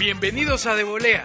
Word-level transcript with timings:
Bienvenidos 0.00 0.64
a 0.64 0.74
De 0.74 0.82
Volea, 0.82 1.24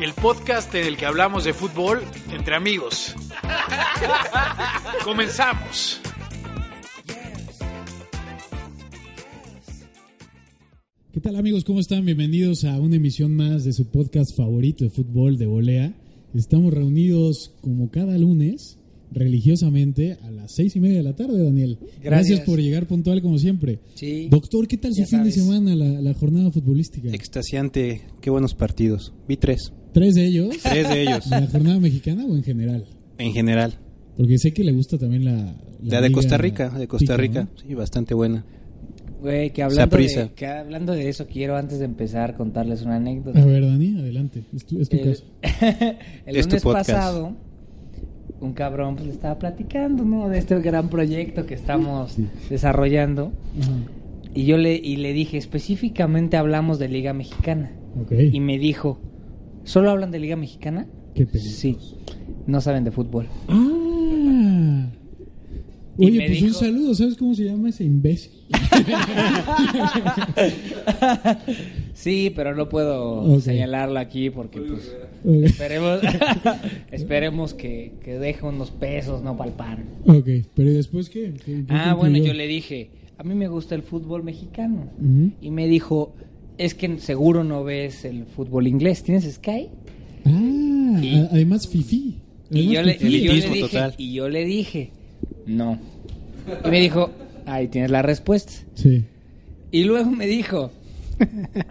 el 0.00 0.12
podcast 0.12 0.72
en 0.76 0.86
el 0.86 0.96
que 0.96 1.06
hablamos 1.06 1.42
de 1.42 1.52
fútbol 1.52 2.02
entre 2.30 2.54
amigos. 2.54 3.16
Comenzamos. 5.02 6.00
¿Qué 11.12 11.20
tal 11.20 11.34
amigos? 11.34 11.64
¿Cómo 11.64 11.80
están? 11.80 12.04
Bienvenidos 12.04 12.64
a 12.64 12.78
una 12.78 12.94
emisión 12.94 13.34
más 13.34 13.64
de 13.64 13.72
su 13.72 13.90
podcast 13.90 14.36
favorito 14.36 14.84
de 14.84 14.90
fútbol 14.90 15.36
de 15.36 15.46
volea. 15.46 15.92
Estamos 16.32 16.72
reunidos 16.72 17.56
como 17.60 17.90
cada 17.90 18.16
lunes, 18.16 18.78
religiosamente, 19.14 20.18
a 20.22 20.30
las 20.30 20.52
seis 20.54 20.74
y 20.76 20.80
media 20.80 20.98
de 20.98 21.02
la 21.04 21.14
tarde, 21.16 21.42
Daniel. 21.42 21.78
Gracias. 22.02 22.40
por 22.40 22.60
llegar 22.60 22.86
puntual 22.86 23.22
como 23.22 23.38
siempre. 23.38 23.78
Sí. 23.94 24.28
Doctor, 24.30 24.66
¿qué 24.68 24.76
tal 24.76 24.92
su 24.92 25.00
Ya 25.02 25.06
fin 25.06 25.22
de 25.24 25.32
semana, 25.32 25.74
la, 25.74 26.00
la 26.00 26.14
jornada 26.14 26.50
futbolística? 26.50 27.08
Extasiante, 27.10 28.02
qué 28.20 28.30
buenos 28.30 28.54
partidos. 28.54 29.12
Vi 29.28 29.36
tres, 29.36 29.72
¿Tres 29.92 30.14
de 30.14 30.26
ellos? 30.26 30.56
tres 30.62 30.88
de 30.88 31.02
ellos, 31.02 31.30
¿De 31.30 31.40
la 31.40 31.46
jornada 31.46 31.78
mexicana 31.80 32.24
o 32.26 32.34
en 32.36 32.42
general? 32.42 32.84
en 33.18 33.32
general. 33.32 33.78
Porque 34.16 34.38
sé 34.38 34.52
que 34.52 34.64
le 34.64 34.72
gusta 34.72 34.98
también 34.98 35.24
la... 35.24 35.56
La 35.82 36.00
de 36.00 36.12
Costa 36.12 36.38
Rica, 36.38 36.70
de 36.70 36.88
Costa 36.88 37.16
Rica, 37.16 37.44
¿no? 37.52 37.60
sí, 37.60 37.74
bastante 37.74 38.14
buena. 38.14 38.44
Güey, 39.20 39.52
que 39.52 39.62
hablando, 39.62 39.96
de, 39.96 40.30
que 40.36 40.46
hablando 40.46 40.92
de 40.92 41.08
eso, 41.08 41.26
quiero 41.26 41.56
antes 41.56 41.78
de 41.78 41.86
empezar 41.86 42.36
contarles 42.36 42.82
una 42.82 42.96
anécdota. 42.96 43.40
A 43.40 43.44
ver, 43.46 43.64
Dani, 43.66 43.98
adelante. 43.98 44.44
Es 44.54 44.66
tu, 44.66 44.80
es 44.80 44.88
tu 44.88 44.96
El, 44.96 45.02
caso. 45.04 45.24
el 46.26 46.36
Es 46.36 46.44
tu 46.46 46.50
lunes 46.50 46.62
podcast. 46.62 46.90
pasado, 46.90 47.36
un 48.40 48.52
cabrón 48.52 48.96
pues, 48.96 49.06
le 49.06 49.12
estaba 49.12 49.38
platicando, 49.38 50.04
¿no? 50.04 50.28
De 50.28 50.38
este 50.38 50.58
gran 50.60 50.88
proyecto 50.88 51.46
que 51.46 51.54
estamos 51.54 52.16
desarrollando. 52.50 53.32
Y 54.34 54.46
yo 54.46 54.56
le, 54.56 54.74
y 54.74 54.96
le 54.96 55.12
dije, 55.12 55.38
específicamente 55.38 56.36
hablamos 56.36 56.78
de 56.78 56.88
Liga 56.88 57.12
Mexicana. 57.12 57.72
Y 58.10 58.40
me 58.40 58.58
dijo, 58.58 59.00
¿solo 59.62 59.90
hablan 59.90 60.10
de 60.10 60.18
Liga 60.18 60.36
Mexicana? 60.36 60.88
Qué. 61.14 61.26
Sí. 61.26 61.78
No 62.46 62.60
saben 62.60 62.84
de 62.84 62.90
fútbol. 62.90 63.28
Ah. 63.48 64.88
Y 65.96 66.06
Oye, 66.06 66.26
pues 66.26 66.42
un 66.42 66.54
saludo. 66.54 66.94
¿Sabes 66.94 67.16
cómo 67.16 67.34
se 67.34 67.44
llama 67.44 67.68
ese 67.68 67.84
imbécil? 67.84 68.32
sí, 72.04 72.32
pero 72.36 72.54
no 72.54 72.68
puedo 72.68 73.22
Ok. 73.22 73.40
señalarlo 73.40 73.98
aquí 73.98 74.30
porque 74.30 74.60
pues... 74.60 74.94
Esperemos, 75.44 76.00
esperemos 76.92 77.54
que, 77.54 77.92
que 78.04 78.18
deje 78.18 78.44
unos 78.46 78.70
pesos, 78.70 79.22
no 79.22 79.36
palpar. 79.36 79.78
Ok, 80.06 80.28
pero 80.54 80.70
¿y 80.70 80.74
después 80.74 81.08
qué? 81.10 81.32
¿Qué- 81.44 81.64
qué 81.64 81.64
Ah, 81.68 81.94
bueno, 81.94 82.18
yo 82.18 82.32
le 82.34 82.46
dije, 82.46 82.90
a 83.18 83.24
mí 83.24 83.34
me 83.34 83.48
gusta 83.48 83.74
el 83.74 83.82
fútbol 83.82 84.22
mexicano. 84.22 84.88
Y 85.40 85.50
me 85.50 85.66
dijo, 85.66 86.14
es 86.58 86.74
que 86.74 86.98
seguro 86.98 87.42
no 87.42 87.64
ves 87.64 88.04
el 88.04 88.26
fútbol 88.26 88.66
inglés, 88.66 89.02
¿tienes 89.02 89.24
Sky? 89.32 89.68
Ah, 90.24 91.00
Y- 91.02 91.26
además 91.30 91.66
Fifi. 91.68 92.20
Y 92.50 92.68
yo, 92.72 92.82
le, 92.82 92.96
y 93.00 93.20
yo 93.22 93.32
dije, 93.32 93.60
total. 93.60 93.94
y 93.98 94.12
yo 94.12 94.28
le 94.28 94.44
dije, 94.44 94.90
no. 95.46 95.78
Y 96.64 96.68
me 96.68 96.78
dijo, 96.80 97.10
ahí 97.46 97.68
tienes 97.68 97.90
la 97.90 98.02
respuesta. 98.02 98.52
Sí. 98.74 99.04
Y 99.72 99.84
luego 99.84 100.10
me 100.10 100.26
dijo, 100.26 100.70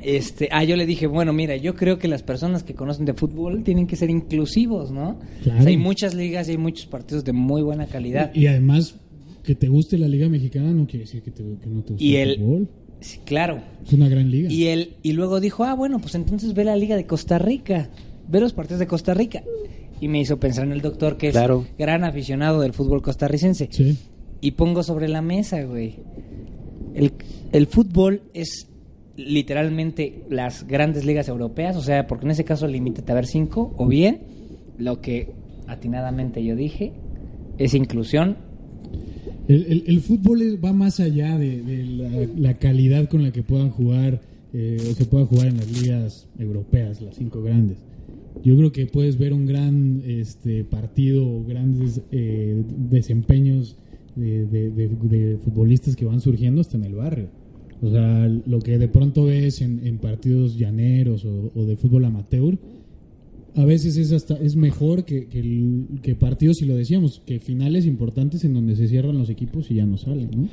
este, 0.02 0.50
ah, 0.52 0.64
yo 0.64 0.76
le 0.76 0.86
dije, 0.86 1.08
bueno, 1.08 1.34
mira, 1.34 1.56
yo 1.56 1.76
creo 1.76 1.98
que 2.00 2.08
las 2.08 2.24
personas 2.24 2.64
que 2.64 2.74
conocen 2.74 3.06
de 3.06 3.14
fútbol 3.14 3.64
tienen 3.64 3.88
que 3.88 3.96
ser 3.96 4.10
inclusivos, 4.10 4.92
¿no? 4.92 5.20
Claro. 5.44 5.60
O 5.60 5.62
sea, 5.64 5.70
hay 5.72 5.78
muchas 5.78 6.14
ligas 6.14 6.48
y 6.48 6.52
hay 6.52 6.58
muchos 6.58 6.86
partidos 6.86 7.24
de 7.24 7.34
muy 7.34 7.62
buena 7.62 7.88
calidad. 7.88 8.34
Y 8.34 8.48
además, 8.48 8.96
que 9.44 9.56
te 9.56 9.68
guste 9.68 9.98
la 9.98 10.08
Liga 10.08 10.30
Mexicana 10.30 10.72
no 10.72 10.86
quiere 10.88 11.06
decir 11.06 11.22
que, 11.22 11.32
te- 11.32 11.44
que 11.44 11.68
no 11.70 11.82
te 11.84 11.94
guste 11.94 12.04
Y 12.06 12.16
el 12.18 12.30
el- 12.32 12.38
fútbol. 12.40 12.68
Sí, 13.02 13.20
claro. 13.26 13.62
Es 13.86 13.92
una 13.92 14.08
gran 14.08 14.32
liga. 14.32 14.50
Y 14.50 14.68
él 14.68 14.94
y 15.04 15.12
luego 15.12 15.42
dijo, 15.42 15.66
ah, 15.66 15.74
bueno, 15.74 16.00
pues 16.00 16.16
entonces 16.16 16.54
ve 16.54 16.64
la 16.64 16.78
Liga 16.78 16.96
de 16.96 17.06
Costa 17.06 17.38
Rica, 17.38 17.90
ve 18.30 18.40
los 18.40 18.54
partidos 18.54 18.80
de 18.80 18.88
Costa 18.88 19.14
Rica. 19.14 19.44
Y 20.00 20.08
me 20.08 20.22
hizo 20.22 20.38
pensar 20.40 20.66
en 20.66 20.72
el 20.72 20.82
doctor 20.82 21.18
que 21.18 21.28
es 21.28 21.34
Claro. 21.34 21.66
gran 21.78 22.04
aficionado 22.06 22.62
del 22.62 22.72
fútbol 22.74 23.02
costarricense. 23.02 23.68
Sí. 23.72 23.98
Y 24.40 24.52
pongo 24.52 24.84
sobre 24.84 25.10
la 25.10 25.22
mesa, 25.22 25.64
güey. 25.64 25.96
El, 26.94 27.12
el 27.52 27.68
fútbol 27.68 28.22
es 28.34 28.68
literalmente 29.16 30.24
las 30.30 30.66
grandes 30.68 31.06
ligas 31.06 31.28
europeas, 31.30 31.76
o 31.78 31.82
sea, 31.82 32.08
porque 32.08 32.26
en 32.26 32.32
ese 32.32 32.44
caso 32.44 32.68
limítate 32.68 33.12
a 33.12 33.16
ver 33.16 33.26
cinco, 33.28 33.74
o 33.78 33.88
bien 33.88 34.20
lo 34.78 35.02
que 35.02 35.32
atinadamente 35.68 36.44
yo 36.44 36.56
dije 36.56 36.94
es 37.58 37.74
inclusión. 37.74 38.38
El, 39.48 40.00
fútbol 40.00 40.42
va 40.64 40.72
más 40.74 41.00
allá 41.00 41.38
de, 41.38 42.28
la, 42.38 42.54
calidad 42.58 43.10
con 43.10 43.24
la 43.24 43.32
que 43.32 43.44
puedan 43.44 43.70
jugar 43.72 44.22
eh, 44.54 44.78
o 44.90 44.94
se 44.94 45.06
pueda 45.06 45.26
jugar 45.26 45.48
en 45.48 45.58
las 45.58 45.82
ligas 45.82 46.28
europeas, 46.40 47.02
las 47.02 47.16
cinco 47.16 47.42
grandes. 47.44 47.78
Yo 48.44 48.56
creo 48.58 48.72
que 48.72 48.88
puedes 48.88 49.18
ver 49.18 49.34
un 49.34 49.46
gran 49.46 50.02
este, 50.08 50.64
partido 50.64 51.44
grandes 51.44 52.02
eh, 52.12 52.64
desempeños 52.90 53.78
de, 54.16 54.46
de- 54.46 54.70
de- 54.72 54.88
de 54.90 55.38
futbolistas 55.38 55.96
que 55.96 56.06
van 56.06 56.22
surgiendo 56.22 56.62
hasta 56.62 56.78
en 56.78 56.86
el 56.86 56.96
barrio. 56.96 57.28
O 57.84 57.90
sea, 57.92 58.28
lo 58.28 58.60
que 58.60 58.78
de 58.78 58.88
pronto 58.88 59.26
ves 59.26 59.62
en, 59.62 59.86
en 59.86 59.98
partidos 59.98 60.58
llaneros 60.58 61.26
o, 61.26 61.52
o 61.54 61.66
de 61.66 61.76
fútbol 61.76 62.06
amateur, 62.06 62.58
a 63.56 63.66
veces 63.66 63.98
es 63.98 64.12
hasta 64.14 64.36
es 64.38 64.56
mejor 64.56 65.04
que, 65.06 65.28
que, 65.28 65.40
el- 65.40 66.00
que 66.02 66.16
partidos, 66.16 66.62
y 66.62 66.66
lo 66.66 66.76
decíamos, 66.76 67.22
que 67.26 67.40
finales 67.40 67.86
importantes 67.86 68.44
en 68.46 68.54
donde 68.54 68.76
se 68.76 68.88
cierran 68.88 69.18
los 69.18 69.30
equipos 69.30 69.70
y 69.70 69.76
ya 69.76 69.86
no 69.86 69.98
salen, 69.98 70.30
¿no? 70.36 70.48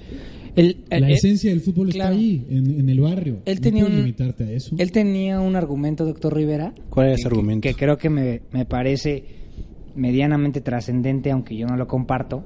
El- 0.57 0.79
el- 0.91 1.01
La 1.03 1.07
el- 1.09 1.15
esencia 1.15 1.51
del 1.51 1.61
fútbol 1.61 1.91
claro. 1.91 2.15
está 2.15 2.21
ahí, 2.21 2.45
en, 2.51 2.81
en 2.81 2.89
el 2.89 3.01
barrio. 3.01 3.39
Él 3.47 3.55
No 3.57 3.61
tenía 3.62 3.87
un- 3.87 3.97
limitarte 3.97 4.45
a 4.45 4.51
eso. 4.53 4.75
Él 4.77 4.91
tenía 4.93 5.41
un 5.41 5.55
argumento, 5.57 6.05
doctor 6.05 6.35
Rivera. 6.35 6.75
¿Cuál 6.91 7.07
era 7.07 7.15
que- 7.15 7.21
ese 7.21 7.29
argumento? 7.29 7.62
Que 7.69 7.75
creo 7.75 7.97
que 7.97 8.11
me, 8.11 8.41
me 8.53 8.65
parece 8.67 9.23
medianamente 9.95 10.61
trascendente, 10.61 11.31
aunque 11.31 11.57
yo 11.57 11.67
no 11.69 11.77
lo 11.77 11.87
comparto. 11.87 12.43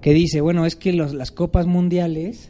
Que 0.00 0.14
dice, 0.14 0.40
bueno, 0.40 0.64
es 0.64 0.76
que 0.76 0.92
los- 0.92 1.12
las 1.12 1.30
copas 1.30 1.66
mundiales, 1.66 2.49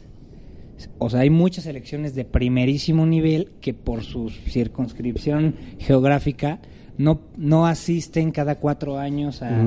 o 0.97 1.09
sea, 1.09 1.21
hay 1.21 1.29
muchas 1.29 1.63
selecciones 1.65 2.15
de 2.15 2.25
primerísimo 2.25 3.05
nivel 3.05 3.49
que 3.61 3.73
por 3.73 4.03
su 4.03 4.29
circunscripción 4.29 5.55
geográfica 5.79 6.59
no, 6.97 7.21
no 7.37 7.65
asisten 7.67 8.31
cada 8.31 8.55
cuatro 8.55 8.97
años 8.97 9.41
a, 9.41 9.59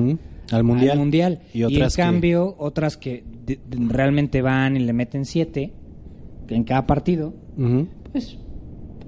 al 0.51 0.63
mundial. 0.63 0.97
mundial. 0.97 1.39
Y 1.53 1.59
Y, 1.59 1.63
otras 1.63 1.93
en 1.93 1.95
que- 1.95 2.01
cambio, 2.11 2.55
otras 2.59 2.97
que 2.97 3.23
de- 3.45 3.59
de- 3.69 3.87
realmente 3.93 4.41
van 4.41 4.77
y 4.77 4.79
le 4.79 4.93
meten 4.93 5.25
siete 5.25 5.71
en 6.49 6.63
cada 6.63 6.85
partido, 6.85 7.33
pues 8.11 8.37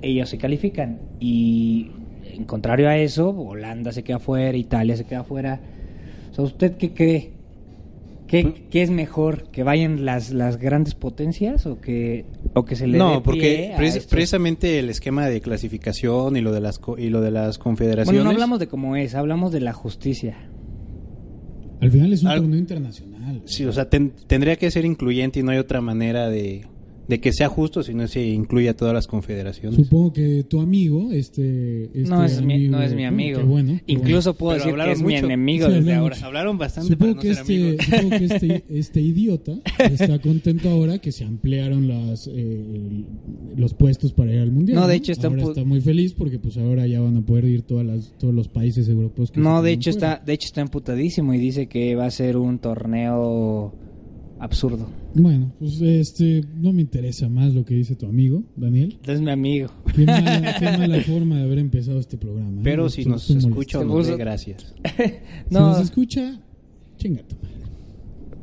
ellos 0.01 0.29
se 0.29 0.37
califican. 0.37 0.99
Y 1.19 1.91
en 2.33 2.43
contrario 2.45 2.89
a 2.89 2.97
eso, 2.97 3.29
Holanda 3.29 3.91
se 3.91 4.03
queda 4.03 4.19
fuera, 4.19 4.57
Italia 4.57 4.95
se 4.97 5.05
queda 5.05 5.23
fuera. 5.23 5.59
O 6.31 6.33
sea, 6.35 6.43
¿usted 6.43 6.77
qué 6.77 6.93
cree? 6.93 7.31
¿Qué, 8.27 8.65
qué 8.69 8.81
es 8.81 8.89
mejor? 8.89 9.43
¿Que 9.51 9.63
vayan 9.63 10.03
las, 10.03 10.31
las 10.31 10.57
grandes 10.57 10.95
potencias 10.95 11.65
o 11.65 11.79
que, 11.79 12.25
o 12.53 12.65
que 12.65 12.75
se 12.75 12.85
le 12.85 12.93
dé 12.93 12.99
No, 12.99 13.13
pie 13.13 13.21
porque 13.23 13.73
a 13.75 13.81
estos? 13.83 14.05
precisamente 14.07 14.79
el 14.79 14.89
esquema 14.89 15.27
de 15.27 15.39
clasificación 15.39 16.35
y 16.35 16.41
lo 16.41 16.51
de 16.51 16.59
las 16.59 16.77
co- 16.77 16.97
y 16.97 17.09
lo 17.09 17.21
de 17.21 17.31
las 17.31 17.57
confederaciones. 17.57 18.07
Bueno, 18.19 18.25
no 18.25 18.29
hablamos 18.31 18.59
de 18.59 18.67
cómo 18.67 18.95
es, 18.97 19.15
hablamos 19.15 19.51
de 19.53 19.61
la 19.61 19.71
justicia. 19.73 20.35
Al 21.79 21.91
final 21.91 22.11
es 22.11 22.23
un 22.23 22.27
Al- 22.29 22.39
torneo 22.41 22.59
internacional. 22.59 23.41
Sí, 23.45 23.63
o 23.65 23.71
sea, 23.71 23.89
ten- 23.89 24.11
tendría 24.27 24.55
que 24.57 24.71
ser 24.71 24.83
incluyente 24.83 25.39
y 25.39 25.43
no 25.43 25.51
hay 25.51 25.57
otra 25.59 25.79
manera 25.79 26.27
de, 26.29 26.65
de 27.07 27.19
que 27.19 27.31
sea 27.31 27.47
justo 27.47 27.83
si 27.83 27.93
no 27.93 28.07
se 28.07 28.25
incluye 28.27 28.69
a 28.69 28.75
todas 28.75 28.93
las 28.93 29.07
confederaciones. 29.07 29.75
Supongo 29.77 30.11
que 30.13 30.43
tu 30.43 30.59
amigo, 30.59 31.11
este... 31.11 31.85
este 31.85 32.01
no, 32.09 32.23
es 32.25 32.41
mi, 32.41 32.53
amigo- 32.55 32.71
no 32.77 32.83
es 32.83 32.93
mi 32.93 33.05
amigo. 33.05 33.39
Qué 33.39 33.45
bueno. 33.45 33.73
qué 33.85 33.93
Incluso 33.93 34.33
puedo 34.33 34.51
Pero 34.51 34.63
decir 34.65 34.67
que 34.67 34.71
hablaron 34.81 34.93
es 34.93 34.99
mi 35.01 35.13
mucho. 35.13 35.25
enemigo 35.25 35.65
Sí, 35.67 35.71
desde 35.73 35.79
hablaron 35.93 36.01
ahora. 36.03 36.15
mucho. 36.15 36.25
Hablaron 36.25 36.57
bueno. 36.57 36.59
bastante 36.59 36.89
Supongo 36.93 37.11
para 37.15 37.21
que, 37.21 37.29
no 37.29 37.35
ser 37.35 37.43
este, 37.45 37.83
supongo 37.85 38.09
que 38.17 38.25
este, 38.25 38.63
este 38.69 39.01
idiota 39.01 39.53
está 39.91 40.19
contento 40.19 40.69
ahora 40.69 40.97
que 40.99 41.11
se 41.11 41.23
ampliaron 41.23 41.87
las, 41.87 42.29
eh, 42.33 43.03
los 43.55 43.73
puestos 43.73 44.11
para 44.13 44.33
ir 44.33 44.39
al 44.41 44.51
mundial. 44.51 44.77
No, 44.79 44.87
de 44.87 44.95
hecho 44.95 45.11
está 45.13 45.27
ahora 45.27 45.43
está 45.43 45.63
muy 45.63 45.81
feliz 45.81 46.13
porque 46.13 46.39
pues 46.39 46.57
ahora 46.57 46.87
ya 46.87 46.99
van 46.99 47.15
a 47.17 47.21
poder 47.21 47.45
ir 47.45 47.61
todas 47.61 47.85
las, 47.85 48.13
todos 48.17 48.33
los 48.33 48.47
países 48.49 48.87
europeos. 48.89 49.31
Que 49.31 49.39
No, 49.39 49.61
de 49.61 49.71
hecho 49.71 49.91
fuera. 49.93 50.13
está, 50.13 50.25
de 50.25 50.33
hecho 50.33 50.45
está 50.47 50.61
emputadísimo 50.61 51.33
y 51.33 51.37
dice 51.37 51.67
que 51.67 51.95
va 51.95 52.05
a 52.05 52.11
ser 52.11 52.37
un 52.37 52.59
torneo 52.59 53.73
absurdo. 54.39 54.87
Bueno, 55.13 55.51
pues 55.59 55.81
este, 55.81 56.43
no 56.55 56.71
me 56.73 56.81
interesa 56.81 57.27
más 57.29 57.53
lo 57.53 57.65
que 57.65 57.73
dice 57.75 57.95
tu 57.95 58.05
amigo, 58.05 58.43
Daniel. 58.55 58.97
Es 59.07 59.19
mi 59.21 59.31
amigo. 59.31 59.69
Qué 59.95 60.05
mala, 60.05 60.55
qué 60.59 60.65
mala 60.77 61.01
forma 61.01 61.37
de 61.37 61.43
haber 61.43 61.59
empezado 61.59 61.99
este 61.99 62.17
programa. 62.17 62.57
¿eh? 62.59 62.61
Pero 62.63 62.89
si 62.89 63.05
nos 63.05 63.29
escucha 63.29 63.83
nos 63.83 64.07
ve, 64.09 64.17
gracias. 64.17 64.73
Si 64.97 65.53
No, 65.53 65.69
nos 65.71 65.81
escucha, 65.81 66.39
chinga 66.97 67.21
tu 67.23 67.35
madre. 67.37 67.57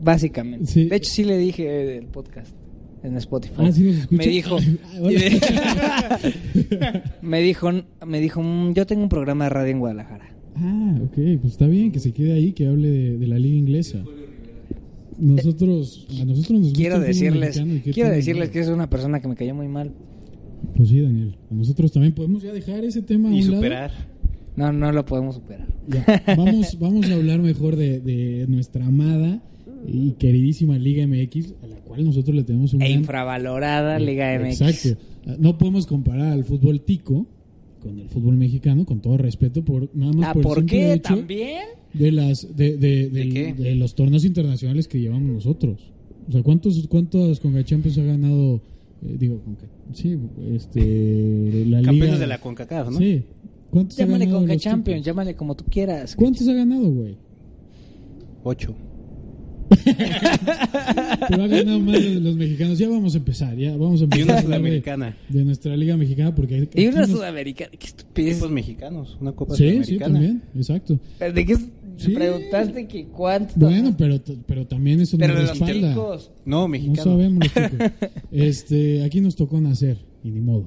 básicamente. 0.02 0.66
Sí. 0.66 0.84
De 0.86 0.96
hecho 0.96 1.10
sí 1.10 1.24
le 1.24 1.38
dije 1.38 1.98
el 1.98 2.06
podcast 2.06 2.52
en 3.02 3.16
Spotify. 3.18 3.54
Ah, 3.58 3.72
sí 3.72 3.82
nos 3.84 3.96
escucha. 3.96 4.22
Me 4.22 4.26
dijo, 4.28 4.56
me 7.22 7.40
dijo, 7.40 7.70
me 8.06 8.20
dijo, 8.20 8.42
"Mm, 8.42 8.72
yo 8.74 8.86
tengo 8.86 9.02
un 9.02 9.08
programa 9.08 9.44
de 9.44 9.50
radio 9.50 9.70
en 9.72 9.78
Guadalajara. 9.80 10.30
Ah, 10.56 10.98
ok, 11.02 11.14
pues 11.40 11.52
está 11.52 11.66
bien 11.66 11.90
que 11.92 11.98
se 11.98 12.12
quede 12.12 12.32
ahí, 12.32 12.52
que 12.52 12.66
hable 12.68 12.88
de, 12.88 13.18
de 13.18 13.26
la 13.26 13.38
liga 13.38 13.56
inglesa. 13.56 14.04
Nosotros, 15.18 16.06
a 16.20 16.24
nosotros 16.24 16.50
nos 16.52 16.60
gusta 16.68 16.76
Quiero 16.78 17.00
decirles, 17.00 17.60
quiero 17.92 18.10
decirles 18.10 18.48
de- 18.48 18.52
que 18.52 18.60
es 18.60 18.68
una 18.68 18.88
persona 18.90 19.20
que 19.20 19.28
me 19.28 19.34
cayó 19.36 19.54
muy 19.54 19.68
mal. 19.68 19.92
Pues 20.76 20.88
sí, 20.88 21.00
Daniel. 21.00 21.36
Nosotros 21.50 21.92
también 21.92 22.14
podemos 22.14 22.42
ya 22.42 22.52
dejar 22.52 22.84
ese 22.84 23.02
tema 23.02 23.28
a 23.28 23.32
Y 23.32 23.42
lado. 23.42 23.56
superar. 23.56 23.90
No, 24.56 24.72
no 24.72 24.92
lo 24.92 25.04
podemos 25.04 25.34
superar. 25.36 25.66
Ya, 25.88 26.22
Vamos, 26.36 26.78
vamos 26.80 27.08
a 27.10 27.14
hablar 27.14 27.40
mejor 27.40 27.76
de, 27.76 28.00
de 28.00 28.46
nuestra 28.48 28.86
amada 28.86 29.42
y 29.86 30.12
queridísima 30.12 30.78
Liga 30.78 31.06
MX, 31.06 31.54
a 31.62 31.66
la 31.66 31.76
cual 31.76 32.04
nosotros 32.04 32.34
le 32.34 32.42
tenemos 32.44 32.72
un 32.74 32.82
E 32.82 32.88
gran- 32.88 33.00
infravalorada 33.00 33.98
Liga 33.98 34.38
MX. 34.38 34.60
Exacto. 34.60 35.00
No 35.38 35.58
podemos 35.58 35.86
comparar 35.86 36.32
al 36.32 36.44
fútbol 36.44 36.80
tico 36.82 37.26
con 37.84 37.98
el 38.00 38.08
fútbol 38.08 38.36
mexicano, 38.36 38.84
con 38.84 39.00
todo 39.00 39.16
respeto, 39.18 39.62
por 39.64 39.88
nada 39.94 40.12
más 40.12 40.28
Ah, 40.30 40.32
por, 40.32 40.40
el 40.42 40.44
¿por 40.48 40.56
simple 40.58 40.76
qué 40.78 40.92
hecho 40.94 41.14
también? 41.14 41.62
de 41.92 42.10
las 42.12 42.56
de, 42.56 42.76
de, 42.76 43.08
¿De 43.56 43.74
los 43.76 43.94
torneos 43.94 44.24
internacionales 44.24 44.88
que 44.88 44.98
llevamos 45.00 45.30
nosotros. 45.30 45.92
O 46.28 46.32
sea, 46.32 46.42
¿cuántos 46.42 46.88
cuántos 46.88 47.38
Conca 47.38 47.62
Champions 47.64 47.98
ha 47.98 48.02
ganado? 48.02 48.56
eh, 49.02 49.16
digo, 49.18 49.38
Conca, 49.44 49.66
sí, 49.92 50.18
este, 50.54 51.64
la 51.66 51.82
Campeones 51.82 52.06
liga. 52.14 52.18
de 52.18 52.26
la 52.26 52.38
CONCACAF, 52.40 52.90
¿no? 52.90 52.98
Sí. 52.98 53.22
¿Cuántos 53.70 53.98
ha 53.98 54.02
Llámale 54.04 54.28
Conca 54.30 54.56
Champions, 54.56 55.04
llámale 55.04 55.34
como 55.36 55.54
tú 55.54 55.64
quieras. 55.70 56.16
¿Cuántos 56.16 56.48
ha 56.48 56.54
ganado, 56.54 56.90
güey? 56.90 57.16
Ocho. 58.44 58.74
Pero 61.28 61.42
ha 61.44 61.46
ganado 61.46 61.80
más 61.80 62.02
de 62.02 62.14
los 62.20 62.36
mexicanos. 62.36 62.78
Ya 62.78 62.88
vamos 62.88 63.14
a 63.14 63.18
empezar, 63.18 63.56
ya 63.56 63.76
vamos 63.76 64.00
a 64.00 64.04
Y 64.04 64.04
empezar 64.04 64.24
una 64.24 64.34
a 64.34 64.38
hablar 64.38 64.42
de, 64.60 64.66
sudamericana. 64.68 65.16
de 65.28 65.44
nuestra 65.44 65.76
liga 65.76 65.96
mexicana 65.96 66.34
porque 66.34 66.56
aquí 66.62 66.82
Y 66.82 66.86
una 66.88 67.00
nos- 67.02 67.10
sudamericana. 67.10 67.70
Qué 67.78 67.86
estupidez. 67.86 68.32
Equipos 68.32 68.50
mexicanos. 68.50 69.16
Una 69.20 69.32
copa 69.32 69.54
Sí, 69.56 69.64
sí, 69.64 69.70
sudamericana. 69.70 70.12
también, 70.14 70.42
exacto. 70.56 70.98
¿De 71.18 71.46
qué 71.46 71.56
Sí. 71.96 72.10
preguntaste 72.12 72.86
que 72.88 73.04
cuántos? 73.06 73.56
Bueno, 73.56 73.94
pero, 73.96 74.20
pero 74.46 74.66
también 74.66 75.00
eso 75.00 75.16
Pero 75.16 75.34
nos 75.34 75.42
de 75.42 75.48
los 75.48 75.58
respalda. 75.60 75.88
ticos. 75.90 76.30
No, 76.44 76.62
No 76.62 76.68
mexicano. 76.68 77.02
sabemos 77.04 77.44
los 77.44 77.70
chicos. 77.70 77.90
Este, 78.32 79.04
aquí 79.04 79.20
nos 79.20 79.36
tocó 79.36 79.60
nacer 79.60 79.98
y 80.24 80.30
ni 80.30 80.40
modo. 80.40 80.64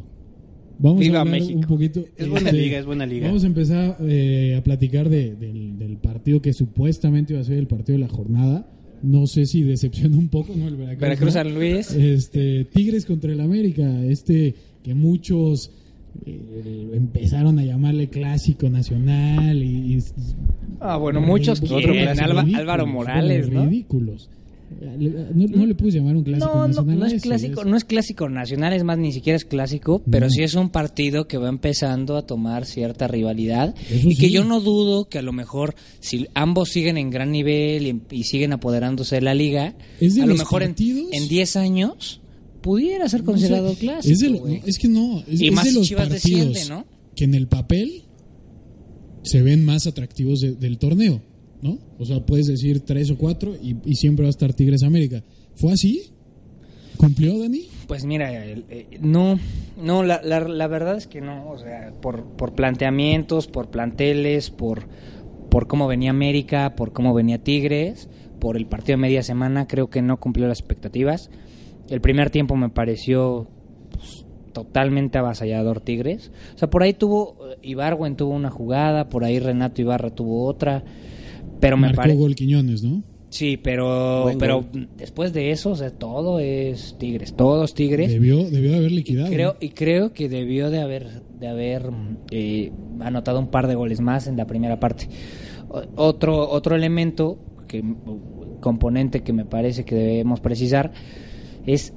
Vamos 0.79 0.99
Viva 0.99 1.17
a 1.17 1.21
hablar 1.21 1.39
México. 1.39 1.57
un 1.59 1.65
poquito. 1.65 2.05
Es 2.15 2.29
buena 2.29 2.49
este, 2.49 2.61
liga, 2.61 2.77
es 2.77 2.85
buena 2.85 3.05
liga. 3.07 3.27
Vamos 3.27 3.43
a 3.43 3.47
empezar 3.47 3.97
eh, 4.01 4.55
a 4.57 4.63
platicar 4.63 5.09
de- 5.09 5.33
del, 5.35 5.77
del 5.79 5.97
partido 5.97 6.39
que 6.41 6.53
supuestamente 6.53 7.33
iba 7.33 7.41
a 7.41 7.45
ser 7.45 7.57
el 7.57 7.65
partido 7.67 7.97
de 7.97 8.05
la 8.05 8.09
jornada. 8.09 8.69
No 9.03 9.27
sé 9.27 9.45
si 9.45 9.63
decepciona 9.63 10.17
un 10.17 10.27
poco, 10.29 10.53
¿no? 10.55 10.67
El 10.67 10.75
Veracruz. 10.75 11.33
San 11.33 11.53
Luis. 11.53 11.91
Este, 11.91 12.65
Tigres 12.65 13.05
contra 13.05 13.31
el 13.31 13.39
América, 13.41 14.03
este 14.05 14.55
que 14.83 14.93
muchos 14.93 15.71
eh, 16.25 16.89
empezaron 16.93 17.59
a 17.59 17.63
llamarle 17.63 18.07
clásico 18.09 18.69
nacional 18.69 19.61
y, 19.61 19.95
y- 19.97 20.03
Ah, 20.79 20.97
bueno, 20.97 21.21
muchos 21.21 21.59
quieren. 21.61 22.07
Álvaro 22.55 22.85
Morales, 22.87 23.49
¿no? 23.49 23.65
Ridículos. 23.65 24.29
No, 24.69 25.47
no 25.47 25.65
le 25.65 25.75
puedes 25.75 25.95
llamar 25.95 26.17
un 26.17 26.23
clásico 26.23 26.51
No, 26.53 26.67
nacional. 26.67 26.99
no 26.99 27.05
es 27.05 27.21
clásico, 27.21 27.61
es- 27.61 27.67
no 27.67 27.77
es 27.77 27.85
clásico 27.85 28.27
nacional, 28.29 28.73
es 28.73 28.83
más, 28.83 28.97
ni 28.97 29.13
siquiera 29.13 29.37
es 29.37 29.45
clásico, 29.45 30.01
pero 30.09 30.29
sí 30.29 30.43
es 30.43 30.55
un 30.55 30.69
partido 30.69 31.25
que 31.27 31.37
va 31.37 31.47
empezando 31.47 32.17
a 32.17 32.25
tomar 32.25 32.65
cierta 32.65 33.07
rivalidad 33.07 33.73
Eso 33.89 34.09
y 34.09 34.15
que 34.17 34.29
yo 34.29 34.43
no 34.43 34.59
dudo 34.59 35.07
que 35.07 35.19
a 35.19 35.21
lo 35.21 35.31
mejor 35.31 35.73
si 36.01 36.27
ambos 36.33 36.69
siguen 36.69 36.97
en 36.97 37.09
gran 37.09 37.31
nivel 37.31 37.87
y, 37.87 38.01
y 38.11 38.23
siguen 38.23 38.51
apoderándose 38.51 39.15
de 39.15 39.21
la 39.21 39.33
liga, 39.33 39.75
Es 40.01 40.15
de 40.15 40.23
a 40.23 40.25
lo 40.25 40.35
mejor 40.35 40.61
en, 40.63 40.69
partidos- 40.71 41.09
en 41.13 41.27
10 41.29 41.55
años 41.55 42.19
pudiera 42.61 43.07
ser 43.07 43.21
sé, 43.21 43.25
considerado 43.25 43.73
clásico. 43.75 44.11
Es, 44.13 44.19
de 44.19 44.29
lo- 44.29 44.47
es 44.47 44.77
que 44.77 44.89
no, 44.89 45.23
es, 45.29 45.41
Y 45.41 45.49
más 45.51 45.63
de 45.65 45.71
los 45.73 45.87
Chivas 45.87 46.09
partidos 46.09 46.69
que 47.15 47.23
en 47.23 47.35
el 47.35 47.47
papel 47.47 48.03
se 49.23 49.41
ven 49.41 49.63
más 49.63 49.87
atractivos 49.87 50.41
de- 50.41 50.55
del 50.55 50.77
torneo, 50.77 51.21
¿no? 51.61 51.77
O 51.99 52.05
sea, 52.05 52.25
puedes 52.25 52.47
decir 52.47 52.81
tres 52.81 53.11
o 53.11 53.17
cuatro 53.17 53.55
y, 53.55 53.95
siempre 53.95 54.23
va 54.23 54.27
a 54.27 54.31
estar 54.31 54.53
Tigres 54.53 54.83
América. 54.83 55.23
¿Fue 55.55 55.71
así? 55.71 56.11
¿Cumplió, 56.97 57.39
Dani? 57.39 57.67
Pues 57.87 58.05
mira, 58.05 58.33
eh, 58.33 58.87
no, 58.99 59.39
no, 59.81 60.03
la, 60.03 60.21
la, 60.23 60.41
la 60.41 60.67
verdad 60.67 60.97
es 60.97 61.07
que 61.07 61.21
no, 61.21 61.49
o 61.49 61.57
sea, 61.57 61.93
por, 62.01 62.23
por 62.23 62.53
planteamientos, 62.53 63.47
por 63.47 63.69
planteles, 63.69 64.49
por, 64.49 64.87
por 65.49 65.67
cómo 65.67 65.87
venía 65.87 66.09
América, 66.09 66.75
por 66.75 66.91
cómo 66.91 67.13
venía 67.13 67.43
Tigres, 67.43 68.09
por 68.39 68.57
el 68.57 68.65
partido 68.67 68.97
de 68.97 69.01
media 69.01 69.23
semana, 69.23 69.67
creo 69.67 69.89
que 69.89 70.01
no 70.01 70.17
cumplió 70.17 70.47
las 70.47 70.59
expectativas. 70.59 71.29
El 71.89 72.01
primer 72.01 72.29
tiempo 72.29 72.55
me 72.55 72.69
pareció 72.69 73.47
pues, 73.91 74.25
totalmente 74.53 75.17
avasallador 75.17 75.81
Tigres. 75.81 76.31
O 76.55 76.57
sea, 76.57 76.69
por 76.69 76.83
ahí 76.83 76.93
tuvo, 76.93 77.37
eh, 77.49 77.57
Ibargüen 77.61 78.15
tuvo 78.15 78.33
una 78.33 78.49
jugada, 78.49 79.09
por 79.09 79.23
ahí 79.23 79.39
Renato 79.39 79.81
Ibarra 79.81 80.09
tuvo 80.09 80.45
otra, 80.45 80.83
pero 81.59 81.77
me 81.77 81.93
parece... 81.93 82.17
gol 82.17 82.35
Quiñones, 82.35 82.83
¿no? 82.83 83.03
Sí, 83.29 83.57
pero, 83.57 84.21
Buen 84.23 84.37
pero 84.37 84.61
gol. 84.71 84.87
después 84.95 85.33
de 85.33 85.51
eso, 85.51 85.71
o 85.71 85.75
sea, 85.75 85.91
todo 85.91 86.39
es 86.39 86.95
Tigres, 86.97 87.35
todos 87.35 87.73
Tigres. 87.73 88.09
Debió, 88.09 88.49
debió 88.49 88.71
de 88.71 88.77
haber 88.77 88.91
liquidado. 88.93 89.29
Creo, 89.29 89.57
y 89.59 89.69
creo 89.69 90.13
que 90.13 90.29
debió 90.29 90.69
de 90.69 90.79
haber, 90.79 91.23
de 91.37 91.47
haber 91.49 91.89
eh, 92.31 92.71
anotado 93.01 93.39
un 93.39 93.47
par 93.47 93.67
de 93.67 93.75
goles 93.75 93.99
más 93.99 94.27
en 94.27 94.37
la 94.37 94.47
primera 94.47 94.79
parte. 94.79 95.09
O- 95.69 95.83
otro, 95.97 96.49
otro 96.49 96.75
elemento, 96.75 97.37
que, 97.67 97.83
componente 98.61 99.23
que 99.23 99.33
me 99.33 99.43
parece 99.43 99.83
que 99.83 99.95
debemos 99.95 100.39
precisar, 100.39 100.93
es, 101.65 101.93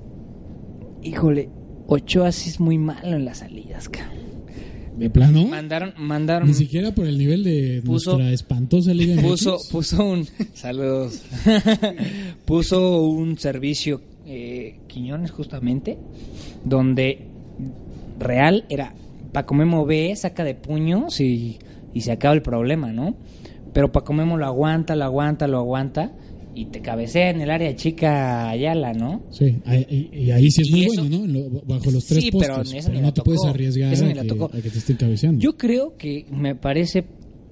híjole, 1.03 1.49
Ochoa 1.87 2.33
sí 2.33 2.51
es 2.51 2.59
muy 2.59 2.77
malo 2.77 3.17
en 3.17 3.25
las 3.25 3.39
salidas, 3.39 3.89
cabrón. 3.89 4.19
De 5.01 5.11
plano. 5.11 5.47
Mandaron, 5.47 5.95
mandaron, 5.97 6.49
Ni 6.49 6.55
siquiera 6.55 6.95
por 6.95 7.07
el 7.07 7.17
nivel 7.19 7.43
de 7.43 7.83
Puso- 7.83 8.13
nuestra 8.13 8.33
espantosa 8.33 8.93
Liga 8.95 9.15
MX. 9.17 9.25
puso, 9.25 9.57
puso 9.73 10.05
un, 10.05 10.27
saludos, 10.55 11.23
puso 12.45 13.03
un 13.03 13.39
servicio 13.39 14.01
eh, 14.27 14.79
Quiñones 14.87 15.31
justamente, 15.31 15.99
donde 16.65 17.27
real 18.19 18.65
era 18.69 18.95
Paco 19.33 19.55
Memo 19.55 19.85
ve, 19.87 20.15
saca 20.17 20.45
de 20.45 20.55
puños 20.55 21.21
y, 21.21 21.59
y 21.95 22.01
se 22.03 22.13
acaba 22.13 22.35
el 22.35 22.43
problema, 22.43 22.93
¿no? 22.93 23.17
Pero 23.73 23.93
Paco 23.93 24.13
Memo 24.13 24.37
lo 24.37 24.47
aguanta, 24.47 24.97
lo 24.97 25.05
aguanta, 25.05 25.47
lo 25.47 25.59
aguanta 25.59 26.13
y 26.55 26.67
te 26.67 26.81
cabecea 26.81 27.31
en 27.31 27.41
el 27.41 27.51
área 27.51 27.75
chica 27.77 28.49
Ayala, 28.51 28.93
¿no? 28.93 29.23
Sí, 29.31 29.57
y, 29.89 30.11
y 30.25 30.31
ahí 30.33 30.51
sí 30.51 30.63
es 30.63 30.71
muy 30.71 30.85
eso- 30.87 31.03
bueno, 31.03 31.27
¿no? 31.27 31.61
Bajo 31.67 31.91
los 31.91 32.05
tres 32.07 32.25
Sí, 32.25 32.31
pero 32.33 32.57
postes. 32.57 32.85
Pero, 32.87 32.95
ni 32.97 33.01
no 33.01 33.07
la 33.09 33.15
te 33.15 33.23
puedes 33.23 33.45
arriesgar 33.45 33.95
a 33.95 34.23
que, 34.23 34.29
tocó. 34.29 34.45
a 34.47 34.61
que 34.61 34.71
te 34.71 34.79
estén 34.79 34.97
cabeceando. 34.97 35.41
Yo 35.41 35.57
creo 35.57 35.97
que 35.97 36.27
me 36.31 36.55
parece 36.55 37.05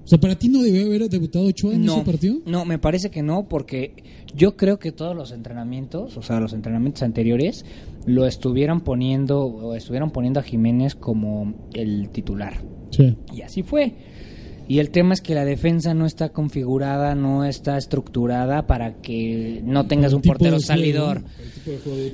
O 0.03 0.07
sea, 0.07 0.19
¿para 0.19 0.35
ti 0.37 0.49
no 0.49 0.61
debió 0.63 0.85
haber 0.85 1.07
debutado 1.09 1.45
Ochoa 1.45 1.75
en 1.75 1.85
no, 1.85 1.97
ese 1.97 2.05
partido? 2.05 2.37
No, 2.45 2.65
me 2.65 2.79
parece 2.79 3.09
que 3.11 3.21
no, 3.21 3.47
porque 3.47 3.93
yo 4.35 4.57
creo 4.57 4.79
que 4.79 4.91
todos 4.91 5.15
los 5.15 5.31
entrenamientos, 5.31 6.17
o 6.17 6.21
sea, 6.21 6.39
los 6.39 6.53
entrenamientos 6.53 7.03
anteriores, 7.03 7.63
lo 8.05 8.25
estuvieron 8.25 8.81
poniendo, 8.81 9.41
o 9.45 9.75
estuvieron 9.75 10.09
poniendo 10.11 10.39
a 10.39 10.43
Jiménez 10.43 10.95
como 10.95 11.53
el 11.73 12.09
titular. 12.09 12.63
Sí. 12.91 13.15
Y 13.35 13.41
así 13.43 13.61
fue. 13.63 13.93
Y 14.69 14.77
el 14.77 14.91
tema 14.91 15.15
es 15.15 15.21
que 15.21 15.33
la 15.33 15.45
defensa 15.45 15.95
no 15.95 16.05
está 16.05 16.29
configurada, 16.29 17.15
no 17.15 17.43
está 17.43 17.75
estructurada 17.75 18.67
para 18.67 19.01
que 19.01 19.61
no 19.65 19.87
tengas 19.87 20.13
un 20.13 20.21
portero 20.21 20.59
salidor. 20.59 21.23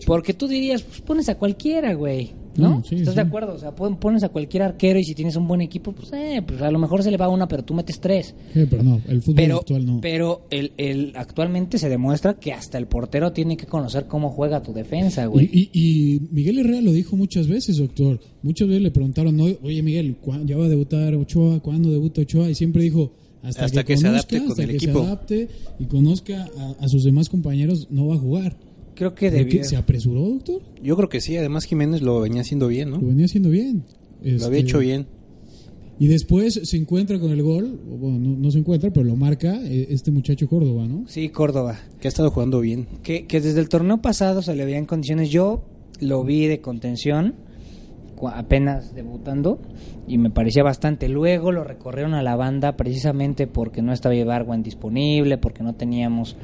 Porque 0.08 0.34
tú 0.34 0.48
dirías, 0.48 0.82
pues 0.82 1.02
pones 1.02 1.28
a 1.28 1.36
cualquiera, 1.36 1.94
güey. 1.96 2.34
¿No? 2.58 2.70
No, 2.70 2.84
sí, 2.84 2.96
¿Estás 2.96 3.14
sí. 3.14 3.16
de 3.16 3.22
acuerdo? 3.28 3.54
O 3.54 3.58
sea, 3.60 3.76
pon- 3.76 3.98
pones 3.98 4.24
a 4.24 4.30
cualquier 4.30 4.64
arquero 4.64 4.98
y 5.00 5.04
si 5.04 5.14
tienes 5.14 5.36
un 5.36 5.48
buen 5.48 5.62
equipo, 5.62 5.92
pues, 5.92 6.12
eh, 6.14 6.42
pues 6.46 6.62
a 6.62 6.72
lo 6.72 6.80
mejor 6.80 7.04
se 7.04 7.12
le 7.12 7.18
va 7.18 7.28
una, 7.28 7.48
pero 7.48 7.64
tú 7.64 7.74
metes 7.74 8.00
tres. 8.00 8.34
Sí, 8.54 8.66
pero 8.70 8.84
no, 8.84 9.02
el 9.08 9.22
fútbol 9.22 9.36
Pero, 9.36 9.58
actual 9.58 9.86
no. 9.86 10.00
pero 10.02 10.48
el, 10.50 10.72
el, 10.78 11.12
actualmente 11.16 11.78
se 11.78 11.90
demuestra 11.90 12.36
que 12.36 12.54
hasta 12.54 12.78
el 12.78 12.88
portero 12.88 13.34
tiene 13.34 13.58
que 13.58 13.66
conocer 13.66 14.06
cómo 14.08 14.30
juega 14.30 14.62
tu 14.64 14.72
defensa, 14.74 15.26
güey. 15.26 15.50
Y, 15.52 15.70
y- 15.74 16.16
y 16.16 16.20
Miguel 16.32 16.60
Herrera 16.60 16.82
lo 16.82 16.92
dijo 16.94 17.16
muchas 17.16 17.48
veces, 17.48 17.78
doctor. 17.78 18.20
Muchas 18.42 18.68
veces 18.68 18.84
le 18.84 18.92
preguntaron, 18.92 19.36
"No, 19.36 19.46
oye 19.64 19.82
Miguel, 19.84 20.16
¿cuándo 20.22 20.46
ya 20.46 20.58
va 20.58 20.66
a 20.66 20.70
debutar 20.70 21.14
Ochoa? 21.16 21.60
¿Cuándo 21.60 21.90
debuta 21.92 22.22
Ochoa? 22.22 22.50
Y 22.50 22.56
siempre 22.56 22.84
dijo, 22.84 23.12
hasta, 23.44 23.66
Hasta 23.66 23.84
que, 23.84 23.94
que 23.94 23.98
se 23.98 24.06
conozca, 24.08 24.36
adapte 24.36 24.40
con 24.40 24.50
hasta 24.52 24.64
el 24.64 24.70
que 24.70 24.76
equipo". 24.78 25.00
se 25.00 25.06
adapte 25.06 25.48
y 25.80 25.86
conozca 25.86 26.48
a, 26.58 26.84
a 26.84 26.88
sus 26.88 27.04
demás 27.04 27.30
compañeros, 27.30 27.88
no 27.92 28.08
va 28.08 28.16
a 28.16 28.18
jugar. 28.18 28.56
Creo 28.96 29.14
que 29.14 29.30
¿Pero 29.30 29.44
debió. 29.44 29.62
qué, 29.62 29.64
¿Se 29.68 29.75
apresuró, 29.78 30.22
doctor? 30.22 30.62
Yo 30.82 30.96
creo 30.96 31.10
que 31.10 31.22
sí, 31.22 31.36
además 31.38 31.66
Jiménez 31.66 32.02
lo 32.02 32.22
venía 32.22 32.42
haciendo 32.42 32.68
bien, 32.68 32.90
¿no? 32.92 32.98
Lo 33.00 33.08
venía 33.08 33.25
haciendo 33.25 33.50
bien. 33.50 33.84
Lo 34.24 34.30
Este, 34.32 34.46
había 34.46 34.60
hecho 34.60 34.80
bien. 34.80 35.06
Y 36.00 36.08
después 36.08 36.60
se 36.64 36.75
encuentra 36.78 37.20
con 37.20 37.32
el 37.32 37.42
gol, 37.42 37.80
bueno, 37.88 38.20
no, 38.20 38.36
no 38.38 38.52
se 38.52 38.60
encuentra, 38.60 38.92
pero 38.92 39.06
lo 39.06 39.16
marca 39.16 39.62
eh, 39.64 39.88
este 39.92 40.12
muchacho 40.12 40.48
Córdoba, 40.50 40.88
¿no? 40.88 41.06
Sí, 41.08 41.30
Córdoba. 41.30 41.80
Que 42.02 42.08
ha 42.08 42.10
estado 42.10 42.32
jugando 42.32 42.60
bien. 42.60 42.88
Que, 43.02 43.28
que 43.28 43.40
desde 43.40 43.60
el 43.62 43.70
torneo 43.70 44.02
pasado 44.02 44.42
se 44.42 44.56
le 44.56 44.66
veía 44.66 44.78
en 44.78 44.86
condiciones. 44.86 45.30
Yo 45.30 45.64
lo 46.02 46.24
vi 46.25 46.48
de 46.48 46.60
contención, 46.60 47.36
apenas 48.29 48.94
debutando, 48.94 49.60
y 50.08 50.17
me 50.17 50.29
parecía 50.29 50.63
bastante. 50.63 51.10
Luego 51.10 51.51
lo 51.51 51.63
recorrieron 51.63 52.13
a 52.13 52.24
la 52.24 52.36
banda 52.36 52.75
precisamente 52.77 53.48
porque 53.48 53.82
no 53.82 53.91
estaba 53.94 54.15
Ibargüen 54.15 54.63
disponible, 54.63 55.38
porque 55.38 55.63
no 55.63 55.75
teníamos 55.75 56.38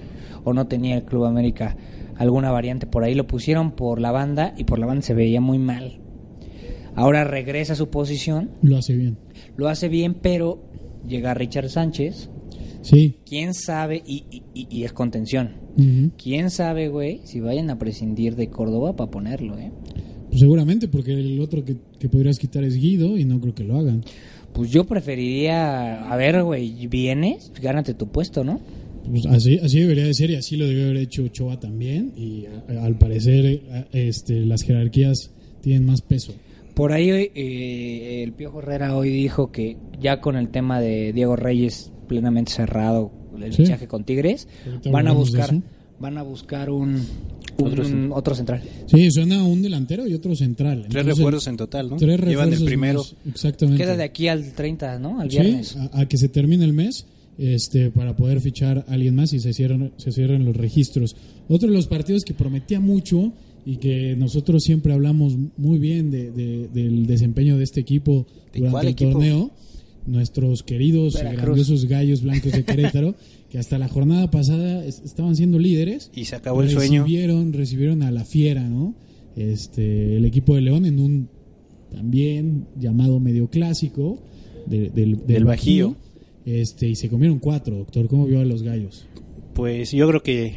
o 0.44 0.54
no 0.54 0.68
tenía 0.68 0.96
el 0.96 1.04
Club 1.04 1.26
América 1.26 1.76
alguna 2.18 2.52
variante 2.52 2.88
por 2.88 3.04
ahí. 3.04 3.14
Lo 3.16 3.28
pusieron 3.28 3.72
por 3.72 4.00
la 4.02 4.12
banda 4.12 4.54
y 4.58 4.64
por 4.64 4.80
la 4.80 4.86
banda 4.86 5.02
se 5.04 5.14
veía 5.14 5.42
muy 5.42 5.58
mal. 5.60 6.00
Ahora 6.96 7.24
regresa 7.24 7.74
a 7.74 7.76
su 7.78 7.90
posición, 7.90 8.52
Lo 8.62 8.78
hace 8.78 8.96
bien. 8.96 9.18
lo 9.56 9.70
hace 9.70 9.88
bien, 9.90 10.14
pero 10.16 10.62
llega 11.08 11.34
Richard 11.34 11.70
Sánchez. 11.70 12.30
Sí. 12.82 13.20
¿Quién 13.26 13.54
sabe? 13.54 14.02
Y, 14.06 14.26
y- 14.32 14.44
y- 14.54 14.68
y 14.70 14.84
es 14.84 14.92
contención. 14.92 15.62
¿Quién 16.22 16.50
sabe, 16.50 16.90
güey, 16.90 17.22
si 17.24 17.40
vayan 17.40 17.70
a 17.70 17.78
prescindir 17.80 18.36
de 18.36 18.50
Córdoba 18.50 18.96
para 18.96 19.10
ponerlo, 19.10 19.58
eh? 19.58 19.72
Pues 20.32 20.40
seguramente, 20.40 20.88
porque 20.88 21.14
el 21.14 21.40
otro 21.42 21.64
que, 21.64 21.76
que 22.00 22.10
podrías 22.10 22.40
quitar 22.40 22.64
es 22.64 22.76
Guido 22.76 23.18
y 23.18 23.26
no 23.26 23.40
creo 23.40 23.54
que 23.54 23.64
lo 23.64 23.78
hagan. 23.78 24.04
Pues 24.54 24.72
yo 24.72 24.86
preferiría, 24.86 26.10
a 26.12 26.16
ver, 26.16 26.42
güey, 26.44 26.88
vienes, 26.88 27.52
gánate 27.62 27.94
tu 27.94 28.08
puesto, 28.08 28.44
¿no? 28.44 28.60
Pues 29.10 29.26
así, 29.26 29.58
así 29.60 29.80
debería 29.82 30.06
de 30.06 30.14
ser 30.14 30.30
y 30.32 30.36
así 30.36 30.56
lo 30.58 30.68
debió 30.68 30.86
haber 30.86 30.98
hecho 30.98 31.24
Ochoa 31.24 31.60
también. 31.60 32.14
Y 32.16 32.46
a- 32.46 32.84
al 32.86 32.98
parecer 32.98 33.62
este, 33.92 34.46
las 34.46 34.62
jerarquías 34.64 35.32
tienen 35.62 35.86
más 35.86 36.02
peso. 36.02 36.34
Por 36.76 36.94
ahí 36.94 37.10
eh, 37.10 38.24
el 38.24 38.32
Piojo 38.34 38.60
Herrera 38.62 38.96
hoy 38.96 39.10
dijo 39.10 39.52
que 39.52 39.78
ya 40.00 40.22
con 40.22 40.36
el 40.38 40.50
tema 40.50 40.80
de 40.80 41.12
Diego 41.14 41.36
Reyes 41.36 41.92
plenamente 42.08 42.52
cerrado 42.52 43.12
el 43.42 43.52
Sí. 43.54 43.64
fichaje 43.64 43.88
con 43.88 44.04
Tigres, 44.04 44.48
van 44.92 45.08
a 45.08 45.14
buscar. 45.14 45.50
Van 46.02 46.18
a 46.18 46.24
buscar 46.24 46.70
un, 46.70 46.96
un- 46.96 47.06
Otro 47.68 47.86
un- 47.86 48.12
otro, 48.12 48.34
cent- 48.34 48.38
central. 48.38 48.62
Sí, 48.88 49.12
suena 49.12 49.44
un 49.44 49.62
delantero 49.62 50.08
y 50.08 50.14
otro 50.14 50.36
central. 50.36 50.88
Tres 50.90 51.06
refuerzos 51.06 51.48
en 51.48 51.58
total, 51.58 51.90
¿no? 51.92 51.98
Tres 51.98 52.20
Llevan 52.20 52.30
el 52.30 52.36
refuerzos 52.52 52.66
primero. 52.66 53.00
más, 53.00 53.16
exactamente. 53.30 53.84
Queda 53.84 53.96
de 53.96 54.04
aquí 54.04 54.28
al 54.28 54.52
30, 54.54 55.00
¿no? 55.00 55.20
Al 55.22 55.30
Sí, 55.32 55.40
viernes. 55.40 55.76
a, 55.78 56.02
a 56.02 56.06
que 56.08 56.18
se 56.18 56.28
termine 56.30 56.66
el 56.66 56.74
mes 56.74 57.06
este, 57.38 57.92
para 57.92 58.16
poder 58.16 58.42
fichar 58.42 58.86
a 58.88 58.94
alguien 58.94 59.16
más 59.16 59.32
y 59.34 59.40
se 59.40 59.54
cierren, 59.54 59.92
se 59.98 60.12
cierren 60.12 60.44
los 60.46 60.56
registros. 60.58 61.16
Otro 61.48 61.70
de 61.70 61.74
los 61.76 61.88
partidos 61.88 62.24
que 62.24 62.34
prometía 62.34 62.80
mucho 62.80 63.32
y 63.66 63.78
que 63.78 64.16
nosotros 64.18 64.64
siempre 64.64 64.92
hablamos 64.94 65.36
muy 65.58 65.78
bien 65.80 66.10
de- 66.12 66.32
de- 66.32 66.68
del 66.74 67.06
desempeño 67.06 67.58
de 67.58 67.64
este 67.64 67.80
equipo 67.80 68.26
¿De 68.54 68.60
durante 68.60 68.82
el 68.88 68.88
equipo? 68.94 69.12
torneo, 69.12 69.52
nuestros 70.08 70.64
queridos 70.64 71.16
y 71.16 71.36
grandiosos 71.36 71.86
gallos 71.86 72.22
blancos 72.22 72.52
de 72.52 72.64
Querétaro, 72.66 73.16
que 73.52 73.60
hasta 73.60 73.78
la 73.78 73.88
jornada 73.90 74.32
pasada 74.32 74.84
es- 74.86 75.02
estaban 75.06 75.36
siendo 75.36 75.60
líderes. 75.60 76.10
Y 76.16 76.26
se 76.26 76.36
acabó 76.38 76.64
el 76.64 76.70
sueño. 76.70 77.04
recibieron, 77.04 77.54
Recibieron 77.54 78.02
a 78.02 78.10
la 78.12 78.24
fiera, 78.26 78.64
¿no? 78.68 78.96
Este, 79.36 80.16
el 80.18 80.26
equipo 80.26 80.56
de 80.56 80.62
León 80.62 80.86
en 80.86 81.00
un 81.00 81.30
también 81.92 82.68
llamado 82.80 83.20
medio 83.20 83.50
clásico 83.50 84.20
de- 84.66 84.90
del, 84.90 85.18
del, 85.18 85.26
Del 85.28 85.46
Bajío. 85.46 85.96
Este, 86.46 86.88
y 86.90 86.96
se 86.96 87.10
comieron 87.10 87.40
cuatro, 87.40 87.78
doctor. 87.78 88.08
¿Cómo 88.08 88.26
vio 88.26 88.40
a 88.40 88.46
los 88.46 88.64
gallos? 88.64 89.06
Pues 89.54 89.92
yo 89.92 90.08
creo 90.08 90.24
que 90.24 90.56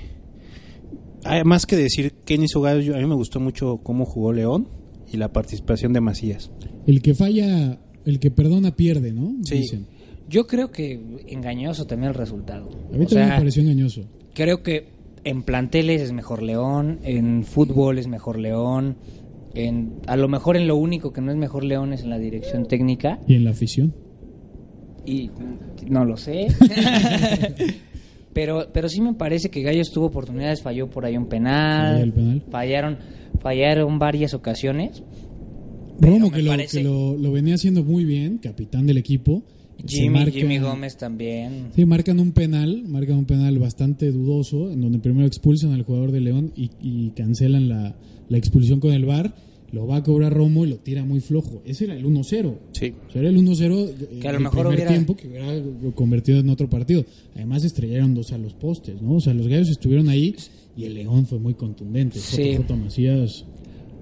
hay 1.24 1.42
más 1.44 1.66
que 1.66 1.76
decir 1.76 2.12
quién 2.24 2.42
hizo 2.42 2.60
Gallos, 2.60 2.84
yo- 2.84 2.94
a 2.94 2.98
mí 2.98 3.06
me 3.06 3.14
gustó 3.14 3.40
mucho 3.40 3.78
cómo 3.82 4.04
jugó 4.04 4.32
León 4.32 4.68
y 5.12 5.16
la 5.16 5.32
participación 5.32 5.92
de 5.92 6.00
Macías. 6.00 6.50
El 6.86 7.02
que 7.02 7.14
falla, 7.14 7.80
el 8.04 8.18
que 8.20 8.30
perdona 8.30 8.76
pierde, 8.76 9.12
¿no? 9.12 9.34
Sí. 9.44 9.56
Dicen. 9.58 9.86
Yo 10.28 10.46
creo 10.46 10.70
que 10.70 11.00
engañoso 11.28 11.86
también 11.86 12.08
el 12.10 12.14
resultado. 12.14 12.68
A 12.92 12.96
mí 12.96 13.04
O 13.04 13.08
también 13.08 13.08
sea, 13.08 13.26
me 13.28 13.36
pareció 13.38 13.62
engañoso. 13.62 14.02
creo 14.34 14.62
que 14.62 14.88
en 15.24 15.42
planteles 15.42 16.02
es 16.02 16.12
mejor 16.12 16.42
León, 16.42 16.98
en 17.02 17.44
fútbol 17.44 17.98
es 17.98 18.06
mejor 18.08 18.38
León, 18.38 18.96
en 19.54 19.94
a 20.06 20.16
lo 20.16 20.28
mejor 20.28 20.56
en 20.56 20.66
lo 20.66 20.76
único 20.76 21.12
que 21.12 21.20
no 21.20 21.30
es 21.30 21.36
mejor 21.38 21.64
León 21.64 21.92
es 21.92 22.02
en 22.02 22.10
la 22.10 22.18
dirección 22.18 22.66
técnica 22.66 23.20
Y 23.28 23.34
en 23.36 23.44
la 23.44 23.50
afición. 23.50 23.94
y 25.06 25.30
no 25.88 26.04
lo 26.04 26.16
sé. 26.16 26.48
pero 28.32 28.66
pero 28.72 28.88
sí 28.88 29.00
me 29.00 29.14
parece 29.14 29.48
que 29.50 29.62
Gallos 29.62 29.90
tuvo 29.92 30.06
oportunidades, 30.06 30.60
falló 30.62 30.88
por 30.90 31.04
ahí 31.04 31.16
un 31.16 31.26
penal, 31.26 31.92
Falló 31.94 32.04
el 32.04 32.12
penal. 32.12 32.42
fallaron 32.50 32.98
fallaron 33.40 33.98
varias 33.98 34.34
ocasiones. 34.34 35.02
Me 36.00 36.08
que, 36.30 36.42
lo, 36.42 36.50
parece- 36.50 36.78
que 36.78 36.84
lo, 36.84 37.16
lo 37.16 37.30
venía 37.30 37.54
haciendo 37.54 37.84
muy 37.84 38.04
bien, 38.04 38.38
capitán 38.38 38.86
del 38.86 38.96
equipo. 38.98 39.44
Jimmy, 39.86 40.30
Jimmy 40.30 40.58
Gómez 40.58 40.96
también. 40.96 41.68
Sí, 41.74 41.84
marcan 41.84 42.18
un 42.20 42.32
penal, 42.32 42.84
marcan 42.88 43.16
un 43.18 43.24
penal 43.26 43.58
bastante 43.58 44.10
dudoso, 44.12 44.70
en 44.70 44.80
donde 44.80 44.98
primero 44.98 45.26
expulsan 45.26 45.72
al 45.72 45.82
jugador 45.82 46.12
de 46.12 46.20
León 46.20 46.52
y, 46.56 46.70
y 46.80 47.10
cancelan 47.10 47.68
la, 47.68 47.94
la 48.28 48.38
expulsión 48.38 48.80
con 48.80 48.92
el 48.92 49.04
VAR. 49.04 49.34
Lo 49.72 49.88
va 49.88 49.96
a 49.96 50.02
cobrar 50.04 50.32
Romo 50.32 50.64
y 50.64 50.68
lo 50.68 50.76
tira 50.76 51.04
muy 51.04 51.18
flojo. 51.20 51.60
Ese 51.66 51.86
era 51.86 51.96
el 51.96 52.04
1-0. 52.06 52.54
Sí. 52.72 52.94
O 53.08 53.10
sea, 53.12 53.20
era 53.22 53.28
el 53.30 53.36
1-0 53.36 53.88
eh, 53.88 54.18
Que 54.20 54.28
a 54.28 54.30
lo 54.32 54.38
el 54.38 54.44
mejor 54.44 54.60
primer 54.60 54.74
hubiera- 54.76 54.90
tiempo 54.92 55.16
que 55.16 55.26
hubiera 55.26 55.52
convertido 55.96 56.38
en 56.38 56.48
otro 56.48 56.70
partido. 56.70 57.04
Además 57.34 57.64
estrellaron 57.64 58.14
dos 58.14 58.32
a 58.32 58.38
los 58.38 58.54
postes, 58.54 59.02
¿no? 59.02 59.14
O 59.16 59.20
sea, 59.20 59.34
los 59.34 59.48
gallos 59.48 59.68
estuvieron 59.70 60.08
ahí 60.08 60.36
y 60.76 60.84
el 60.84 60.94
León 60.94 61.26
fue 61.26 61.40
muy 61.40 61.54
contundente. 61.54 62.20
Sí. 62.20 62.56
Macías, 62.80 63.44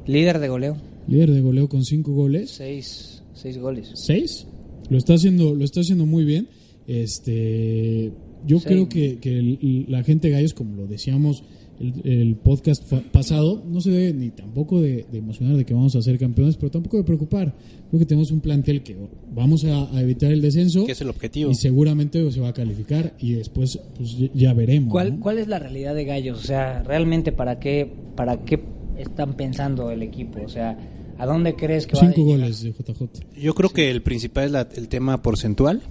Líder 0.07 0.41
de 0.41 0.49
goleo. 0.49 0.77
líder 1.09 1.31
de 1.31 1.41
goleo 1.41 1.69
con 1.71 1.85
cinco 1.87 2.13
goles. 2.13 2.51
Seis, 2.51 3.23
seis 3.33 3.57
goles. 3.57 3.93
¿Seis? 3.95 4.47
Lo 4.93 4.99
está 4.99 5.15
haciendo, 5.15 5.55
lo 5.55 5.65
está 5.65 5.81
haciendo 5.81 6.07
muy 6.07 6.25
bien. 6.25 6.49
Este, 6.87 8.13
yo 8.47 8.59
Sí. 8.59 8.65
creo 8.67 8.89
que, 8.89 9.19
que 9.19 9.39
el- 9.39 9.87
la 9.89 10.03
gente 10.05 10.29
de 10.29 10.35
Gallos, 10.35 10.55
como 10.55 10.77
lo 10.77 10.87
decíamos 10.87 11.43
el, 11.81 11.95
el 12.05 12.37
podcast 12.37 12.85
fa- 12.89 13.03
pasado, 13.11 13.63
no 13.69 13.81
se 13.81 13.91
debe 13.91 14.13
ni 14.13 14.31
tampoco 14.31 14.81
de, 14.81 15.05
de 15.11 15.19
emocionar 15.19 15.57
de 15.57 15.65
que 15.65 15.75
vamos 15.75 15.97
a 15.97 16.03
ser 16.03 16.17
campeones, 16.19 16.57
pero 16.57 16.71
tampoco 16.71 16.97
de 16.99 17.03
preocupar. 17.05 17.55
Creo 17.91 17.99
que 17.99 18.07
tenemos 18.07 18.31
un 18.31 18.41
plantel 18.41 18.83
que 18.83 18.95
vamos 19.35 19.65
a, 19.65 19.91
a 19.97 20.01
evitar 20.03 20.31
el 20.31 20.41
descenso 20.41 20.85
Que 20.87 20.93
es 20.93 21.01
el 21.01 21.09
objetivo. 21.09 21.51
y 21.51 21.55
seguramente 21.55 22.31
se 22.31 22.41
va 22.41 22.49
a 22.49 22.53
calificar 22.53 23.15
y 23.19 23.33
después 23.33 23.81
pues, 23.97 24.17
ya- 24.19 24.31
ya 24.35 24.53
veremos. 24.55 24.93
¿Cuál, 24.93 25.15
¿no? 25.17 25.21
¿Cuál 25.21 25.39
es 25.39 25.49
la 25.49 25.59
realidad 25.59 25.95
de 25.95 26.05
Gallos? 26.05 26.39
O 26.39 26.47
sea, 26.47 26.83
realmente 26.85 27.33
para 27.33 27.59
qué, 27.59 27.91
para 28.15 28.45
qué 28.45 28.61
están 28.99 29.35
pensando 29.35 29.91
el 29.91 30.03
equipo? 30.03 30.41
O 30.45 30.49
sea, 30.49 30.79
¿a 31.23 31.27
dónde 31.27 31.55
crees 31.55 31.87
que 31.87 31.95
va 31.97 32.03
a 32.03 32.07
Cinco 32.07 32.27
llegar? 32.27 32.41
goles 32.41 32.63
de 32.63 32.73
JJ. 32.73 33.05
Yo 33.41 33.55
creo 33.55 33.71
que 33.71 33.91
el 33.91 34.03
principal 34.03 34.45
es 34.47 34.51
la- 34.51 34.69
el 34.75 34.89
tema 34.89 35.23
porcentual 35.23 35.83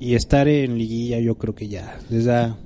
y 0.00 0.14
estar 0.14 0.48
en 0.48 0.78
liguilla 0.78 1.18
yo 1.20 1.36
creo 1.36 1.54
que 1.54 1.68
ya 1.68 1.98
les 2.10 2.24
da 2.24 2.56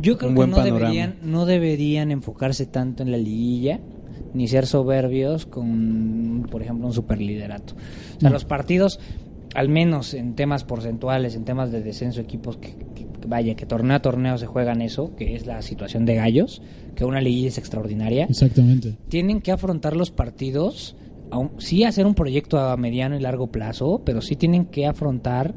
Yo 0.00 0.16
creo 0.16 0.28
un 0.30 0.34
que 0.34 0.38
buen 0.38 0.50
no 0.50 0.56
panorama. 0.56 0.78
deberían, 0.90 1.16
no 1.22 1.46
deberían 1.46 2.10
enfocarse 2.10 2.66
tanto 2.66 3.02
en 3.02 3.10
la 3.10 3.18
liguilla 3.18 3.80
ni 4.34 4.46
ser 4.48 4.66
soberbios 4.66 5.44
con, 5.46 6.46
por 6.50 6.62
ejemplo, 6.62 6.86
un 6.86 6.92
superliderato. 6.92 7.74
O 8.16 8.20
sea, 8.20 8.28
No. 8.28 8.34
los 8.34 8.44
partidos, 8.44 9.00
al 9.54 9.68
menos 9.68 10.14
en 10.14 10.34
temas 10.36 10.62
porcentuales, 10.64 11.34
en 11.34 11.44
temas 11.44 11.72
de 11.72 11.82
descenso, 11.82 12.20
equipos 12.20 12.56
que, 12.56 12.70
que- 12.94 13.06
que 13.20 13.26
vaya, 13.26 13.56
que 13.56 13.66
torneo 13.66 13.96
a 13.96 14.00
torneo 14.00 14.38
se 14.38 14.46
juegan 14.46 14.80
eso, 14.82 15.14
que 15.16 15.34
es 15.34 15.46
la 15.46 15.60
situación 15.62 16.06
de 16.06 16.14
gallos, 16.14 16.62
que 16.94 17.04
una 17.04 17.20
liguilla 17.20 17.48
es 17.48 17.58
extraordinaria. 17.58 18.24
Exactamente. 18.26 18.94
tienen 19.08 19.40
que 19.40 19.50
afrontar 19.52 19.96
los 19.96 20.10
partidos, 20.12 20.94
aun- 21.30 21.52
sí 21.58 21.84
hacer 21.84 22.06
un 22.06 22.14
proyecto 22.14 22.58
a 22.58 22.76
mediano 22.76 23.16
y 23.16 23.20
largo 23.20 23.50
plazo, 23.50 24.02
pero 24.04 24.20
sí 24.20 24.36
tienen 24.36 24.66
que 24.66 24.86
afrontar 24.86 25.54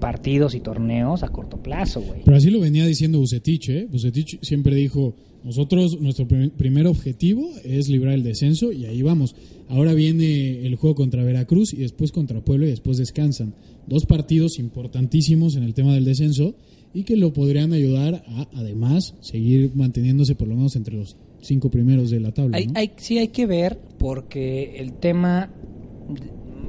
partidos 0.00 0.54
y 0.54 0.60
torneos 0.60 1.22
a 1.22 1.28
corto 1.28 1.62
plazo, 1.62 2.00
güey. 2.00 2.22
Pero 2.24 2.36
así 2.36 2.50
lo 2.50 2.60
venía 2.60 2.84
diciendo 2.86 3.18
Bucetich, 3.20 3.68
¿eh? 3.68 3.86
Bucetich 3.90 4.40
siempre 4.42 4.74
dijo, 4.74 5.14
nosotros, 5.44 6.00
nuestro 6.00 6.26
prim- 6.26 6.50
primer 6.50 6.86
objetivo 6.88 7.48
es 7.64 7.88
librar 7.88 8.14
el 8.14 8.24
descenso 8.24 8.72
y 8.72 8.86
ahí 8.86 9.02
vamos. 9.02 9.36
Ahora 9.68 9.94
viene 9.94 10.66
el 10.66 10.74
juego 10.76 10.96
contra 10.96 11.22
Veracruz 11.22 11.72
y 11.72 11.78
después 11.78 12.10
contra 12.10 12.40
Puebla 12.44 12.66
y 12.66 12.70
después 12.70 12.98
descansan. 12.98 13.54
Dos 13.86 14.06
partidos 14.06 14.58
importantísimos 14.58 15.54
en 15.56 15.62
el 15.62 15.72
tema 15.74 15.94
del 15.94 16.04
descenso 16.04 16.54
y 16.92 17.04
que 17.04 17.16
lo 17.16 17.32
podrían 17.32 17.72
ayudar 17.72 18.24
a, 18.26 18.48
además, 18.54 19.14
seguir 19.20 19.70
manteniéndose 19.74 20.34
por 20.34 20.48
lo 20.48 20.56
menos 20.56 20.74
entre 20.76 20.96
los 20.96 21.16
cinco 21.40 21.70
primeros 21.70 22.10
de 22.10 22.20
la 22.20 22.32
tabla. 22.32 22.56
Hay, 22.58 22.66
¿no? 22.66 22.72
hay- 22.76 22.90
sí 22.96 23.18
hay 23.18 23.28
que 23.28 23.46
ver 23.46 23.78
porque 24.02 24.80
el 24.80 24.94
tema, 24.94 25.48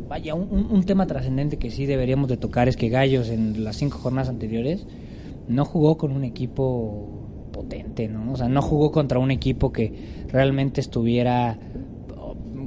vaya, 0.07 0.35
un, 0.35 0.67
un- 0.69 0.83
tema 0.83 1.07
trascendente 1.07 1.57
que 1.57 1.71
sí 1.71 1.87
deberíamos 1.87 2.29
de 2.29 2.37
tocar 2.37 2.67
es 2.69 2.77
que 2.77 2.89
Gallos 2.89 3.29
en 3.29 3.63
las 3.63 3.77
cinco 3.77 3.97
jornadas 3.97 4.29
anteriores 4.29 4.85
no 5.47 5.65
jugó 5.65 5.97
con 5.97 6.11
un 6.11 6.23
equipo 6.25 7.49
potente, 7.51 8.07
¿no? 8.07 8.33
O 8.33 8.37
sea, 8.37 8.49
no 8.49 8.61
jugó 8.61 8.91
contra 8.91 9.17
un 9.17 9.31
equipo 9.31 9.73
que 9.73 9.91
realmente 10.31 10.79
estuviera 10.79 11.57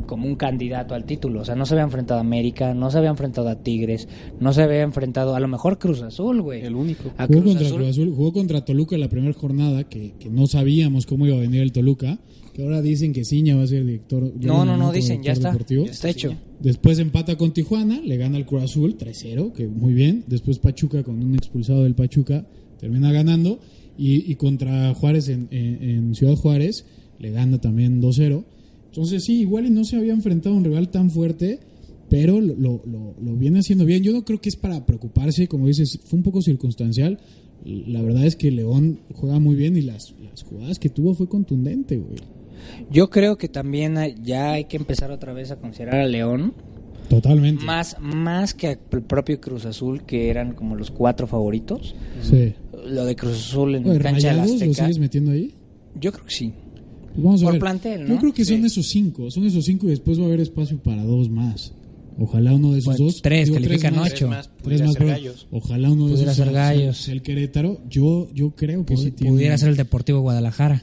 como 0.07 0.27
un 0.27 0.37
candidato 0.37 0.95
al 0.95 1.05
título. 1.05 1.41
O 1.41 1.45
sea, 1.45 1.55
no 1.55 1.67
se 1.67 1.75
había 1.75 1.85
enfrentado 1.85 2.19
a 2.19 2.23
América, 2.23 2.73
no 2.75 2.91
se 2.91 2.99
había 2.99 3.11
enfrentado 3.11 3.49
a 3.49 3.57
Tigres, 3.63 4.09
no 4.41 4.53
se 4.53 4.63
había 4.63 4.83
enfrentado 4.83 5.35
a 5.35 5.41
lo 5.41 5.49
mejor 5.49 5.79
Cruz 5.79 6.03
Azul, 6.03 6.41
güey. 6.43 6.63
el 6.65 6.75
único. 6.75 7.11
A 7.17 7.27
Jugó 7.27 7.41
Cruz 7.41 7.45
contra 7.53 7.67
Azul. 7.67 7.77
Cruz 7.79 7.89
Azul, 7.91 8.13
jugó 8.15 8.33
contra 8.33 8.65
Toluca 8.65 8.97
la 8.99 9.09
primera 9.09 9.33
jornada, 9.35 9.85
que, 9.85 10.13
que 10.19 10.31
no 10.31 10.47
sabíamos 10.47 11.07
cómo 11.07 11.27
iba 11.27 11.37
a 11.37 11.41
venir 11.41 11.61
el 11.63 11.73
Toluca, 11.73 12.19
que 12.55 12.63
ahora 12.63 12.81
dicen 12.81 13.13
que 13.13 13.25
Ciña 13.25 13.55
va 13.57 13.65
a 13.65 13.67
ser 13.67 13.85
director. 13.85 14.33
No, 14.41 14.65
no, 14.65 14.77
no, 14.77 14.91
dicen, 14.93 15.23
ya 15.23 15.33
está. 15.33 15.49
deportivo. 15.51 15.85
Ya 15.85 15.91
está 15.93 16.09
hecho. 16.09 16.33
Después 16.61 16.99
empata 16.99 17.37
con 17.37 17.53
Tijuana, 17.53 18.01
le 18.01 18.17
gana 18.17 18.39
al 18.39 18.47
Cruz 18.47 18.63
Azul 18.63 18.97
3-0, 18.97 19.53
que 19.53 19.67
muy 19.67 19.93
bien. 19.93 20.25
Después 20.27 20.59
Pachuca 20.59 21.03
con 21.03 21.23
un 21.23 21.35
expulsado 21.35 21.83
del 21.85 21.95
Pachuca 21.95 22.47
termina 22.81 23.13
ganando. 23.13 23.59
Y, 23.99 24.31
y 24.31 24.35
contra 24.37 24.93
Juárez 24.95 25.29
en, 25.31 25.49
en- 25.51 25.83
en 25.83 26.15
Ciudad 26.15 26.35
Juárez 26.37 26.85
le 27.19 27.31
gana 27.31 27.59
también 27.61 28.01
2-0. 28.03 28.45
Entonces 28.97 29.25
sí, 29.25 29.41
igual 29.41 29.67
y 29.67 29.71
no 29.71 29.85
se 29.85 29.97
había 29.97 30.13
enfrentado 30.15 30.55
a 30.55 30.59
un 30.59 30.65
rival 30.65 30.89
tan 30.89 31.11
fuerte, 31.11 31.61
pero 32.09 32.41
lo, 32.41 32.55
lo, 32.87 33.15
lo- 33.21 33.37
viene 33.37 33.59
haciendo 33.59 33.85
bien. 33.85 34.03
Yo 34.03 34.13
no 34.13 34.25
creo 34.25 34.41
que 34.41 34.49
es 34.49 34.57
para 34.57 34.87
preocuparse, 34.87 35.49
como 35.49 35.67
dices, 35.67 36.01
fue 36.05 36.17
un 36.17 36.23
poco 36.23 36.41
circunstancial. 36.41 37.19
La 37.65 38.01
verdad 38.01 38.25
es 38.25 38.37
que 38.37 38.51
León 38.51 39.01
juega 39.13 39.39
muy 39.39 39.55
bien 39.57 39.77
y 39.77 39.83
las, 39.83 40.15
las 40.23 40.43
jugadas 40.45 40.79
que 40.79 40.89
tuvo 40.89 41.15
fue 41.15 41.29
contundente, 41.29 41.97
güey. 41.99 42.19
Yo 42.91 43.11
creo 43.11 43.37
que 43.37 43.49
también 43.49 43.97
ya 44.25 44.53
hay 44.53 44.65
que 44.65 44.77
empezar 44.77 45.11
otra 45.11 45.33
vez 45.33 45.51
a 45.51 45.57
considerar 45.57 46.01
a 46.01 46.07
León 46.07 46.55
Totalmente. 47.09 47.65
más 47.65 47.97
más 48.01 48.55
que 48.55 48.69
al 48.69 48.79
propio 48.79 49.41
Cruz 49.41 49.67
Azul 49.67 50.03
que 50.05 50.31
eran 50.31 50.53
como 50.55 50.75
los 50.75 50.91
cuatro 50.91 51.27
favoritos. 51.27 51.95
Sí. 52.23 52.55
Lo 52.89 53.05
de 53.05 53.15
Cruz 53.15 53.35
Azul 53.35 53.75
en 53.75 53.89
Oye, 53.89 53.99
cancha 53.99 54.29
de 54.29 54.35
la 54.37 54.43
¿Rayados 54.43 54.51
lo 54.51 54.55
Azteca. 54.71 54.83
sigues 54.87 54.99
metiendo 54.99 55.31
ahí? 55.33 55.55
Yo 56.01 56.13
creo 56.13 56.25
que 56.25 56.35
sí. 56.35 56.53
Vamos 57.17 57.41
a 57.43 57.45
Por 57.45 57.53
ver. 57.55 57.61
plantel, 57.61 58.03
¿no? 58.03 58.15
Yo 58.15 58.21
creo 58.21 58.35
que 58.35 58.45
son 58.45 58.65
esos 58.65 58.87
cinco, 58.89 59.31
son 59.31 59.45
esos 59.47 59.65
cinco 59.65 59.87
y 59.87 59.91
después 59.91 60.19
va 60.19 60.25
a 60.25 60.27
haber 60.27 60.41
espacio 60.41 60.79
para 60.79 61.03
dos 61.05 61.29
más. 61.31 61.73
Ojalá 62.19 62.55
uno 62.55 62.73
de 62.73 62.79
esos 62.79 62.97
Pues, 62.97 62.99
dos. 63.15 63.23
tres, 63.23 63.51
califican 63.51 63.95
más. 63.97 64.07
ocho. 64.13 64.27
Tres 64.27 64.29
más, 64.31 64.49
Tres 64.49 64.63
pudiera 64.63 64.85
más, 64.87 64.93
ser 64.95 64.99
pero 65.03 65.11
gallos. 65.13 65.47
Ojalá 65.51 65.91
uno 65.93 66.05
de 66.07 66.13
Pudiera 66.13 66.33
esos 66.33 66.45
ser 66.45 66.55
gallos. 66.55 66.97
sea 66.97 67.15
el 67.15 67.23
Querétaro. 67.23 67.81
Yo, 67.91 68.29
yo 68.35 68.51
creo 68.57 68.87
que 68.87 68.97
sí 68.97 69.11
tiene- 69.11 69.33
pudiera 69.33 69.59
ser 69.59 69.69
el 69.71 69.77
Deportivo 69.77 70.21
Guadalajara. 70.21 70.83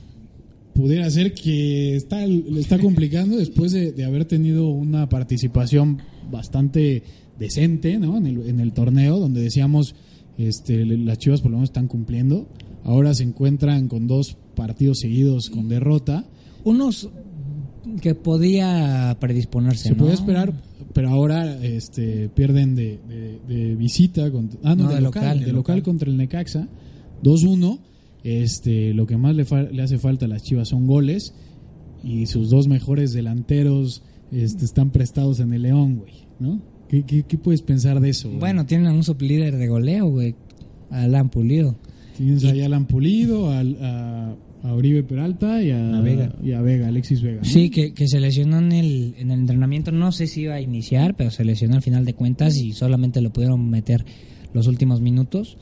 pudiera 0.74 1.08
ser 1.12 1.34
que 1.36 1.96
está, 1.96 2.26
le 2.26 2.60
está 2.60 2.80
complicando 2.80 3.38
después 3.38 3.72
de, 3.72 3.92
de 3.92 4.06
haber 4.06 4.26
tenido 4.26 4.70
una 4.70 5.08
participación 5.08 6.00
bastante 6.32 7.04
decente 7.40 8.00
¿no? 8.00 8.18
en, 8.18 8.26
el, 8.28 8.50
en 8.50 8.60
el 8.60 8.74
torneo, 8.74 9.20
donde 9.20 9.42
decíamos 9.42 9.94
este, 10.38 10.84
las 10.86 11.20
Chivas 11.20 11.42
por 11.42 11.52
lo 11.52 11.58
menos 11.58 11.70
están 11.70 11.88
cumpliendo. 11.88 12.48
Ahora 12.84 13.14
se 13.14 13.22
encuentran 13.24 13.88
con 13.88 14.08
dos 14.08 14.36
partidos 14.56 15.00
seguidos 15.00 15.50
con 15.50 15.68
derrota. 15.70 16.26
Unos 16.64 17.10
que 18.02 18.16
podía 18.16 19.16
predisponerse, 19.20 19.84
Se 19.84 19.92
¿no? 19.92 19.98
puede 19.98 20.14
esperar, 20.14 20.54
pero 20.94 21.10
ahora 21.10 21.62
este, 21.64 22.30
pierden 22.30 22.76
de, 22.76 23.00
de- 23.08 23.40
de 23.48 23.76
visita, 23.76 24.32
contra, 24.32 24.60
ah, 24.64 24.76
no, 24.76 24.84
No, 24.84 24.90
de, 24.90 24.96
de 24.96 25.02
local, 25.02 25.22
local, 25.24 25.40
de 25.40 25.46
de 25.46 25.52
local 25.52 25.76
local. 25.78 25.84
contra 25.84 26.10
el 26.10 26.18
Necaxa, 26.18 26.68
2-1. 27.24 27.80
Este, 28.24 28.94
lo 28.94 29.06
que 29.06 29.18
más 29.18 29.36
le, 29.36 29.44
fa- 29.44 29.64
le 29.64 29.82
hace 29.82 29.98
falta 30.00 30.26
a 30.26 30.30
las 30.30 30.44
Chivas 30.44 30.70
son 30.70 30.88
goles 30.88 31.34
y 32.06 32.26
sus 32.28 32.50
dos 32.50 32.70
mejores 32.70 33.12
delanteros 33.12 34.02
este, 34.32 34.64
están 34.64 34.92
prestados 34.92 35.42
en 35.42 35.52
el 35.54 35.64
León, 35.64 35.98
güey, 35.98 36.14
¿no? 36.40 36.62
¿Qué, 36.88 37.04
qué, 37.04 37.24
qué 37.24 37.38
puedes 37.38 37.62
pensar 37.62 38.00
de 38.00 38.10
eso? 38.12 38.30
güey? 38.30 38.40
Bueno, 38.40 38.66
tienen 38.66 38.88
a 38.88 38.94
un 38.94 39.04
sublíder 39.04 39.58
de 39.58 39.68
goleo, 39.68 40.08
güey. 40.08 40.36
Alan 40.90 41.30
Pulido. 41.30 41.76
Tienes 42.18 42.44
ahí 42.46 42.62
a 42.62 42.66
Alan 42.66 42.86
Pulido, 42.86 43.50
al- 43.52 43.78
a, 43.82 44.36
a 44.64 44.74
Oribe 44.74 45.04
Peralta 45.04 45.62
y 45.62 45.72
a, 45.72 45.98
A 45.98 46.02
Vega. 46.02 46.36
y 46.42 46.52
a 46.54 46.62
Vega, 46.62 46.88
Alexis 46.88 47.22
Vega. 47.22 47.40
¿no? 47.40 47.46
Sí, 47.46 47.70
que, 47.70 47.94
que 47.94 48.08
se 48.08 48.20
lesionó 48.20 48.60
en 48.60 48.72
el, 48.72 49.16
en 49.18 49.32
el 49.32 49.40
entrenamiento. 49.42 49.92
No 49.92 50.12
sé 50.12 50.28
si 50.28 50.42
iba 50.42 50.56
a 50.56 50.62
iniciar, 50.62 51.16
pero 51.16 51.32
se 51.32 51.44
lesionó 51.46 51.76
al 51.76 51.82
final 51.82 52.06
de 52.06 52.14
cuentas 52.14 52.58
y 52.58 52.72
solamente 52.74 53.22
lo 53.22 53.32
pudieron 53.34 53.70
meter 53.70 54.06
los 54.54 54.68
últimos 54.68 55.02
minutos. 55.02 55.58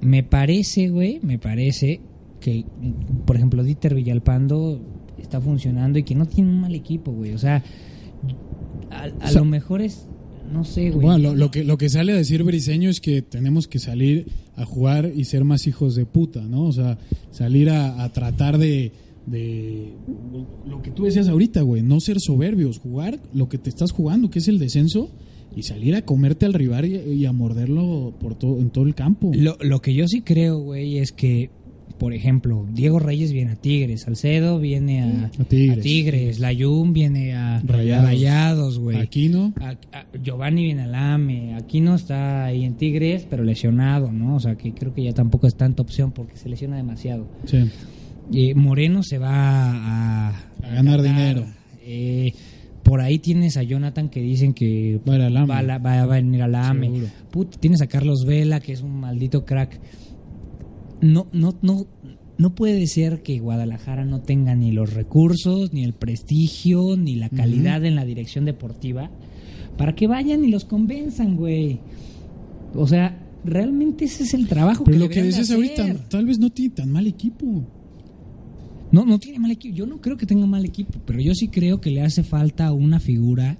Me 0.00 0.22
parece, 0.22 0.88
güey, 0.90 1.20
me 1.22 1.38
parece 1.38 2.00
que, 2.40 2.64
por 3.26 3.36
ejemplo, 3.36 3.62
Dieter 3.64 3.94
Villalpando 3.94 4.80
está 5.18 5.40
funcionando 5.40 5.98
y 5.98 6.04
que 6.04 6.14
no 6.14 6.26
tiene 6.26 6.50
un 6.50 6.60
mal 6.60 6.74
equipo, 6.74 7.12
güey. 7.12 7.32
O 7.34 7.38
sea, 7.38 7.62
a, 8.90 9.02
a 9.04 9.08
O 9.08 9.28
sea, 9.28 9.40
lo 9.40 9.44
mejor 9.44 9.82
es, 9.82 10.08
no 10.52 10.64
sé, 10.64 10.90
güey. 10.90 11.06
Bueno, 11.06 11.18
lo, 11.18 11.34
lo 11.34 11.50
que, 11.50 11.64
lo 11.64 11.78
que 11.78 11.88
sale 11.88 12.12
a 12.12 12.16
decir 12.16 12.42
Briseño 12.42 12.90
es 12.90 13.00
que 13.00 13.22
tenemos 13.22 13.68
que 13.68 13.78
salir 13.78 14.26
a 14.56 14.64
jugar 14.64 15.12
y 15.14 15.24
ser 15.24 15.44
más 15.44 15.66
hijos 15.66 15.94
de 15.94 16.06
puta, 16.06 16.42
¿no? 16.42 16.64
O 16.64 16.72
sea, 16.72 16.98
salir 17.30 17.70
a, 17.70 18.02
a 18.02 18.12
tratar 18.12 18.58
de, 18.58 18.92
de 19.26 19.92
lo 20.66 20.82
que 20.82 20.90
tú 20.90 21.04
decías 21.04 21.28
ahorita, 21.28 21.62
güey, 21.62 21.82
no 21.82 22.00
ser 22.00 22.18
soberbios, 22.20 22.78
jugar 22.78 23.20
lo 23.32 23.48
que 23.48 23.58
te 23.58 23.70
estás 23.70 23.92
jugando, 23.92 24.30
que 24.30 24.38
es 24.38 24.48
el 24.48 24.58
descenso, 24.58 25.10
y 25.54 25.62
salir 25.62 25.94
a 25.96 26.02
comerte 26.02 26.46
al 26.46 26.54
rival 26.54 26.84
y, 26.86 26.96
y 26.96 27.26
a 27.26 27.32
morderlo 27.32 28.14
por 28.20 28.34
todo, 28.34 28.58
en 28.58 28.70
todo 28.70 28.86
el 28.86 28.94
campo. 28.94 29.32
Lo, 29.34 29.56
lo 29.60 29.80
que 29.80 29.94
yo 29.94 30.06
sí 30.06 30.22
creo, 30.22 30.58
güey, 30.58 30.98
es 30.98 31.12
que, 31.12 31.50
por 31.98 32.12
ejemplo, 32.14 32.66
Diego 32.72 32.98
Reyes 32.98 33.32
viene 33.32 33.52
a 33.52 33.56
Tigres, 33.56 34.02
Salcedo 34.02 34.58
viene 34.58 35.02
a, 35.02 35.26
A 35.26 35.44
Tigres. 35.44 35.78
a 35.78 35.80
Tigres, 35.80 36.38
Layún 36.40 36.92
viene 36.92 37.34
a 37.34 37.60
Rayados. 37.64 38.78
güey. 38.78 38.96
Aquí 38.98 39.28
no. 39.28 39.52
A- 39.60 39.70
a- 39.96 40.06
Giovanni 40.22 40.64
viene 40.64 40.82
al 40.82 40.94
AME, 40.94 41.54
aquí 41.54 41.80
no 41.80 41.94
está 41.94 42.44
ahí 42.44 42.64
en 42.64 42.74
Tigres, 42.74 43.26
pero 43.28 43.42
lesionado, 43.44 44.12
¿no? 44.12 44.36
O 44.36 44.40
sea, 44.40 44.56
que 44.56 44.72
creo 44.72 44.92
que 44.94 45.02
ya 45.04 45.12
tampoco 45.12 45.46
es 45.46 45.54
tanta 45.56 45.82
opción 45.82 46.12
porque 46.12 46.36
se 46.36 46.48
lesiona 46.48 46.76
demasiado. 46.76 47.26
Sí. 47.46 47.58
Eh, 48.32 48.54
Moreno 48.54 49.02
se 49.02 49.18
va 49.18 50.28
a, 50.30 50.50
ganar 50.60 51.02
dinero. 51.02 51.46
Eh, 51.82 52.32
por 52.82 53.00
ahí 53.00 53.18
tienes 53.18 53.56
a 53.56 53.62
Jonathan 53.62 54.08
que 54.08 54.20
dicen 54.20 54.54
que 54.54 55.00
Va 55.08 55.14
a 55.16 55.18
va 55.44 55.58
a, 55.58 55.62
la- 55.62 55.78
va 55.78 56.00
a 56.02 56.06
venir 56.06 56.42
al 56.42 56.54
AME. 56.54 56.90
Put, 57.30 57.56
tienes 57.58 57.82
a 57.82 57.86
Carlos 57.86 58.24
Vela, 58.26 58.60
que 58.60 58.72
es 58.72 58.82
un 58.82 59.00
maldito 59.00 59.44
crack. 59.44 59.78
No, 61.00 61.28
no, 61.32 61.56
no, 61.62 61.86
no 62.38 62.54
puede 62.54 62.86
ser 62.86 63.22
que 63.22 63.38
Guadalajara 63.38 64.04
no 64.04 64.20
tenga 64.20 64.54
ni 64.54 64.72
los 64.72 64.94
recursos, 64.94 65.72
ni 65.72 65.84
el 65.84 65.92
prestigio, 65.92 66.96
ni 66.96 67.16
la 67.16 67.28
calidad 67.28 67.84
en 67.84 67.94
la 67.94 68.04
dirección 68.04 68.44
deportiva 68.44 69.10
para 69.78 69.94
que 69.94 70.06
vayan 70.06 70.44
y 70.44 70.48
los 70.48 70.64
convenzan, 70.64 71.36
güey. 71.36 71.80
O 72.74 72.86
sea, 72.86 73.24
realmente 73.44 74.04
ese 74.04 74.24
es 74.24 74.34
el 74.34 74.48
trabajo 74.48 74.84
Pero 74.84 74.96
que 74.96 75.04
lo 75.04 75.08
que 75.08 75.22
dices 75.22 75.50
ahorita, 75.50 76.08
tal 76.08 76.26
vez 76.26 76.38
no 76.38 76.50
tiene 76.50 76.74
tan 76.74 76.90
mal 76.90 77.06
equipo. 77.06 77.64
No, 78.90 79.06
no 79.06 79.18
tiene 79.18 79.38
mal 79.38 79.52
equipo. 79.52 79.74
Yo 79.74 79.86
no 79.86 80.00
creo 80.00 80.16
que 80.16 80.26
tenga 80.26 80.46
mal 80.46 80.64
equipo, 80.64 80.98
pero 81.06 81.20
yo 81.20 81.34
sí 81.34 81.48
creo 81.48 81.80
que 81.80 81.90
le 81.90 82.02
hace 82.02 82.24
falta 82.24 82.72
una 82.72 83.00
figura 83.00 83.56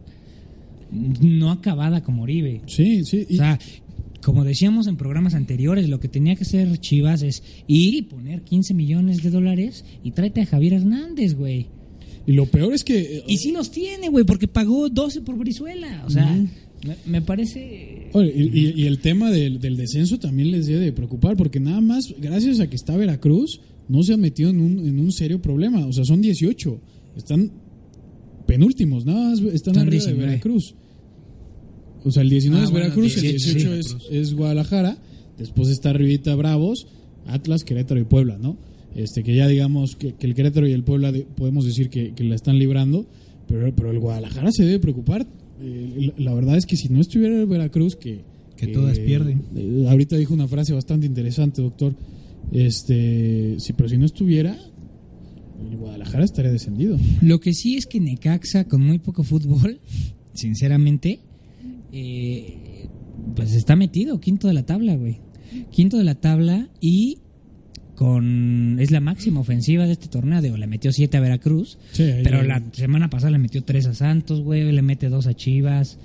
no 0.90 1.51
acabada 1.51 2.03
como 2.03 2.22
Oribe. 2.24 2.62
Sí, 2.66 3.05
sí. 3.05 3.27
O 3.31 3.35
sea, 3.35 3.59
como 4.22 4.44
decíamos 4.44 4.87
en 4.87 4.96
programas 4.96 5.35
anteriores, 5.35 5.88
lo 5.88 6.00
que 6.00 6.09
tenía 6.09 6.35
que 6.37 6.42
hacer 6.44 6.78
Chivas 6.78 7.22
es 7.22 7.42
ir 7.66 7.94
y 7.94 8.02
poner 8.02 8.42
15 8.42 8.74
millones 8.74 9.22
de 9.22 9.31
dólares 9.31 9.85
y 10.02 10.11
tráete 10.11 10.42
a 10.42 10.46
Javier 10.46 10.74
Hernández, 10.74 11.35
güey. 11.35 11.66
y 12.26 12.33
lo 12.33 12.46
peor 12.46 12.74
es 12.74 12.85
que... 12.85 13.24
Y 13.26 13.38
sí 13.38 13.52
los 13.52 13.70
tiene, 13.70 14.09
güey, 14.09 14.24
porque 14.24 14.48
pagó 14.48 14.88
12 14.88 15.22
por 15.22 15.37
Brizuela. 15.37 16.02
O 16.07 16.11
sea, 16.11 16.37
me, 16.85 16.96
me 17.07 17.22
parece... 17.22 18.11
Oye, 18.12 18.33
y, 18.37 18.87
el 18.87 18.98
tema 18.98 19.31
del, 19.31 19.61
del 19.61 19.76
descenso 19.76 20.18
también 20.18 20.50
les 20.50 20.66
debe 20.66 20.85
de 20.85 20.92
preocupar, 20.92 21.37
porque 21.37 21.61
nada 21.61 21.81
más, 21.81 22.14
gracias 22.20 22.61
a 22.61 22.68
que 22.68 22.76
está 22.76 22.96
Veracruz, 22.96 23.61
no 23.88 24.02
se 24.02 24.12
han 24.12 24.20
metido 24.20 24.50
en 24.50 24.61
un, 24.61 24.87
en 24.87 25.00
un 25.00 25.12
serio 25.12 25.40
problema. 25.40 25.87
O 25.87 25.92
sea, 25.92 26.04
son 26.04 26.20
18. 26.20 26.81
Están 27.16 27.50
penúltimos, 28.46 29.04
nada 29.04 29.31
más 29.31 29.40
están, 29.40 29.54
Están 29.54 29.76
arriba 29.78 29.90
19. 29.90 30.20
de 30.20 30.26
Veracruz. 30.26 30.74
O 32.04 32.11
sea, 32.11 32.22
el 32.22 32.30
19 32.30 32.61
Ah, 32.61 32.64
es 32.64 32.70
bueno, 32.70 32.84
Veracruz, 32.87 33.16
el 33.16 33.22
18 33.22 33.52
18 33.70 33.82
sí. 33.82 33.96
es, 34.11 34.28
es 34.28 34.34
Guadalajara, 34.34 34.98
después 35.38 35.68
está 35.68 35.90
arribita 35.90 36.34
Bravos, 36.34 36.87
Atlas, 37.26 37.64
Querétaro 37.64 38.00
y 38.00 38.04
Puebla, 38.04 38.38
¿no? 38.38 38.56
Este, 38.94 39.22
que 39.22 39.34
ya 39.37 39.46
digamos 39.46 39.96
que, 39.96 40.14
que 40.14 40.26
el 40.26 40.34
Querétaro 40.34 40.66
y 40.66 40.72
el 40.72 40.82
Puebla 40.84 41.12
de- 41.12 41.22
podemos 41.37 41.64
decir 41.64 41.90
que, 41.90 42.14
que 42.14 42.24
la 42.24 42.34
están 42.34 42.58
librando, 42.58 43.06
pero, 43.46 43.74
pero 43.74 43.90
el 43.90 43.98
Guadalajara 43.98 44.50
se 44.52 44.64
debe 44.64 44.78
preocupar. 44.78 45.26
Eh, 45.61 46.12
la, 46.16 46.24
la 46.24 46.34
verdad 46.34 46.56
es 46.56 46.66
que 46.66 46.76
si 46.76 46.88
no 46.88 47.00
estuviera 47.00 47.38
el 47.38 47.46
Veracruz, 47.46 47.96
que... 47.96 48.20
Que 48.56 48.66
todas 48.68 48.98
pierden. 48.98 49.42
eh, 49.54 49.87
ahorita 49.88 50.16
dijo 50.16 50.34
una 50.34 50.48
frase 50.48 50.72
bastante 50.72 51.06
interesante, 51.06 51.62
doctor. 51.62 51.94
Este, 52.52 53.56
sí, 53.58 53.72
pero 53.76 53.88
si 53.88 53.96
no 53.98 54.04
estuviera, 54.06 54.58
el 55.70 55.76
Guadalajara 55.76 56.24
estaría 56.24 56.50
descendido. 56.50 56.98
Lo 57.20 57.38
que 57.40 57.52
sí 57.54 57.76
es 57.76 57.87
que 57.87 58.00
Necaxa, 58.00 58.64
con 58.64 58.80
muy 58.84 58.98
poco 58.98 59.22
fútbol, 59.22 59.78
sinceramente, 60.34 61.20
eh, 61.92 62.87
pues 63.35 63.55
está 63.55 63.77
metido, 63.77 64.20
quinto 64.20 64.48
de 64.48 64.55
la 64.55 64.64
tabla, 64.64 64.96
güey. 64.96 65.18
Quinto 65.70 65.96
de 65.96 66.05
la 66.05 66.14
tabla 66.14 66.68
y 66.81 67.18
con 67.94 68.79
es 68.79 68.90
la 68.90 69.01
máxima 69.01 69.40
ofensiva 69.40 69.87
de 69.87 69.92
este 69.92 70.09
torneo. 70.09 70.57
Le 70.57 70.66
metió 70.66 70.92
siete 70.92 71.16
a 71.16 71.20
Veracruz, 71.20 71.79
Sí, 71.92 72.05
pero 72.22 72.42
la 72.42 72.62
semana 72.72 73.11
pasada 73.11 73.33
le 73.33 73.38
metió 73.38 73.64
tres 73.64 73.87
a 73.87 73.94
Santos, 73.94 74.42
güey, 74.42 74.70
le 74.70 74.83
mete 74.83 75.09
dos 75.09 75.27
a 75.27 75.35
Chivas. 75.35 75.98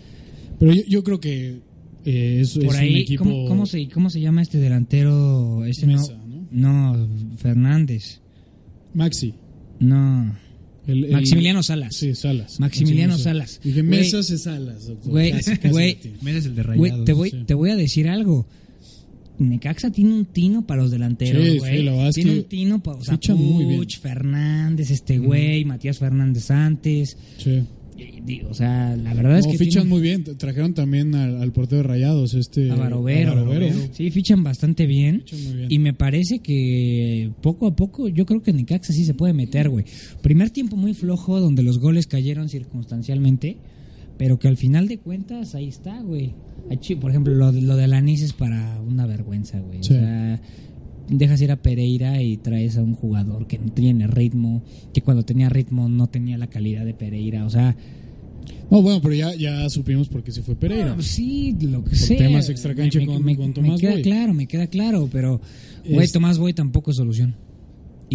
Pero 0.60 0.74
yo, 0.74 0.82
yo 0.88 1.04
creo 1.04 1.19
que 1.19 1.60
eh, 2.06 2.39
es, 2.41 2.56
es 2.56 2.65
Por 2.65 2.74
un 2.76 2.82
ahí, 2.82 2.98
equipo... 3.02 3.24
¿cómo, 3.24 3.46
cómo 3.48 3.65
se, 3.65 3.88
¿cómo 3.89 4.10
se 4.10 4.22
llama 4.22 4.41
este 4.41 4.58
delantero? 4.60 5.65
Este 5.65 5.86
no- 5.86 5.93
Mesa, 5.93 6.13
¿no? 6.52 6.93
no, 6.93 7.08
Fernández. 7.38 8.22
Maxi. 8.93 9.34
No. 9.80 10.36
El- 10.88 11.06
el- 11.06 11.12
Maximiliano 11.12 11.63
Salas. 11.63 11.96
Sí, 11.96 12.13
Salas. 12.15 12.60
Maximiliano 12.60 13.17
Salas. 13.17 13.60
Dije, 13.63 13.82
Güey. 13.82 14.00
Mesas 14.02 14.30
es 14.30 14.43
Salas, 14.43 14.88
doctor. 14.88 15.12
Güey, 15.12 15.32
güey. 15.32 15.38
es 15.39 16.46
el 16.46 16.56
de 16.56 16.63
Güey, 16.63 16.89
Rayados. 16.91 17.06
te 17.06 17.13
voy, 17.13 17.30
sí. 17.32 17.43
te 17.46 17.54
voy 17.54 17.69
a 17.69 17.76
decir 17.76 18.08
algo. 18.10 18.46
Necaxa 19.39 19.89
tiene 19.91 20.13
un 20.13 20.26
tino 20.26 20.65
para 20.67 20.84
los 20.84 20.91
delanteros, 20.91 21.43
Sí, 21.43 21.58
güey. 21.58 21.78
sí, 21.78 21.84
la 21.84 21.91
verdad 21.91 22.10
es 22.10 22.15
tiene 22.15 22.32
que 22.34 22.38
un 22.39 22.43
tino 22.46 22.84
para, 22.84 22.98
o 23.00 23.04
sea, 23.04 23.15
fichan 23.15 23.38
muy 23.38 23.65
bien. 23.65 23.80
Puch, 23.80 23.98
Fernández, 24.00 24.91
este 24.91 25.17
güey, 25.17 25.65
Matías 25.65 25.98
Fernández 25.98 26.52
antes. 26.52 27.17
Sí. 27.38 27.63
O 28.49 28.53
sea, 28.53 28.95
la 28.95 29.13
verdad 29.13 29.39
es 29.39 29.45
No, 29.45 29.51
que 29.51 29.57
fichan 29.57 29.83
tienen- 29.83 29.89
muy 29.89 30.01
bien. 30.01 30.23
Trajeron 30.37 30.73
también 30.73 31.13
al, 31.15 31.41
al 31.41 31.51
portero 31.51 31.81
de 31.81 31.87
Rayados, 31.87 32.33
este... 32.33 32.71
a 32.71 32.75
Barovero. 32.75 33.31
a 33.31 33.35
Barovero. 33.35 33.75
Sí, 33.91 34.09
fichan 34.11 34.43
bastante 34.43 34.85
bien. 34.85 35.21
Fichan 35.25 35.43
muy 35.43 35.53
bien. 35.57 35.67
Y 35.71 35.79
me 35.79 35.93
parece 35.93 36.39
que 36.39 37.31
poco 37.41 37.67
a 37.67 37.75
poco 37.75 38.07
yo 38.07 38.25
creo 38.25 38.41
que 38.41 38.53
Necaxa 38.53 38.93
sí 38.93 39.05
se 39.05 39.13
puede 39.13 39.33
meter, 39.33 39.69
güey. 39.69 39.85
Primer 40.21 40.49
tiempo 40.49 40.75
muy 40.75 40.93
flojo 40.93 41.39
donde 41.39 41.63
los 41.63 41.79
goles 41.79 42.07
cayeron 42.07 42.49
circunstancialmente, 42.49 43.57
pero 44.17 44.39
que 44.39 44.47
al 44.47 44.57
final 44.57 44.87
de 44.87 44.99
cuentas 44.99 45.55
ahí 45.55 45.67
está, 45.67 46.01
güey. 46.01 46.33
Por 47.01 47.09
ejemplo, 47.11 47.33
lo, 47.35 47.51
de- 47.51 47.61
lo 47.61 47.75
de 47.75 47.83
Alanis 47.83 48.21
es 48.21 48.33
para 48.33 48.79
una 48.81 49.05
vergüenza, 49.05 49.59
güey. 49.59 49.79
Sí. 49.83 49.93
O 49.93 49.97
sea, 49.99 50.41
dejas 51.09 51.41
ir 51.41 51.51
a 51.51 51.57
Pereira 51.61 52.21
y 52.21 52.37
traes 52.37 52.77
a 52.77 52.83
un 52.83 52.95
jugador 52.95 53.47
que 53.47 53.59
no 53.59 53.71
tiene 53.71 54.07
ritmo, 54.07 54.61
que 54.93 55.01
cuando 55.01 55.23
tenía 55.23 55.49
ritmo 55.49 55.89
no 55.89 56.07
tenía 56.07 56.37
la 56.37 56.47
calidad 56.47 56.85
de 56.85 56.93
Pereira. 56.93 57.45
O 57.45 57.49
sea, 57.49 57.75
No, 58.69 58.81
bueno, 58.81 59.01
pero 59.01 59.13
ya, 59.13 59.35
ya 59.35 59.69
supimos 59.69 60.07
por 60.09 60.23
qué 60.23 60.31
se 60.31 60.41
fue 60.41 60.55
Pereira. 60.55 60.95
Ah, 60.97 61.01
sí, 61.01 61.55
lo 61.61 61.83
que 61.83 61.95
sea. 61.95 62.17
temas 62.17 62.49
extracancha 62.49 62.99
Me- 62.99 63.05
con- 63.05 63.23
me- 63.23 63.35
con 63.35 63.47
me 63.49 63.53
Tomás 63.53 63.79
queda 63.79 63.91
Boy. 63.91 64.01
claro, 64.01 64.33
me 64.33 64.47
queda 64.47 64.67
claro, 64.67 65.07
pero 65.11 65.39
güey, 65.87 66.05
Es- 66.05 66.11
Tomás 66.11 66.37
Boy 66.39 66.53
tampoco 66.53 66.91
es 66.91 66.97
solución. 66.97 67.35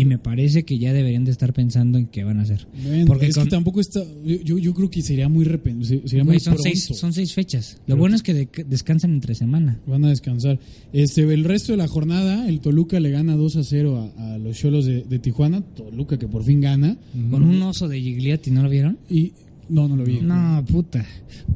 Y 0.01 0.05
me 0.05 0.19
parece 0.19 0.65
que 0.65 0.79
ya 0.79 0.93
deberían 0.93 1.25
de 1.25 1.33
estar 1.33 1.53
pensando 1.53 1.99
en 1.99 2.07
qué 2.07 2.23
van 2.23 2.39
a 2.39 2.43
hacer. 2.43 2.69
Bueno, 2.85 3.07
Porque 3.07 3.27
es 3.27 3.35
con- 3.35 3.45
que 3.45 3.51
tampoco 3.51 3.81
está. 3.81 4.01
Yo, 4.45 4.59
yo, 4.59 4.73
creo 4.75 4.89
que 4.91 5.03
sería 5.03 5.29
muy 5.29 5.45
repen- 5.45 5.83
se- 5.83 6.07
sería 6.07 6.25
muy 6.25 6.39
son, 6.39 6.55
pronto. 6.55 6.63
seis, 6.63 6.85
son 6.85 7.13
seis 7.13 7.33
fechas. 7.33 7.79
Lo 7.81 7.85
Pero- 7.87 7.97
bueno 7.99 8.15
es 8.17 8.23
que 8.23 8.33
de- 8.35 8.49
descansan 8.69 9.13
entre 9.13 9.35
semana. 9.35 9.81
Van 9.87 10.05
a 10.05 10.09
descansar. 10.11 10.61
Este, 10.93 11.23
el 11.23 11.43
resto 11.45 11.73
de 11.73 11.79
la 11.79 11.89
jornada, 11.89 12.49
el 12.49 12.61
Toluca 12.61 13.01
le 13.01 13.11
gana 13.11 13.35
2 13.35 13.57
a 13.57 13.65
0 13.65 14.13
a, 14.17 14.35
a 14.35 14.39
los 14.39 14.57
Cholos 14.57 14.87
de, 14.87 15.03
de 15.03 15.19
Tijuana. 15.19 15.63
Toluca 15.63 16.17
que 16.19 16.29
por 16.29 16.45
fin 16.45 16.61
gana. 16.61 16.97
Con 17.31 17.43
un 17.43 17.61
oso 17.63 17.89
de 17.89 18.01
Gigliotti, 18.01 18.51
¿no 18.53 18.63
lo 18.63 18.69
vieron? 18.71 18.99
Y 19.11 19.33
no, 19.69 19.89
no 19.89 19.97
lo 19.97 20.05
vi. 20.05 20.21
No, 20.21 20.65
puta. 20.71 21.05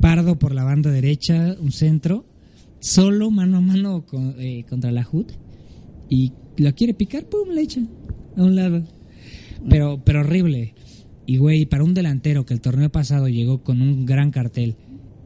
Pardo 0.00 0.38
por 0.38 0.52
la 0.55 0.64
banda 0.64 0.90
derecha, 0.90 1.57
un 1.61 1.70
centro, 1.70 2.26
solo 2.81 3.31
mano 3.31 3.59
a 3.59 3.61
mano 3.61 4.05
con- 4.05 4.35
eh, 4.38 4.64
contra 4.68 4.90
la 4.90 5.07
HUD. 5.11 5.26
Y 6.09 6.33
la 6.59 6.72
quiere 6.72 6.92
picar, 6.92 7.24
pum, 7.26 7.48
le 7.55 7.62
echa 7.62 7.81
a 8.36 8.42
un 8.42 8.56
lado. 8.56 8.82
Pero, 9.68 10.00
pero 10.04 10.20
horrible. 10.20 10.74
Y 11.26 11.36
güey, 11.36 11.66
para 11.66 11.84
un 11.84 11.94
delantero 11.94 12.44
que 12.44 12.54
el 12.54 12.60
torneo 12.60 12.90
pasado 12.90 13.28
llegó 13.28 13.62
con 13.62 13.80
un 13.80 14.04
gran 14.06 14.30
cartel 14.30 14.74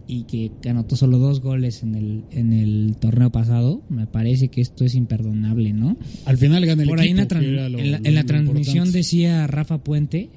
y 0.07 0.25
que 0.25 0.53
anotó 0.69 0.95
solo 0.95 1.19
dos 1.19 1.41
goles 1.41 1.83
en 1.83 1.95
el, 1.97 2.25
en 2.31 2.53
el 2.53 2.97
torneo 3.01 3.31
pasado, 3.33 3.83
me 3.89 4.07
parece 4.07 4.49
que 4.49 4.61
esto 4.61 4.85
es 4.85 4.95
imperdonable, 4.95 5.73
¿no? 5.73 5.97
Al 6.27 6.37
final 6.39 6.65
gana 6.67 6.83
el 6.83 6.89
Por 6.89 7.01
ahí 7.01 7.09
en 7.11 7.57
la, 7.57 7.69
lo- 7.69 7.79
en 7.79 7.91
la- 7.91 7.97
en 8.21 8.27
transmisión 8.27 8.77
importante. 8.87 8.99
decía 8.99 9.47
Rafa 9.47 9.79
Puente 9.79 10.31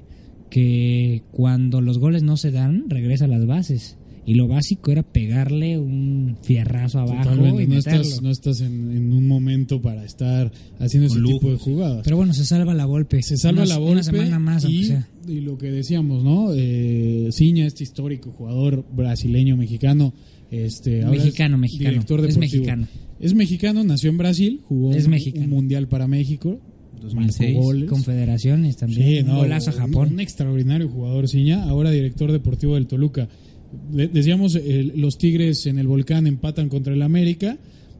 que 0.49 1.21
cuando 1.31 1.81
los 1.81 1.99
goles 1.99 2.23
no 2.23 2.37
se 2.37 2.51
dan, 2.51 2.89
regresa 2.89 3.25
a 3.25 3.27
las 3.27 3.45
bases. 3.45 3.97
Y 4.25 4.35
lo 4.35 4.47
básico 4.47 4.91
era 4.91 5.01
pegarle 5.01 5.79
un 5.79 6.37
fierrazo 6.43 6.99
abajo 6.99 7.23
Totalmente, 7.29 7.63
y 7.63 7.67
no 7.67 7.75
meterlo. 7.75 8.01
estás, 8.01 8.21
no 8.21 8.29
estás 8.29 8.61
en, 8.61 8.91
en 8.95 9.11
un 9.13 9.27
momento 9.27 9.81
para 9.81 10.03
estar 10.05 10.51
haciendo 10.79 11.07
ese 11.07 11.19
tipo 11.21 11.49
de 11.51 11.57
jugadas. 11.57 12.01
Pero 12.03 12.17
bueno, 12.17 12.33
se 12.33 12.45
salva 12.45 12.73
la 12.75 12.85
golpe. 12.85 13.23
se 13.23 13.37
salva 13.37 13.63
Una- 13.63 13.69
la 13.73 13.77
golpe 13.77 13.91
Una 13.93 14.03
semana 14.03 14.37
más, 14.39 14.65
y, 14.65 14.83
sea. 14.85 15.07
y 15.27 15.39
lo 15.41 15.57
que 15.57 15.71
decíamos, 15.71 16.23
¿no? 16.23 16.49
Eh, 16.53 17.29
Ciña, 17.31 17.65
este 17.65 17.83
histórico 17.83 18.31
jugador 18.31 18.85
brasileño 18.95 19.57
mexicano, 19.57 20.13
este 20.51 21.03
ahora 21.03 21.17
es 21.17 21.23
Mexicano, 21.25 21.57
mexicano. 21.57 21.89
director 21.91 22.19
Es 22.19 22.27
deportivo. 22.35 22.41
mexicano. 22.63 22.87
Es 23.19 23.33
mexicano, 23.33 23.83
nació 23.83 24.09
en 24.11 24.17
Brasil, 24.17 24.61
jugó 24.63 24.93
Es 24.93 25.05
un- 25.05 25.11
mexicano. 25.11 25.45
un 25.45 25.49
mundial 25.51 25.87
para 25.87 26.07
México, 26.07 26.59
2006. 27.01 27.53
marcó 27.55 27.63
goles. 27.65 27.89
Confederaciones 27.89 28.77
también. 28.77 29.25
Sí, 29.25 29.29
un 29.29 29.35
golazo 29.37 29.71
a 29.71 29.73
un- 29.73 29.79
Japón. 29.79 30.13
Un, 30.13 30.19
extraordinario 30.19 30.87
jugador, 30.89 31.27
Ciña, 31.27 31.63
ahora 31.63 31.91
director 31.91 32.31
deportivo 32.31 32.75
del 32.75 32.87
Toluca. 32.87 33.27
De- 33.91 34.07
decíamos, 34.07 34.55
el- 34.55 34.93
los 34.95 35.17
Tigres 35.17 35.65
en 35.65 35.77
el 35.79 35.87
Volcán 35.87 36.27
empatan 36.27 36.69
contra 36.69 36.93
el 36.93 37.01
América. 37.01 37.57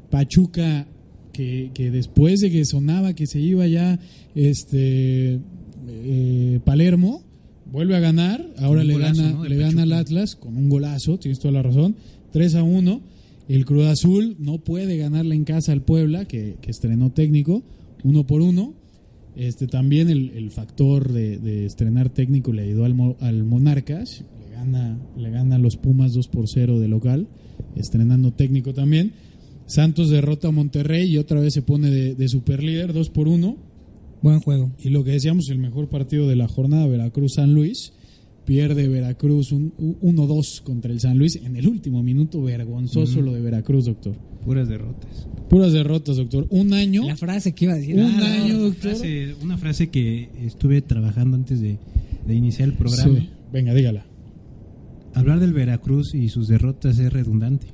Pachuca, 0.10 0.88
que, 1.32 1.71
que 1.73 1.91
después 1.91 2.39
de 2.41 2.49
que 2.51 2.65
sonaba 2.65 3.13
que 3.13 3.27
se 3.27 3.39
iba 3.39 3.67
ya 3.67 3.99
este 4.36 5.39
eh, 5.88 6.60
Palermo, 6.65 7.23
vuelve 7.71 7.95
a 7.95 7.99
ganar. 7.99 8.45
Ahora 8.58 8.84
le 8.84 8.93
golazo, 8.93 9.21
gana, 9.23 9.47
le 9.47 9.55
gana 9.58 9.84
al. 9.84 9.93
Atlas 9.93 10.36
con 10.36 10.58
un 10.58 10.69
golazo, 10.69 11.17
tienes 11.19 11.39
toda 11.39 11.51
la 11.53 11.62
razón. 11.63 11.95
3 12.32 12.55
a 12.55 12.63
1. 12.63 13.01
El 13.47 13.65
Cruz 13.65 13.86
Azul 13.86 14.36
no 14.39 14.60
puede 14.60 14.97
ganarle 14.97 15.34
en 15.36 15.43
casa 15.43 15.71
al 15.71 15.82
Puebla, 15.82 16.25
que, 16.25 16.58
que 16.62 16.69
estrenó 16.71 17.12
técnico, 17.12 17.63
uno 18.03 18.25
por 18.25 18.41
uno. 18.41 18.73
Este, 19.36 19.67
también 19.67 20.10
el, 20.10 20.32
el 20.36 20.51
factor 20.51 21.12
de, 21.12 21.38
de 21.38 21.65
estrenar 21.65 22.10
técnico 22.10 22.51
le 22.53 22.63
ayudó 22.63 22.86
al, 22.86 23.15
al 23.21 23.43
Monarcas. 23.43 24.23
Le 24.60 24.65
gana, 24.65 24.98
le 25.17 25.30
gana 25.32 25.56
a 25.56 25.60
los 25.60 25.78
Pumas 25.78 26.13
2 26.13 26.28
por 26.28 26.48
0 26.48 26.80
de 26.80 26.88
local, 26.88 27.28
estrenando 27.76 28.32
técnico 28.34 28.74
también. 28.74 29.13
Santos 29.65 30.10
derrota 30.10 30.48
a 30.48 30.52
Monterrey 30.52 31.10
y 31.10 31.17
otra 31.17 31.39
vez 31.39 31.54
se 31.54 31.62
pone 31.62 31.89
de, 31.91 32.15
de 32.15 32.28
superlíder 32.28 32.91
2 32.93 33.10
por 33.10 33.28
1. 33.28 33.56
Buen 34.22 34.39
juego. 34.41 34.72
Y 34.84 34.89
lo 34.89 35.04
que 35.04 35.12
decíamos, 35.12 35.50
el 35.50 35.60
mejor 35.60 35.88
partido 35.88 36.28
de 36.28 36.36
la 36.36 36.48
jornada, 36.48 36.88
Veracruz-San 36.88 37.54
Luis. 37.54 37.93
Pierde 38.45 38.88
Veracruz 38.88 39.52
un- 39.52 39.74
un 39.78 39.95
1-2 40.17 40.62
contra 40.63 40.91
el 40.91 41.00
San 41.00 41.19
Luis 41.19 41.36
en 41.36 41.56
el 41.56 41.67
último 41.67 42.02
minuto. 42.02 42.41
Vergonzoso 42.41 43.22
lo 43.22 43.32
de 43.34 43.41
Veracruz, 43.41 43.86
doctor. 43.86 44.15
Puras 44.43 44.67
derrotas. 44.67 45.28
Puras 45.50 45.72
derrotas, 45.72 46.17
doctor. 46.17 46.48
Un 46.50 46.74
año. 46.74 47.06
La 47.06 47.15
frase 47.15 47.54
que 47.54 47.65
iba 47.65 47.76
a 47.76 47.78
decir. 47.78 47.95
Un 47.95 48.02
Ah, 48.06 48.41
año, 48.43 48.56
no. 48.56 48.60
doctor. 48.63 48.91
Frase- 48.95 49.36
una 49.43 49.58
frase 49.60 49.89
que 49.89 50.30
estuve 50.43 50.82
trabajando 50.82 51.38
antes 51.38 51.62
de, 51.62 51.78
de 52.28 52.34
iniciar 52.36 52.69
el 52.69 52.74
programa. 52.76 53.19
Sí. 53.19 53.30
Venga, 53.54 53.74
dígala. 53.76 54.06
Hablar 55.15 55.39
del 55.39 55.54
Veracruz 55.54 56.13
y 56.15 56.30
sus 56.30 56.48
derrotas 56.48 57.00
es 57.00 57.12
redundante. 57.12 57.67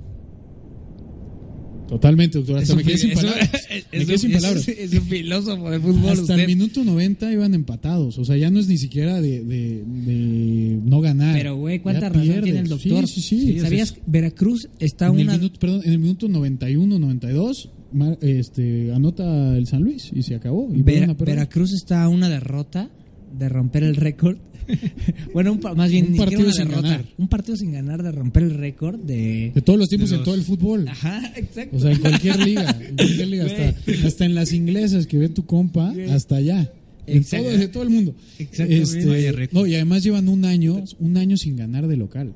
Totalmente, 1.88 2.40
doctor. 2.40 2.58
Hasta 2.58 2.74
Es 2.74 2.76
me 2.78 2.82
un 2.82 2.88
quedé 2.88 2.98
sin 2.98 3.12
es 3.12 3.16
palabras. 3.16 3.50
es 3.70 3.86
Me 3.92 4.00
un- 4.00 4.06
quedé 4.08 4.18
sin 4.18 4.32
es- 4.32 4.38
palabras. 4.42 4.68
Es 4.68 4.94
un 4.94 5.02
filósofo 5.02 5.70
del 5.70 5.82
fútbol. 5.82 6.10
Hasta 6.10 6.22
usted. 6.22 6.40
el 6.40 6.48
minuto 6.48 6.84
90 6.84 7.32
iban 7.32 7.54
empatados. 7.54 8.18
O 8.18 8.26
sea, 8.26 8.38
ya 8.38 8.50
no 8.50 8.60
es 8.60 8.68
ni 8.68 8.78
siquiera 8.78 9.22
de, 9.22 9.44
de- 9.44 9.84
de 9.86 10.80
no 10.84 11.00
ganar. 11.02 11.36
Pero, 11.38 11.58
güey, 11.58 11.80
¿cuánta 11.82 12.02
Ya 12.02 12.10
razón 12.10 12.24
pierdes. 12.24 12.44
tiene 12.44 12.60
el 12.62 12.68
doctor? 12.70 13.08
Sí, 13.08 13.22
sí, 13.22 13.38
sí. 13.52 13.60
¿Sabías 13.60 13.92
que 13.92 14.02
Veracruz 14.08 14.68
está 14.80 15.08
en, 15.08 15.20
el 15.20 15.22
una... 15.28 15.34
minuto, 15.38 15.60
perdón, 15.60 15.82
en 15.86 15.92
el 15.92 16.00
minuto 16.00 16.28
91, 16.28 16.98
92, 16.98 17.70
ma- 17.94 18.18
este, 18.22 18.92
anota 18.92 19.56
el 19.56 19.68
San 19.68 19.84
Luis 19.84 20.10
y 20.12 20.24
se 20.24 20.34
acabó. 20.34 20.68
Y 20.74 20.82
Vera- 20.82 20.84
vuelven 20.84 21.10
a 21.12 21.18
perder. 21.18 21.36
Veracruz 21.36 21.72
está 21.74 22.04
a 22.04 22.10
una 22.10 22.30
derrota 22.30 22.90
de 23.38 23.48
romper 23.50 23.84
el 23.84 23.96
récord. 23.96 24.38
bueno, 25.34 25.54
un 25.54 25.60
pa- 25.60 25.74
más 25.76 25.90
bien 25.92 26.08
Un 26.12 26.18
partido 26.18 26.52
sin 26.52 26.68
derrota. 26.68 26.82
ganar. 26.90 27.06
Un 27.18 27.28
partido 27.28 27.58
sin 27.58 27.72
ganar 27.72 28.04
de 28.04 28.12
romper 28.12 28.44
el 28.44 28.52
récord 28.56 29.00
de... 29.00 29.52
De 29.54 29.62
todos 29.62 29.80
los 29.80 29.90
tiempos 29.90 30.12
en 30.12 30.24
todo 30.24 30.36
el 30.36 30.42
fútbol. 30.44 30.88
Ajá, 30.88 31.22
exacto. 31.36 31.78
O 31.78 31.80
sea, 31.80 31.92
en 31.92 32.00
cualquier 32.00 32.40
liga. 32.40 32.70
En 32.90 32.96
cualquier 32.98 33.28
liga 33.28 33.46
hasta, 33.46 34.08
hasta 34.08 34.26
en 34.26 34.36
las 34.36 34.52
inglesas 34.54 35.08
que 35.08 35.18
ve 35.18 35.30
tu 35.30 35.46
compa, 35.46 35.94
hasta 36.12 36.38
allá. 36.38 36.72
En 37.08 37.24
todo, 37.24 37.44
de 37.44 37.68
todo 37.68 37.84
el 37.84 37.90
mundo. 37.92 38.16
Exactamente. 38.40 38.82
Este, 38.82 39.50
no, 39.52 39.68
y 39.68 39.76
además 39.76 40.04
llevan 40.04 40.28
un 40.28 40.44
año, 40.46 40.84
un 41.00 41.18
año 41.18 41.38
sin 41.38 41.56
ganar 41.56 41.88
de 41.88 41.98
local. 41.98 42.34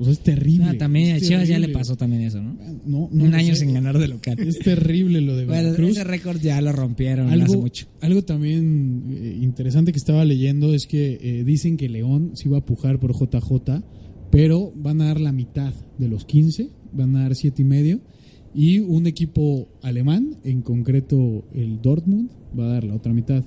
O 0.00 0.04
sea, 0.04 0.14
es 0.14 0.20
terrible. 0.20 0.64
Ah, 0.66 0.78
también 0.78 1.14
a 1.14 1.20
Chivas 1.20 1.46
ya 1.46 1.58
le 1.58 1.68
pasó 1.68 1.94
también 1.94 2.22
eso, 2.22 2.40
¿no? 2.40 2.54
No, 2.86 3.10
no 3.12 3.24
un 3.24 3.34
año 3.34 3.54
sé. 3.54 3.60
sin 3.66 3.74
ganar 3.74 3.98
de 3.98 4.08
local. 4.08 4.38
Es 4.40 4.58
terrible 4.58 5.20
lo 5.20 5.36
de 5.36 5.44
Bueno, 5.44 5.62
Veracruz. 5.64 5.90
ese 5.90 6.04
récord 6.04 6.40
ya 6.40 6.58
lo 6.62 6.72
rompieron 6.72 7.26
hace 7.26 7.42
algo, 7.42 7.60
mucho. 7.60 7.86
algo 8.00 8.22
también 8.22 9.04
eh, 9.10 9.38
interesante 9.42 9.92
que 9.92 9.98
estaba 9.98 10.24
leyendo 10.24 10.72
es 10.72 10.86
que 10.86 11.18
eh, 11.20 11.44
dicen 11.44 11.76
que 11.76 11.90
León 11.90 12.32
sí 12.34 12.48
va 12.48 12.58
a 12.58 12.64
pujar 12.64 12.98
por 12.98 13.12
JJ, 13.12 13.82
pero 14.30 14.72
van 14.74 15.02
a 15.02 15.06
dar 15.08 15.20
la 15.20 15.32
mitad 15.32 15.74
de 15.98 16.08
los 16.08 16.24
15, 16.24 16.70
van 16.92 17.14
a 17.16 17.24
dar 17.24 17.34
siete 17.34 17.60
y 17.60 17.66
medio, 17.66 18.00
y 18.54 18.78
un 18.78 19.06
equipo 19.06 19.68
alemán, 19.82 20.38
en 20.44 20.62
concreto 20.62 21.44
el 21.54 21.82
Dortmund, 21.82 22.30
va 22.58 22.64
a 22.64 22.72
dar 22.72 22.84
la 22.84 22.94
otra 22.94 23.12
mitad. 23.12 23.44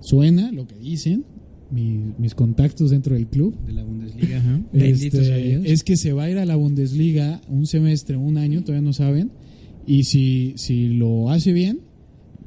Suena 0.00 0.52
lo 0.52 0.68
que 0.68 0.76
dicen 0.76 1.24
mi- 1.70 2.12
mis 2.18 2.34
contactos 2.34 2.90
dentro 2.90 3.14
del 3.14 3.26
club. 3.26 3.54
De 3.66 3.72
la 3.72 3.82
Bundesliga. 3.84 4.38
ajá. 4.38 4.60
Este, 4.72 5.72
es 5.72 5.82
que 5.82 5.96
se 5.96 6.12
va 6.12 6.24
a 6.24 6.30
ir 6.30 6.38
a 6.38 6.44
la 6.46 6.56
Bundesliga 6.56 7.40
un 7.48 7.66
semestre, 7.66 8.16
un 8.16 8.38
año, 8.38 8.62
todavía 8.62 8.82
no 8.86 8.92
saben. 8.92 9.30
Y 9.86 10.04
si, 10.04 10.54
si 10.56 10.88
lo 10.88 11.30
hace 11.30 11.52
bien, 11.52 11.80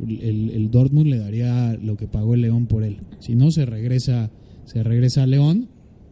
el, 0.07 0.49
el 0.51 0.71
Dortmund 0.71 1.07
le 1.07 1.17
daría 1.17 1.73
lo 1.81 1.95
que 1.97 2.07
pagó 2.07 2.33
el 2.33 2.41
León 2.41 2.65
por 2.67 2.83
él. 2.83 2.97
Si 3.19 3.35
no, 3.35 3.51
se 3.51 3.65
regresa, 3.65 4.31
se 4.65 4.83
regresa 4.83 5.23
a 5.23 5.27
León 5.27 5.67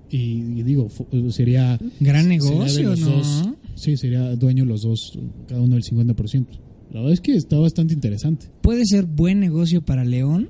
y, 0.10 0.18
y 0.60 0.64
digo, 0.64 0.90
sería... 1.30 1.78
Gran 2.00 2.24
sería 2.26 2.40
de 2.40 2.50
negocio, 2.50 2.90
los 2.92 3.00
¿no? 3.02 3.10
dos- 3.12 3.50
sí, 3.76 3.98
sería 3.98 4.36
dueño 4.36 4.66
los 4.66 4.82
dos, 4.84 5.20
cada 5.48 5.62
uno 5.62 5.76
del 5.76 5.84
50%. 5.84 6.46
La 6.92 7.00
verdad 7.02 7.14
es 7.14 7.20
que 7.22 7.36
está 7.36 7.58
bastante 7.60 7.94
interesante. 7.94 8.48
Puede 8.62 8.86
ser 8.86 9.06
buen 9.06 9.40
negocio 9.42 9.82
para 9.82 10.06
León. 10.06 10.50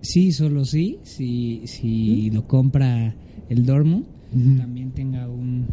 Sí, 0.00 0.32
solo 0.32 0.64
sí. 0.64 0.98
Si, 1.02 1.62
si 1.64 2.30
lo 2.30 2.46
compra 2.46 3.14
el 3.48 3.64
Dortmund, 3.66 4.04
Ujú. 4.34 4.56
también 4.58 4.90
tenga 4.92 5.28
un... 5.28 5.66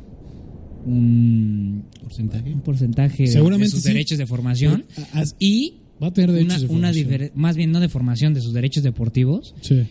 Un 0.86 1.84
Porcentaje. 2.02 2.54
un 2.54 2.62
porcentaje 2.62 3.24
de- 3.24 3.30
Seguramente 3.30 3.66
de 3.68 3.72
sus 3.72 3.82
sí. 3.82 3.90
derechos 3.90 4.18
de 4.20 4.28
formación 4.28 4.86
A- 5.14 5.22
a- 5.22 5.26
y 5.40 5.78
Va 6.02 6.08
a 6.08 6.14
tener 6.14 6.30
una, 6.30 6.38
derechos 6.40 6.62
de 6.70 6.76
una 6.76 6.92
difere- 6.92 7.32
más 7.34 7.56
bien 7.56 7.72
no 7.72 7.80
de 7.80 7.90
formación 7.90 8.34
de 8.36 8.42
sus 8.42 8.54
derechos 8.54 8.84
deportivos 8.84 9.56
Sí. 9.62 9.82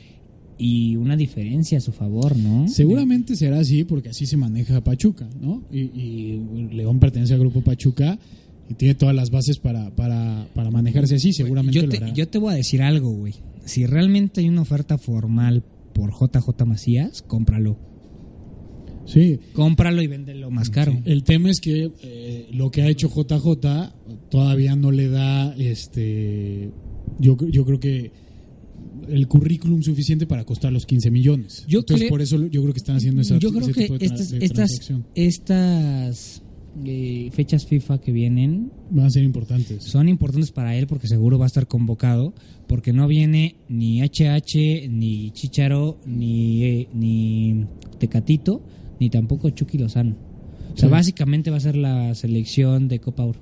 y 0.56 0.94
una 0.96 1.16
diferencia 1.16 1.78
a 1.78 1.80
su 1.80 1.90
favor, 1.90 2.36
¿no? 2.36 2.68
Seguramente 2.68 3.34
será 3.34 3.58
así 3.58 3.82
porque 3.84 4.10
así 4.10 4.26
se 4.26 4.36
maneja 4.36 4.84
Pachuca, 4.84 5.28
¿no? 5.40 5.64
Y, 5.72 5.80
y 5.80 6.68
León 6.72 7.00
pertenece 7.00 7.34
al 7.34 7.40
grupo 7.40 7.60
Pachuca 7.62 8.16
y 8.68 8.74
tiene 8.74 8.94
todas 8.94 9.14
las 9.14 9.30
bases 9.30 9.58
para, 9.58 9.90
para, 9.94 10.48
para 10.54 10.70
manejarse 10.70 11.16
así, 11.16 11.32
seguramente 11.32 11.76
yo 11.78 11.82
lo 11.86 11.90
te, 11.90 11.96
hará. 11.98 12.12
yo 12.12 12.28
te 12.28 12.38
voy 12.38 12.52
a 12.54 12.56
decir 12.56 12.82
algo, 12.82 13.10
güey. 13.10 13.34
Si 13.64 13.86
realmente 13.86 14.40
hay 14.40 14.48
una 14.48 14.62
oferta 14.62 14.98
formal 14.98 15.62
por 15.92 16.10
JJ 16.12 16.64
Macías, 16.66 17.22
cómpralo. 17.22 17.78
Sí, 19.06 19.38
Cómpralo 19.52 20.00
y 20.00 20.06
véndelo 20.06 20.50
más 20.50 20.70
caro. 20.70 20.96
el 21.04 21.24
tema 21.24 21.50
es 21.50 21.60
que 21.60 21.90
eh, 22.02 22.48
lo 22.52 22.70
que 22.70 22.80
ha 22.82 22.88
hecho 22.88 23.08
JJ 23.10 23.92
todavía 24.30 24.76
no 24.76 24.90
le 24.92 25.08
da, 25.08 25.54
este, 25.58 26.70
yo, 27.18 27.36
yo 27.50 27.66
creo 27.66 27.78
que 27.78 28.12
el 29.08 29.28
currículum 29.28 29.82
suficiente 29.82 30.26
para 30.26 30.44
costar 30.44 30.72
los 30.72 30.86
15 30.86 31.10
millones. 31.10 31.66
Yo 31.68 31.80
Entonces 31.80 32.04
creo- 32.04 32.10
por 32.10 32.22
eso 32.22 32.46
yo 32.46 32.62
creo 32.62 32.72
que 32.72 32.78
están 32.78 32.96
haciendo 32.96 33.20
esa, 33.20 33.38
Yo 33.38 33.50
creo 33.52 33.68
ese 33.68 33.88
que 33.88 34.04
estas, 34.06 34.32
estas 35.14 36.42
eh, 36.84 37.30
fechas 37.32 37.66
FIFA 37.66 38.00
que 38.00 38.12
vienen 38.12 38.70
Van 38.90 39.06
a 39.06 39.10
ser 39.10 39.22
importantes. 39.24 39.84
son 39.84 40.08
importantes 40.08 40.50
para 40.52 40.76
él 40.76 40.86
porque 40.86 41.06
seguro 41.08 41.38
va 41.38 41.44
a 41.44 41.48
estar 41.48 41.66
convocado, 41.66 42.34
porque 42.66 42.92
no 42.92 43.06
viene 43.08 43.56
ni 43.68 44.00
HH, 44.02 44.88
ni 44.88 45.30
Chicharo, 45.32 45.98
ni, 46.06 46.64
eh, 46.64 46.88
ni 46.94 47.66
Tecatito, 47.98 48.62
ni 49.00 49.10
tampoco 49.10 49.50
Chucky 49.50 49.78
Lozano. 49.78 50.16
O 50.74 50.76
sea, 50.76 50.88
Sí. 50.88 50.92
básicamente 50.92 51.50
va 51.50 51.58
a 51.58 51.60
ser 51.60 51.76
la 51.76 52.14
selección 52.14 52.88
de 52.88 52.98
Copa 52.98 53.24
Oro. 53.24 53.38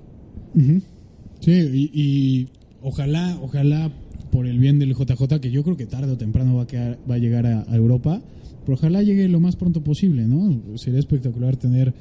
Sí, 1.41 1.51
y, 1.53 1.91
y 1.95 2.49
ojalá, 2.83 3.39
ojalá 3.41 3.91
por 4.31 4.47
el 4.47 4.59
bien 4.59 4.79
del 4.79 4.95
JJ, 4.95 5.41
que 5.41 5.51
yo 5.51 5.63
creo 5.65 5.77
que 5.77 5.87
tarde 5.87 6.13
o 6.13 6.17
temprano 6.17 6.57
va 6.57 6.63
a, 6.63 6.67
quedar- 6.67 6.99
va 7.11 7.15
a 7.17 7.19
llegar 7.19 7.47
a, 7.47 7.63
a 7.69 7.77
Europa, 7.77 8.23
pero 8.65 8.75
ojalá 8.75 9.03
llegue 9.03 9.29
lo 9.29 9.41
más 9.41 9.57
pronto 9.57 9.83
posible, 9.83 10.27
¿no? 10.27 10.79
Sería 10.79 11.01
espectacular 11.01 11.57
tener 11.57 11.93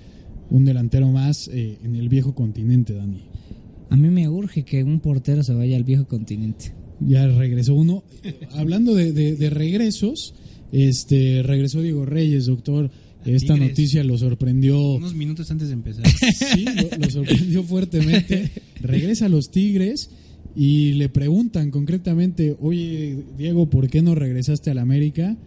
un 0.52 0.64
delantero 0.66 1.10
más 1.12 1.48
eh, 1.52 1.78
en 1.84 1.96
el 1.96 2.08
viejo 2.10 2.36
continente, 2.36 2.94
Dani. 2.94 3.24
A 3.90 3.96
mí 3.98 4.10
me 4.10 4.30
urge 4.30 4.64
que 4.64 4.84
un 4.84 5.00
portero 5.00 5.44
se 5.44 5.54
vaya 5.54 5.76
al 5.76 5.84
viejo 5.84 6.06
continente. 6.06 6.74
Ya 7.00 7.28
regresó 7.28 7.74
uno. 7.74 8.04
Hablando 8.52 8.94
de, 8.94 9.12
de- 9.12 9.36
de 9.36 9.50
regresos, 9.50 10.34
este 10.72 11.42
regresó 11.44 11.82
Diego 11.82 12.06
Reyes, 12.06 12.46
doctor. 12.46 12.92
Esta 13.26 13.54
Tigres. 13.54 13.70
noticia 13.70 14.04
lo 14.04 14.18
sorprendió. 14.18 14.94
Unos 14.94 15.14
minutos 15.14 15.50
antes 15.52 15.68
de 15.68 15.74
empezar. 15.76 16.06
Sí, 16.34 16.66
lo, 16.66 16.98
lo 16.98 17.10
sorprendió 17.10 17.64
fuertemente. 17.64 18.50
Regresa 18.82 19.26
a 19.28 19.30
los 19.30 19.52
Tigres 19.52 20.10
y 20.56 20.94
le 20.94 21.08
preguntan 21.10 21.70
concretamente, 21.72 22.56
oye, 22.60 23.24
Diego, 23.38 23.70
¿por 23.70 23.90
qué 23.90 24.02
no 24.02 24.16
regresaste 24.16 24.72
al 24.72 24.80
América? 24.80 25.38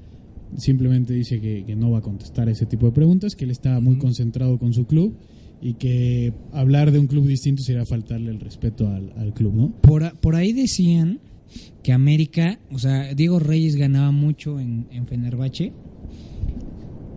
Simplemente 0.57 1.13
dice 1.15 1.41
que, 1.41 1.65
que 1.65 1.75
no 1.77 1.91
va 1.91 1.99
a 1.99 2.03
contestar 2.03 2.49
ese 2.49 2.67
tipo 2.67 2.87
de 2.87 2.93
preguntas, 2.93 3.35
que 3.35 3.45
él 3.45 3.51
está 3.51 3.81
muy 3.81 3.97
concentrado 3.99 4.59
con 4.59 4.73
su 4.73 4.87
club 4.87 5.17
y 5.61 5.75
que 5.75 6.33
hablar 6.53 6.93
de 6.93 6.99
un 6.99 7.07
club 7.07 7.27
distinto 7.27 7.63
sería 7.63 7.85
faltarle 7.87 8.31
el 8.31 8.41
respeto 8.41 8.89
al, 8.89 9.13
al 9.17 9.33
club, 9.35 9.55
¿no? 9.55 9.73
Por, 9.81 10.05
a- 10.05 10.13
por 10.15 10.35
ahí 10.37 10.53
decían 10.53 11.21
que 11.83 11.93
América, 11.93 12.59
o 12.71 12.79
sea, 12.79 13.15
Diego 13.15 13.39
Reyes 13.39 13.77
ganaba 13.77 14.11
mucho 14.11 14.59
en, 14.61 14.87
en 14.91 15.07
Fenerbahce 15.07 15.73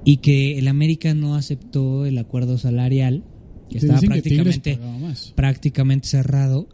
y 0.05 0.17
que 0.17 0.57
el 0.57 0.67
América 0.67 1.13
no 1.13 1.35
aceptó 1.35 2.05
el 2.05 2.17
acuerdo 2.17 2.57
salarial, 2.57 3.23
que 3.69 3.79
estaba 3.79 3.99
que 3.99 4.07
prácticamente, 4.07 4.71
prácticamente 5.35 6.07
cerrado. 6.07 6.67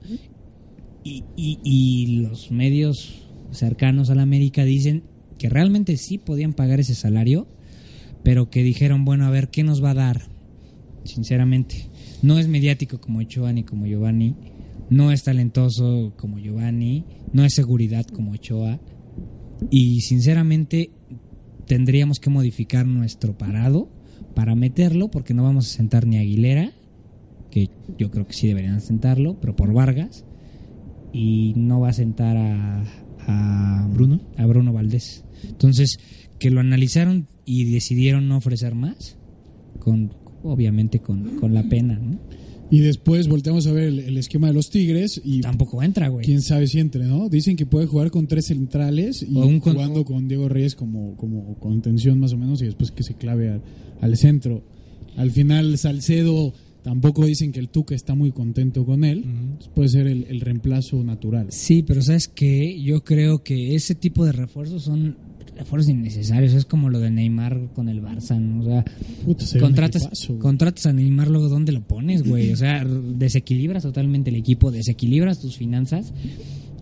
Y, 1.04 1.24
y- 1.36 1.60
y 1.64 2.06
los 2.22 2.52
medios 2.52 3.28
cercanos 3.52 4.10
al 4.10 4.20
América 4.20 4.64
dicen 4.64 5.04
que 5.44 5.50
realmente 5.50 5.98
sí 5.98 6.20
podían 6.20 6.54
pagar 6.54 6.80
ese 6.80 6.96
salario, 6.96 7.48
pero 8.24 8.50
que 8.50 8.64
dijeron, 8.64 9.04
bueno, 9.04 9.26
a 9.26 9.30
ver, 9.30 9.50
¿qué 9.50 9.62
nos 9.62 9.84
va 9.84 9.90
a 9.90 9.94
dar? 9.94 10.30
Sinceramente, 11.04 11.90
no 12.22 12.40
es 12.40 12.48
mediático 12.48 13.02
como 13.02 13.20
Ochoa 13.20 13.52
ni 13.52 13.64
como 13.64 13.86
Giovanni, 13.86 14.38
no 14.90 15.12
es 15.12 15.24
talentoso 15.24 16.14
como 16.16 16.40
Giovanni, 16.40 17.04
no 17.34 17.44
es 17.44 17.56
seguridad 17.56 18.06
como 18.06 18.32
Ochoa, 18.32 18.80
y 19.70 20.00
sinceramente 20.00 20.92
tendríamos 21.68 22.22
que 22.22 22.30
modificar 22.30 22.86
nuestro 22.86 23.38
parado 23.38 23.90
para 24.36 24.56
meterlo, 24.56 25.12
porque 25.12 25.34
no 25.34 25.44
vamos 25.44 25.68
a 25.68 25.76
sentar 25.76 26.08
ni 26.08 26.16
a 26.16 26.22
Aguilera, 26.22 26.72
que 27.52 27.70
yo 27.98 28.10
creo 28.12 28.26
que 28.26 28.32
sí 28.32 28.48
deberían 28.48 28.80
sentarlo, 28.80 29.42
pero 29.42 29.58
por 29.58 29.74
Vargas, 29.74 30.24
y 31.12 31.52
no 31.58 31.82
va 31.82 31.90
a 31.90 31.94
sentar 31.94 32.38
a, 32.38 32.86
a 33.28 33.88
Bruno. 33.94 34.22
a 34.38 34.46
Bruno 34.46 34.74
Valdés. 34.74 35.24
Entonces, 35.48 35.98
que 36.40 36.50
lo 36.52 36.60
analizaron 36.60 37.28
y 37.46 37.66
decidieron 37.66 38.28
no 38.28 38.38
ofrecer 38.38 38.76
más, 38.76 39.18
con 39.80 40.12
obviamente 40.44 41.00
con, 41.00 41.38
con 41.40 41.54
la 41.54 41.64
pena, 41.70 42.00
¿no? 42.00 42.20
Y 42.72 42.80
después 42.80 43.28
volteamos 43.28 43.68
a 43.68 43.72
ver 43.72 43.84
el, 43.86 44.00
el 44.00 44.18
esquema 44.18 44.48
de 44.48 44.54
los 44.54 44.70
Tigres 44.72 45.22
y 45.24 45.42
Tampoco 45.42 45.84
entra, 45.84 46.08
güey. 46.08 46.26
quién 46.26 46.42
sabe 46.42 46.66
si 46.68 46.80
entre, 46.80 47.06
¿no? 47.06 47.30
Dicen 47.30 47.56
que 47.56 47.66
puede 47.68 47.86
jugar 47.86 48.10
con 48.10 48.26
tres 48.28 48.46
centrales 48.48 49.22
y 49.22 49.36
O 49.38 49.46
un 49.46 49.60
con- 49.60 49.74
jugando 49.74 50.04
con 50.06 50.28
Diego 50.28 50.50
Reyes 50.50 50.74
como, 50.76 51.16
como 51.16 51.56
contención 51.60 52.20
más 52.20 52.34
o 52.34 52.38
menos 52.38 52.62
y 52.62 52.66
después 52.66 52.92
que 52.92 53.04
se 53.04 53.14
clave 53.14 53.50
al, 53.52 53.62
al 54.02 54.18
centro. 54.18 54.64
Al 55.18 55.30
final 55.32 55.78
Salcedo 55.78 56.54
tampoco 56.84 57.26
dicen 57.26 57.52
que 57.52 57.60
el 57.60 57.70
Tuca 57.70 57.96
está 57.96 58.14
muy 58.14 58.32
contento 58.32 58.86
con 58.86 59.04
él. 59.04 59.26
Puede 59.74 59.90
ser 59.90 60.08
el, 60.08 60.26
el 60.30 60.42
reemplazo 60.42 61.04
natural. 61.04 61.48
Sí, 61.50 61.84
pero 61.84 62.02
sabes 62.02 62.28
que 62.28 62.82
yo 62.82 63.04
creo 63.04 63.44
que 63.44 63.76
ese 63.76 63.96
tipo 63.96 64.26
de 64.26 64.34
refuerzos 64.34 64.84
son 64.84 65.18
refuerzos 65.56 65.90
innecesarios. 65.90 66.54
Es 66.54 66.66
como 66.66 66.90
lo 66.90 67.00
de 67.00 67.12
Neymar 67.12 67.70
con 67.74 67.90
el 67.90 68.02
Barça, 68.02 68.40
¿no? 68.40 68.62
O 68.62 68.66
sea, 68.66 68.86
Puta, 69.26 69.46
contratas, 69.60 70.04
equipazo, 70.04 70.40
contratas 70.40 70.86
a 70.86 70.94
Neymar, 70.94 71.30
luego 71.30 71.50
¿dónde 71.50 71.72
lo 71.72 71.82
pones, 71.82 72.28
güey? 72.28 72.52
O 72.52 72.58
sea, 72.58 72.84
desequilibras 72.86 73.84
totalmente 73.84 74.30
el 74.30 74.36
equipo, 74.36 74.72
desequilibras 74.72 75.40
tus 75.40 75.58
finanzas 75.58 76.14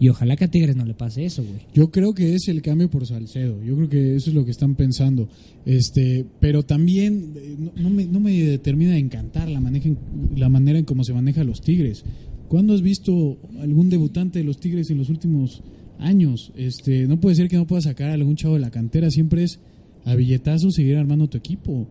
y 0.02 0.10
ojalá 0.10 0.36
que 0.36 0.44
a 0.46 0.48
Tigres 0.52 0.76
no 0.76 0.84
le 0.84 0.96
pase 0.96 1.24
eso, 1.24 1.44
güey. 1.44 1.62
Yo 1.74 1.92
creo 1.92 2.14
que 2.14 2.34
es 2.36 2.48
el 2.50 2.62
cambio 2.62 2.90
por 2.90 3.06
Salcedo. 3.06 3.64
Yo 3.64 3.76
creo 3.78 3.88
que 3.88 4.16
eso 4.16 4.32
es 4.32 4.36
lo 4.36 4.44
que 4.44 4.52
están 4.52 4.76
pensando. 4.76 5.30
Este, 5.66 6.26
pero 6.42 6.64
también 6.64 7.34
eh, 7.38 7.56
no, 7.76 7.90
me, 7.90 8.06
no 8.06 8.20
me 8.20 8.58
termina 8.58 8.94
de 8.94 8.98
encantar 8.98 9.48
la, 9.48 9.60
manejen- 9.62 9.98
la 10.36 10.50
manera 10.50 10.80
en 10.80 10.86
cómo 10.86 11.04
se 11.04 11.14
maneja 11.14 11.44
los 11.44 11.62
Tigres. 11.62 12.04
¿Cuándo 12.50 12.74
has 12.74 12.82
visto 12.82 13.38
algún 13.62 13.90
debutante 13.90 14.40
de 14.40 14.46
los 14.46 14.60
Tigres 14.60 14.90
en 14.90 14.98
los 14.98 15.10
últimos 15.10 15.62
años? 16.00 16.52
Este, 16.58 17.08
no 17.08 17.20
puede 17.20 17.36
ser 17.36 17.48
que 17.48 17.56
no 17.58 17.68
pueda 17.68 17.82
sacar 17.84 18.10
a 18.10 18.14
algún 18.14 18.36
chavo 18.36 18.56
de 18.56 18.60
la 18.62 18.72
cantera. 18.72 19.10
Siempre 19.12 19.44
es 19.44 19.60
a 20.04 20.16
billetazos 20.16 20.74
seguir 20.74 20.98
armando 20.98 21.28
tu 21.30 21.38
equipo. 21.38 21.88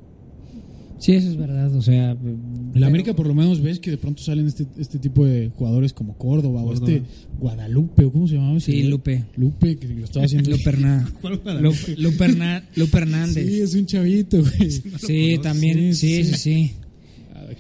Sí, 1.00 1.12
eso 1.14 1.30
es 1.30 1.36
verdad, 1.36 1.74
o 1.74 1.80
sea... 1.82 2.10
En 2.12 2.72
la 2.74 2.86
América 2.86 3.14
por 3.16 3.26
lo 3.26 3.34
menos 3.34 3.60
ves 3.62 3.80
que 3.80 3.90
de 3.90 3.96
pronto 3.96 4.22
salen 4.22 4.46
este, 4.46 4.66
este 4.78 4.98
tipo 4.98 5.24
de 5.24 5.50
jugadores 5.56 5.92
como 5.94 6.16
Córdoba, 6.18 6.62
o 6.62 6.66
Córdoba. 6.66 6.92
este 6.92 7.02
Guadalupe, 7.38 8.04
o 8.04 8.12
cómo 8.12 8.28
se 8.28 8.34
llamaba 8.34 8.58
ese 8.58 8.70
Sí, 8.70 8.78
güey? 8.80 8.90
Lupe. 8.90 9.24
Lupe, 9.36 9.76
que 9.78 9.88
lo 9.88 10.04
estaba 10.04 10.26
haciendo. 10.26 10.50
Lupe 10.52 10.62
Herná- 10.70 11.10
Lu- 11.60 11.72
Lupe 11.96 12.24
Herná- 12.26 12.62
Lupe 12.76 12.98
Hernández. 12.98 13.46
Sí, 13.48 13.60
es 13.60 13.74
un 13.74 13.86
chavito, 13.86 14.40
güey. 14.42 14.70
Sí, 14.70 15.38
también, 15.42 15.94
sí, 15.94 16.22
sí, 16.24 16.34
sí. 16.34 16.70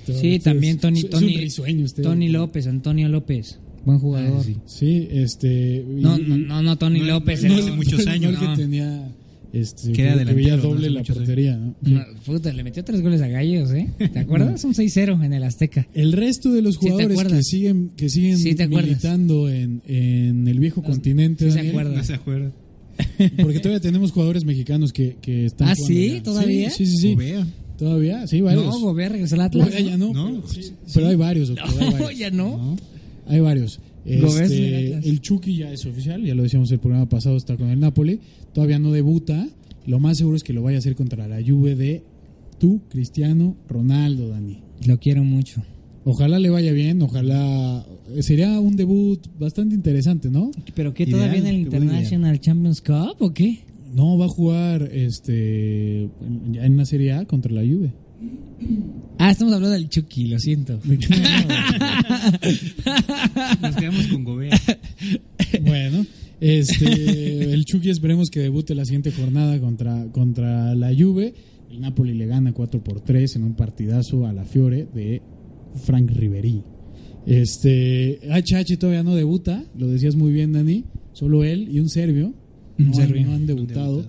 Sí, 0.06 0.38
también 0.38 0.78
Tony, 0.78 0.98
Es 1.00 1.04
un 1.04 1.10
Tony, 1.10 1.36
risueño 1.38 1.84
usted. 1.84 2.02
Tony 2.02 2.28
López, 2.28 2.66
Antonio 2.66 3.08
López, 3.08 3.58
buen 3.84 3.98
jugador. 3.98 4.44
Sí, 4.66 5.08
este. 5.10 5.76
y- 5.78 6.00
No, 6.00 6.16
no, 6.18 6.36
no, 6.36 6.62
no, 6.62 6.76
Tony 6.78 7.00
No, 7.00 7.06
López. 7.06 7.42
no 7.42 7.60
de 7.60 7.72
muchos 7.72 8.04
no, 8.06 8.10
años, 8.12 8.34
el 8.34 8.38
que 8.38 8.44
no. 8.44 8.56
tenía. 8.56 9.12
Este, 9.52 9.92
Que 9.92 10.02
era 10.02 10.24
que 10.24 10.32
veía 10.32 10.56
delantero, 10.56 10.74
doble 10.74 10.88
¿no? 10.90 10.94
la 10.94 11.02
portería, 11.02 11.56
¿no? 11.56 11.74
Sí. 11.84 11.90
No, 11.92 12.04
puta, 12.24 12.52
le 12.52 12.62
metió 12.62 12.84
tres 12.84 13.02
goles 13.02 13.20
a 13.20 13.26
Gallos, 13.28 13.72
¿eh? 13.72 13.88
¿Te 14.12 14.18
acuerdas? 14.20 14.62
Un 14.64 14.74
6-0 14.74 15.24
en 15.24 15.32
el 15.32 15.42
Azteca. 15.42 15.88
El 15.92 16.12
resto 16.12 16.52
de 16.52 16.62
los 16.62 16.74
Sí, 16.76 16.88
jugadores 16.88 17.24
que 17.24 17.42
siguen, 17.42 17.90
que 17.96 18.08
siguen 18.08 18.38
Sí, 18.38 18.54
militando 18.68 19.48
en, 19.48 19.82
en 19.88 20.46
el 20.46 20.58
viejo 20.60 20.80
No, 20.82 20.88
continente, 20.88 21.46
sí 21.46 21.58
se. 21.58 21.72
No 21.72 22.04
se 22.04 22.14
acuerda. 22.14 22.52
porque 23.42 23.58
todavía 23.60 23.80
tenemos 23.80 24.12
jugadores 24.12 24.44
mexicanos 24.44 24.92
que, 24.92 25.16
que 25.20 25.46
están 25.46 25.68
¿Ah, 25.68 25.74
sí? 25.74 26.12
ya. 26.16 26.22
¿Todavía? 26.22 26.70
Sí, 26.70 26.86
sí, 26.86 26.96
sí. 26.98 27.14
Gobea. 27.14 27.46
Todavía, 27.78 28.26
sí, 28.26 28.40
varios. 28.42 28.66
No, 28.66 28.78
Gobert 28.78 29.12
regresó 29.12 29.34
al 29.36 29.40
Atlas. 29.40 29.66
Gobea 29.68 29.80
ya 29.80 29.96
no, 29.96 30.12
No, 30.12 30.42
pero, 30.42 30.48
sí, 30.48 30.72
pero 30.94 31.08
hay 31.08 31.16
varios. 31.16 31.50
hay 31.50 31.56
No, 31.80 31.90
varios. 31.92 32.18
ya 32.18 32.30
no. 32.30 32.76
Hay 33.26 33.40
varios. 33.40 33.80
Este, 34.10 35.08
el 35.08 35.20
Chucky 35.20 35.56
ya 35.56 35.72
es 35.72 35.86
oficial, 35.86 36.22
ya 36.24 36.34
lo 36.34 36.42
decíamos 36.42 36.70
el 36.72 36.78
programa 36.78 37.08
pasado, 37.08 37.36
está 37.36 37.56
con 37.56 37.68
el 37.70 37.78
Napoli. 37.80 38.20
Todavía 38.52 38.78
no 38.78 38.92
debuta. 38.92 39.48
Lo 39.86 39.98
más 40.00 40.18
seguro 40.18 40.36
es 40.36 40.42
que 40.44 40.52
lo 40.52 40.62
vaya 40.62 40.76
a 40.76 40.80
hacer 40.80 40.94
contra 40.94 41.26
la 41.28 41.38
Juve 41.46 41.74
de 41.74 42.02
tú, 42.58 42.80
Cristiano 42.90 43.56
Ronaldo, 43.68 44.28
Dani. 44.28 44.58
Lo 44.86 44.98
quiero 44.98 45.24
mucho. 45.24 45.62
Ojalá 46.04 46.38
le 46.38 46.48
vaya 46.50 46.72
bien, 46.72 47.02
ojalá 47.02 47.84
sería 48.20 48.58
un 48.58 48.74
debut 48.76 49.20
bastante 49.38 49.74
interesante, 49.74 50.30
¿no? 50.30 50.50
¿Pero 50.74 50.94
qué? 50.94 51.06
¿Todavía 51.06 51.38
en 51.38 51.46
el. 51.46 51.56
International 51.60 52.40
Champions 52.40 52.80
Cup 52.80 53.16
o 53.20 53.32
qué? 53.34 53.58
No 53.94 54.16
va 54.16 54.24
a 54.26 54.28
jugar 54.28 54.88
este 54.92 56.02
en- 56.04 56.54
en 56.54 56.72
una 56.74 56.84
Serie 56.86 57.12
A 57.12 57.24
contra 57.26 57.52
la 57.52 57.60
Juve. 57.62 57.92
Ah, 59.18 59.30
estamos 59.30 59.52
hablando 59.52 59.74
del 59.74 59.88
Chucky, 59.88 60.28
lo 60.28 60.38
siento. 60.38 60.80
Nos 63.60 63.76
quedamos 63.76 64.06
con 64.06 64.24
Gobea. 64.24 64.58
Bueno, 65.62 66.06
este, 66.40 67.52
el 67.52 67.64
Chucky 67.66 67.90
esperemos 67.90 68.30
que 68.30 68.40
debute 68.40 68.74
la 68.74 68.86
siguiente 68.86 69.12
jornada 69.12 69.60
contra, 69.60 70.06
contra 70.10 70.74
la 70.74 70.94
Juve. 70.96 71.34
El 71.70 71.80
Napoli 71.80 72.14
le 72.14 72.26
gana 72.26 72.52
4 72.52 72.82
por 72.82 73.00
3 73.00 73.36
en 73.36 73.44
un 73.44 73.54
partidazo 73.54 74.26
a 74.26 74.32
la 74.32 74.44
Fiore 74.44 74.88
de 74.94 75.22
Frank 75.84 76.10
Ribery. 76.10 76.62
Este, 77.26 78.20
HH 78.22 78.78
todavía 78.78 79.02
no 79.02 79.14
debuta, 79.14 79.64
lo 79.76 79.86
decías 79.86 80.16
muy 80.16 80.32
bien, 80.32 80.52
Dani. 80.52 80.84
Solo 81.12 81.44
él 81.44 81.68
y 81.70 81.80
un 81.80 81.90
serbio. 81.90 82.32
Un 82.78 82.86
no, 82.86 82.94
serbio. 82.94 83.20
Han, 83.20 83.28
no 83.28 83.34
han 83.34 83.46
debutado. 83.46 84.04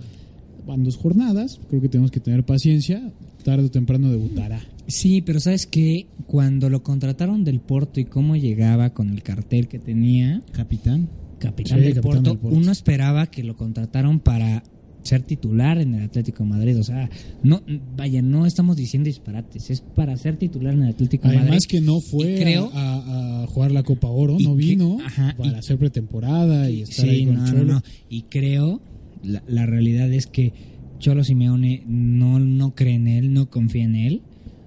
Van 0.65 0.83
dos 0.83 0.95
jornadas, 0.95 1.59
creo 1.69 1.81
que 1.81 1.89
tenemos 1.89 2.11
que 2.11 2.19
tener 2.19 2.45
paciencia. 2.45 3.11
Tarde 3.43 3.65
o 3.65 3.71
temprano 3.71 4.09
debutará. 4.09 4.61
Sí, 4.87 5.21
pero 5.21 5.39
¿sabes 5.39 5.65
qué? 5.67 6.07
Cuando 6.27 6.69
lo 6.69 6.83
contrataron 6.83 7.43
del 7.43 7.59
Porto 7.59 7.99
y 7.99 8.05
cómo 8.05 8.35
llegaba 8.35 8.91
con 8.91 9.09
el 9.09 9.23
cartel 9.23 9.67
que 9.67 9.79
tenía, 9.79 10.41
Capitán. 10.51 11.09
capitán, 11.39 11.79
Sí, 11.79 11.83
del, 11.85 11.93
capitán 11.95 12.11
Porto, 12.17 12.29
del 12.31 12.39
Porto. 12.39 12.57
uno 12.57 12.71
esperaba 12.71 13.27
que 13.27 13.43
lo 13.43 13.55
contrataron 13.55 14.19
para 14.19 14.63
ser 15.03 15.23
titular 15.23 15.79
en 15.79 15.95
el 15.95 16.03
Atlético 16.03 16.43
de 16.43 16.49
Madrid. 16.49 16.79
O 16.79 16.83
sea, 16.83 17.09
no, 17.41 17.61
vaya, 17.97 18.21
no 18.21 18.45
estamos 18.45 18.75
diciendo 18.77 19.07
disparates, 19.07 19.69
es 19.71 19.81
para 19.81 20.15
ser 20.17 20.37
titular 20.37 20.73
en 20.75 20.83
el 20.83 20.89
Atlético 20.89 21.23
de 21.27 21.35
Madrid. 21.35 21.47
Además 21.49 21.65
que 21.67 21.81
no 21.81 21.99
fue 22.01 22.35
creo- 22.35 22.69
a, 22.73 23.43
a 23.43 23.47
jugar 23.47 23.71
la 23.71 23.81
Copa 23.83 24.09
Oro, 24.09 24.37
no 24.39 24.55
que- 24.55 24.63
vino 24.65 24.97
ajá, 25.03 25.33
para 25.37 25.53
y- 25.53 25.55
hacer 25.55 25.77
pretemporada 25.79 26.69
y 26.69 26.81
estar 26.83 27.05
Sí, 27.05 27.09
ahí 27.11 27.25
con 27.25 27.35
no, 27.35 27.47
el 27.47 27.67
no, 27.67 27.73
no. 27.75 27.81
Y 28.09 28.23
creo, 28.23 28.81
la, 29.23 29.41
la 29.47 29.65
realidad 29.65 30.11
es 30.13 30.27
que 30.27 30.53
Cholo 31.01 31.23
Simeone 31.23 31.83
no, 31.85 32.39
no 32.39 32.73
cree 32.75 32.95
en 32.95 33.07
él, 33.07 33.33
no 33.33 33.49
confía 33.49 33.83
en 33.83 33.95
él. 33.95 34.21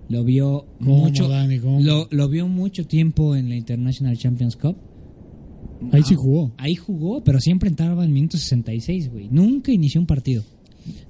Lo 0.08 0.22
vio 0.22 0.66
¿Cómo, 0.80 0.98
mucho, 0.98 1.28
Dani, 1.28 1.58
cómo? 1.60 1.80
lo, 1.80 2.08
lo 2.10 2.28
vio 2.28 2.46
mucho 2.46 2.86
tiempo 2.86 3.34
en 3.36 3.48
la 3.48 3.56
International 3.56 4.16
Champions 4.18 4.56
Cup. 4.56 4.76
Ahí 5.92 6.02
sí 6.02 6.14
Ah, 6.14 6.18
jugó. 6.18 6.52
Ahí 6.58 6.74
jugó, 6.74 7.24
pero 7.24 7.40
siempre 7.40 7.68
entraba 7.70 8.02
al 8.02 8.10
minuto 8.10 8.36
66, 8.36 9.10
güey. 9.10 9.28
Nunca 9.30 9.72
inició 9.72 10.00
un 10.00 10.06
partido. 10.06 10.42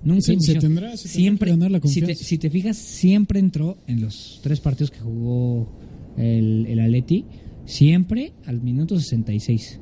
Nunca 0.05 0.21
Se- 0.21 0.27
se 0.27 0.33
inició. 0.35 0.53
tendrá- 0.61 0.97
se 0.97 1.09
tendrá 1.09 1.21
siempre, 1.23 1.47
que 1.47 1.51
ganar 1.57 1.71
la 1.73 1.81
si, 1.83 2.01
te, 2.03 2.15
si 2.15 2.39
te 2.39 2.51
fijas, 2.51 2.77
siempre 2.77 3.41
entró 3.41 3.77
en 3.89 4.01
los 4.01 4.39
tres 4.43 4.61
partidos 4.61 4.91
que 4.93 5.01
jugó 5.01 5.69
el, 6.17 6.67
el 6.67 6.79
Atleti, 6.81 7.25
siempre 7.67 8.33
al 8.47 8.61
minuto 8.63 8.99
66. 8.99 9.81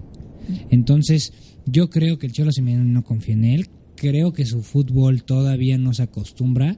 Entonces, 0.70 1.32
yo 1.66 1.90
creo 1.90 2.18
que 2.18 2.26
el 2.26 2.32
Cholo 2.32 2.52
Simeone 2.52 2.84
no 2.90 3.04
confía 3.04 3.34
en 3.34 3.44
él. 3.44 3.66
Creo 4.02 4.32
que 4.32 4.44
su 4.44 4.62
fútbol 4.62 5.22
todavía 5.22 5.78
no 5.78 5.94
se 5.94 6.02
acostumbra 6.02 6.76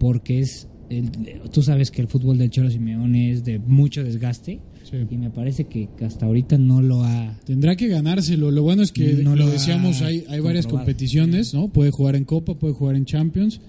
porque 0.00 0.40
es... 0.40 0.66
el- 0.90 1.10
tú 1.52 1.62
sabes 1.62 1.92
que 1.92 2.02
el 2.02 2.08
fútbol 2.08 2.38
del 2.38 2.50
Cholo 2.50 2.70
Simeone 2.70 3.30
es 3.30 3.44
de 3.44 3.60
mucho 3.60 4.02
desgaste 4.02 4.58
Sí. 4.82 4.96
y 5.10 5.16
me 5.16 5.30
parece 5.30 5.64
que 5.64 5.88
hasta 6.04 6.26
ahorita 6.26 6.58
no 6.58 6.80
lo 6.82 7.02
ha... 7.04 7.38
Tendrá 7.44 7.74
que 7.76 7.88
ganárselo. 7.88 8.50
Lo 8.52 8.62
bueno 8.62 8.82
es 8.84 8.92
que, 8.92 9.14
No 9.14 9.34
lo 9.36 9.46
lo 9.46 9.50
decíamos, 9.50 10.00
ha 10.02 10.06
hay, 10.06 10.24
hay 10.28 10.38
varias 10.40 10.66
competiciones, 10.68 11.54
¿no? 11.54 11.68
Puede 11.68 11.90
jugar 11.92 12.14
en 12.16 12.24
Copa, 12.24 12.54
puede 12.54 12.72
jugar 12.74 12.94
en 12.96 13.04
Champions. 13.04 13.60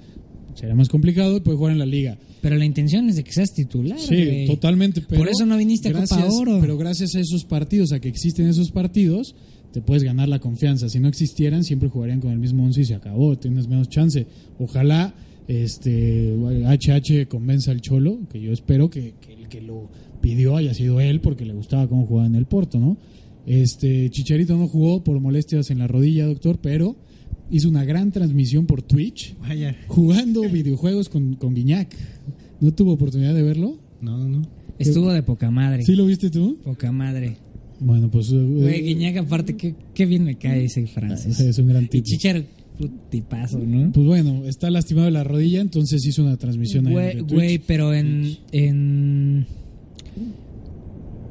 Será 0.54 0.74
más 0.76 0.90
complicado 0.90 1.38
y 1.38 1.40
puede 1.42 1.58
jugar 1.58 1.74
en 1.74 1.80
la 1.80 1.86
Liga. 1.88 2.18
Pero 2.42 2.56
la 2.56 2.66
intención 2.66 3.10
es 3.10 3.16
de 3.16 3.24
que 3.24 3.32
seas 3.32 3.52
titular. 3.54 3.98
Sí, 4.00 4.46
totalmente. 4.48 5.02
Pero 5.02 5.20
Por 5.22 5.30
eso 5.30 5.46
no 5.48 5.58
viniste 5.58 5.90
a 5.90 5.94
Copa 5.94 6.26
Oro. 6.30 6.60
Pero 6.62 6.78
gracias 6.78 7.16
a 7.16 7.20
esos 7.20 7.46
partidos, 7.46 7.92
a 7.94 8.00
que 8.00 8.10
existen 8.10 8.48
esos 8.48 8.70
partidos, 8.72 9.36
te 9.72 9.82
puedes 9.82 10.04
ganar 10.04 10.28
la 10.30 10.40
confianza. 10.40 10.90
Si 10.90 11.00
no 11.00 11.08
existieran, 11.08 11.64
siempre 11.64 11.90
jugarían 11.90 12.20
con 12.22 12.32
el 12.32 12.40
mismo 12.40 12.64
once 12.64 12.82
y 12.82 12.86
se 12.86 12.96
acabó. 12.96 13.38
Tienes 13.38 13.68
menos 13.68 13.90
chance. 13.90 14.26
Ojalá 14.60 15.14
este 15.48 16.36
HH 16.36 17.28
convenza 17.28 17.72
al 17.72 17.82
Cholo, 17.82 18.20
que 18.30 18.42
yo 18.42 18.52
espero 18.52 18.90
que, 18.90 19.14
que 19.22 19.34
el 19.34 19.48
que 19.48 19.62
lo 19.62 19.90
pidió 20.22 20.58
haya 20.58 20.74
sido 20.74 21.00
él, 21.00 21.22
porque 21.22 21.46
le 21.46 21.54
gustaba 21.54 21.88
cómo 21.88 22.06
jugaba 22.06 22.28
en 22.28 22.36
el 22.36 22.46
Porto, 22.46 22.80
¿no? 22.80 22.98
Este 23.46 24.10
Chicharito 24.10 24.58
no 24.58 24.68
jugó 24.68 25.04
por 25.04 25.20
molestias 25.22 25.72
en 25.72 25.80
la 25.80 25.88
rodilla, 25.88 26.26
doctor, 26.26 26.60
pero 26.62 26.98
hizo 27.50 27.70
una 27.70 27.86
gran 27.86 28.12
transmisión 28.12 28.66
por 28.66 28.82
Twitch 28.82 29.38
Vaya. 29.40 29.76
jugando 29.88 30.42
videojuegos 30.42 31.08
con, 31.08 31.36
con 31.36 31.54
Guiñac. 31.54 31.96
¿No 32.60 32.74
tuvo 32.74 32.94
oportunidad 32.94 33.34
de 33.34 33.44
verlo? 33.44 33.80
No, 34.02 34.28
no. 34.28 34.42
Estuvo 34.80 35.12
de 35.12 35.24
poca 35.24 35.50
madre. 35.50 35.84
¿Sí 35.84 35.96
lo 35.96 36.06
viste 36.06 36.30
tú? 36.30 36.58
Poca 36.64 36.92
madre. 36.92 37.38
Bueno, 37.80 38.10
pues. 38.10 38.32
eh, 38.32 38.36
Güey, 38.44 38.82
Guiñac, 38.84 39.18
aparte, 39.18 39.56
qué, 39.56 39.76
qué 39.94 40.06
bien 40.06 40.24
me 40.24 40.36
cae 40.38 40.66
ese 40.66 40.86
francés. 40.88 41.40
es 41.40 41.58
un 41.60 41.68
gran 41.68 41.84
Y 41.86 41.88
tipo. 41.88 42.06
Chicharo, 42.06 42.44
un 42.80 43.00
tipazo, 43.10 43.60
¿no? 43.60 43.92
Pues 43.92 44.06
bueno, 44.06 44.46
está 44.46 44.70
lastimado 44.72 45.06
de 45.06 45.12
la 45.12 45.24
rodilla, 45.24 45.62
entonces 45.62 46.06
hizo 46.06 46.24
una 46.24 46.38
transmisión 46.38 46.88
ahí 46.88 46.94
Güey, 46.94 47.14
Twitch. 47.18 47.32
güey, 47.34 47.58
pero 47.60 47.94
en, 47.94 48.38
en 48.52 49.46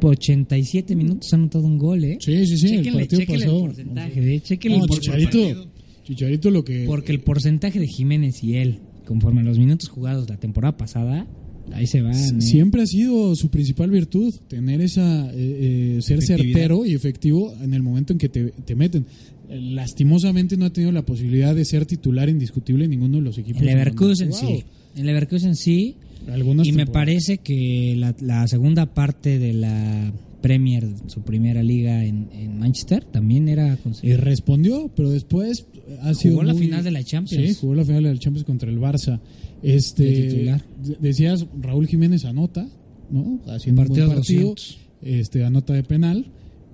87 0.03 0.95
minutos 0.95 1.33
ha 1.33 1.37
anotado 1.37 1.65
un 1.65 1.79
gol, 1.79 2.05
¿eh? 2.05 2.19
Sí, 2.21 2.47
sí, 2.47 2.59
sí, 2.59 2.67
el 2.67 2.77
Chéquenle, 2.79 2.99
partido 3.01 3.21
chéquenle 3.21 3.45
pasó. 3.45 3.57
el 3.57 3.63
porcentaje, 3.67 4.35
¿eh? 4.35 4.41
Chéquenle 4.41 4.79
No, 4.79 4.85
el 4.85 4.89
por- 4.89 5.01
Chicharito, 5.01 5.67
Chicharito 6.05 6.51
lo 6.51 6.65
que. 6.65 6.85
Porque 6.87 7.13
el 7.13 7.21
porcentaje 7.21 7.81
de 7.81 7.87
Jiménez 7.89 8.43
y 8.45 8.55
él, 8.57 8.79
conforme 9.05 9.41
a 9.41 9.45
los 9.45 9.59
minutos 9.59 9.89
jugados 9.89 10.29
la 10.29 10.37
temporada 10.37 10.77
pasada, 10.77 11.27
ahí 11.72 11.87
se 11.87 12.02
van. 12.02 12.14
¿eh? 12.14 12.40
Siempre 12.40 12.83
ha 12.83 12.87
sido 12.87 13.35
su 13.35 13.48
principal 13.48 13.90
virtud, 13.90 14.35
tener 14.48 14.81
esa, 14.81 15.31
eh, 15.31 15.96
eh, 15.98 16.02
ser 16.02 16.22
certero 16.22 16.85
y 16.87 16.94
efectivo 16.94 17.55
en 17.62 17.74
el 17.74 17.83
momento 17.83 18.12
en 18.12 18.18
que 18.18 18.29
te, 18.29 18.52
te 18.64 18.74
meten. 18.74 19.07
Lastimosamente 19.48 20.57
no 20.57 20.66
ha 20.66 20.72
tenido 20.72 20.92
la 20.92 21.02
posibilidad 21.02 21.55
de 21.55 21.64
ser 21.64 21.87
titular 21.87 22.29
indiscutible 22.29 22.85
en 22.85 22.90
ninguno 22.90 23.18
de 23.18 23.22
los 23.22 23.38
equipos. 23.38 23.62
El 23.62 23.68
Leverkusen 23.68 24.33
sí. 24.33 24.64
El 24.96 25.07
Leverkusen 25.07 25.55
sí. 25.55 25.96
Algunas 26.29 26.66
y 26.66 26.72
me 26.72 26.87
parece 26.87 27.38
que 27.38 27.94
la, 27.96 28.14
la 28.20 28.48
segunda 28.48 28.87
parte 28.87 29.38
de 29.38 29.52
la 29.52 30.12
Premier, 30.40 30.87
su 31.07 31.22
primera 31.22 31.62
liga 31.62 32.05
en, 32.05 32.29
en 32.33 32.59
Manchester, 32.59 33.05
también 33.05 33.49
era 33.49 33.75
Y 33.75 33.77
conseguida. 33.79 34.16
respondió, 34.18 34.90
pero 34.94 35.11
después 35.11 35.66
ha 36.03 36.14
sido 36.14 36.42
la 36.42 36.53
muy- 36.53 36.62
final 36.62 36.85
de 36.85 36.90
la 36.90 37.03
Champions. 37.05 37.49
Sí, 37.49 37.55
jugó 37.61 37.75
la 37.75 37.85
final 37.85 38.03
de 38.05 38.12
la 38.14 38.18
Champions 38.18 38.44
contra 38.46 38.70
el 38.70 38.79
Barça. 38.79 39.20
Este, 39.62 40.05
De 40.05 40.29
titular. 40.29 40.64
de- 40.85 40.96
decías, 41.01 41.46
Raúl 41.61 41.87
Jiménez 41.87 42.25
anota, 42.25 42.68
¿no? 43.11 43.40
Haciendo 43.49 43.83
un 43.83 43.88
buen 43.88 44.09
partido. 44.09 44.49
200. 44.51 44.79
Este, 45.03 45.44
anota 45.44 45.72
de 45.75 45.83
penal 45.83 46.27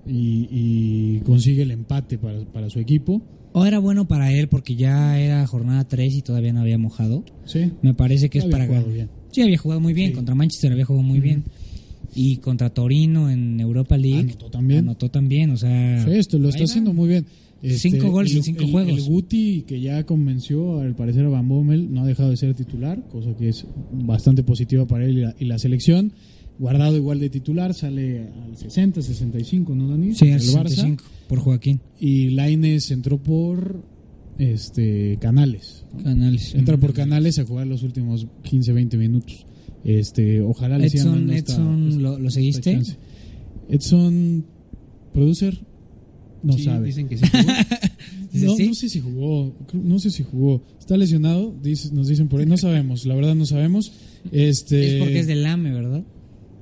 y, 0.06 0.48
y 0.50 1.20
consigue 1.24 1.62
el 1.62 1.70
empate 1.70 2.18
para, 2.18 2.44
para 2.46 2.68
su 2.70 2.78
equipo. 2.78 3.22
O 3.54 3.66
era 3.66 3.78
bueno 3.78 4.08
para 4.08 4.32
él 4.32 4.48
porque 4.48 4.74
ya 4.76 5.20
era 5.20 5.46
jornada 5.46 5.84
3 5.86 6.14
y 6.16 6.22
todavía 6.22 6.52
no 6.54 6.60
había 6.60 6.78
mojado. 6.78 7.22
Sí. 7.44 7.70
Me 7.82 7.92
parece 7.94 8.30
que 8.30 8.38
es 8.38 8.44
Había 8.44 8.52
para 8.56 8.66
jugado 8.66 8.86
bien. 8.90 9.10
Sí, 9.30 9.42
había 9.42 9.58
jugado 9.58 9.80
muy 9.80 9.92
bien. 9.92 10.10
Sí. 10.10 10.14
Contra 10.16 10.34
Manchester 10.34 10.72
había 10.72 10.84
jugado 10.86 11.06
muy 11.06 11.20
bien. 11.20 11.44
Y 12.14 12.36
contra 12.38 12.70
Torino 12.70 13.30
en 13.30 13.58
Europa 13.60 13.96
League. 13.96 14.20
Anotó 14.32 14.50
también. 14.50 14.80
Anotó 14.80 15.10
también, 15.10 15.50
o 15.50 15.56
sea. 15.56 16.04
Sí, 16.04 16.10
esto 16.12 16.38
lo 16.38 16.48
está 16.48 16.60
va. 16.60 16.64
haciendo 16.64 16.92
muy 16.92 17.08
bien. 17.08 17.26
Este, 17.62 17.90
Cinco 17.90 18.10
goles 18.10 18.32
el- 18.32 18.38
en 18.38 18.42
cinco 18.42 18.62
el- 18.64 18.70
juegos. 18.72 18.92
El 18.92 19.02
Guti, 19.04 19.62
que 19.66 19.80
ya 19.80 20.04
convenció 20.04 20.80
al 20.80 20.94
parecer 20.96 21.24
a 21.24 21.28
Van 21.28 21.48
Bommel, 21.48 21.92
no 21.94 22.02
ha 22.02 22.06
dejado 22.06 22.30
de 22.30 22.36
ser 22.36 22.54
titular, 22.54 23.02
cosa 23.08 23.36
que 23.36 23.48
es 23.48 23.64
bastante 23.92 24.42
positiva 24.42 24.84
para 24.86 25.04
él 25.06 25.18
y 25.18 25.20
la, 25.22 25.34
y 25.38 25.44
la 25.44 25.58
selección. 25.58 26.12
Guardado 26.58 26.96
igual 26.96 27.18
de 27.20 27.30
titular, 27.30 27.72
sale 27.72 28.28
al 28.44 28.56
60, 28.56 29.00
65, 29.00 29.74
¿no, 29.74 29.88
Dani? 29.88 30.14
Sí, 30.14 30.26
El 30.26 30.34
al 30.34 30.40
Barça. 30.40 30.68
65 30.68 31.04
por 31.28 31.38
Joaquín. 31.38 31.80
Y 31.98 32.30
Laines 32.30 32.90
entró 32.90 33.16
por 33.22 33.82
este 34.38 35.18
Canales. 35.20 35.84
Canales. 36.02 36.54
Entra 36.54 36.76
por 36.76 36.92
Canales 36.92 37.38
a 37.38 37.44
jugar 37.44 37.66
los 37.66 37.82
últimos 37.82 38.26
15, 38.42 38.72
20 38.72 38.96
minutos. 38.98 39.46
Este, 39.84 40.40
ojalá 40.40 40.78
le 40.78 40.86
Edson, 40.86 41.30
esta- 41.30 41.52
Edson, 41.54 41.88
esta- 41.88 42.18
¿lo, 42.18 42.30
seguiste? 42.30 42.80
Edson, 43.68 44.44
producer, 45.12 45.58
no 46.42 46.52
Sí, 46.54 46.64
sabe. 46.64 46.86
Dicen 46.86 47.08
que 47.08 47.18
sí. 47.18 47.24
jugó. 47.30 47.52
¿Dice 48.32 48.46
No, 48.46 48.56
sí? 48.56 48.66
no 48.68 48.74
sé 48.74 48.88
si 48.88 49.00
jugó, 49.00 49.54
no 49.72 49.98
sé 49.98 50.10
si 50.10 50.22
jugó. 50.22 50.62
Está 50.78 50.96
lesionado, 50.96 51.54
dice- 51.62 51.90
nos 51.92 52.08
dicen 52.08 52.28
por 52.28 52.40
ahí, 52.40 52.46
no 52.46 52.56
sabemos, 52.56 53.04
la 53.06 53.14
verdad 53.14 53.34
no 53.34 53.46
sabemos. 53.46 53.92
Este, 54.30 54.96
Es 54.96 55.02
porque 55.02 55.18
es 55.20 55.26
del 55.26 55.44
AME, 55.46 55.72
¿verdad? 55.72 56.04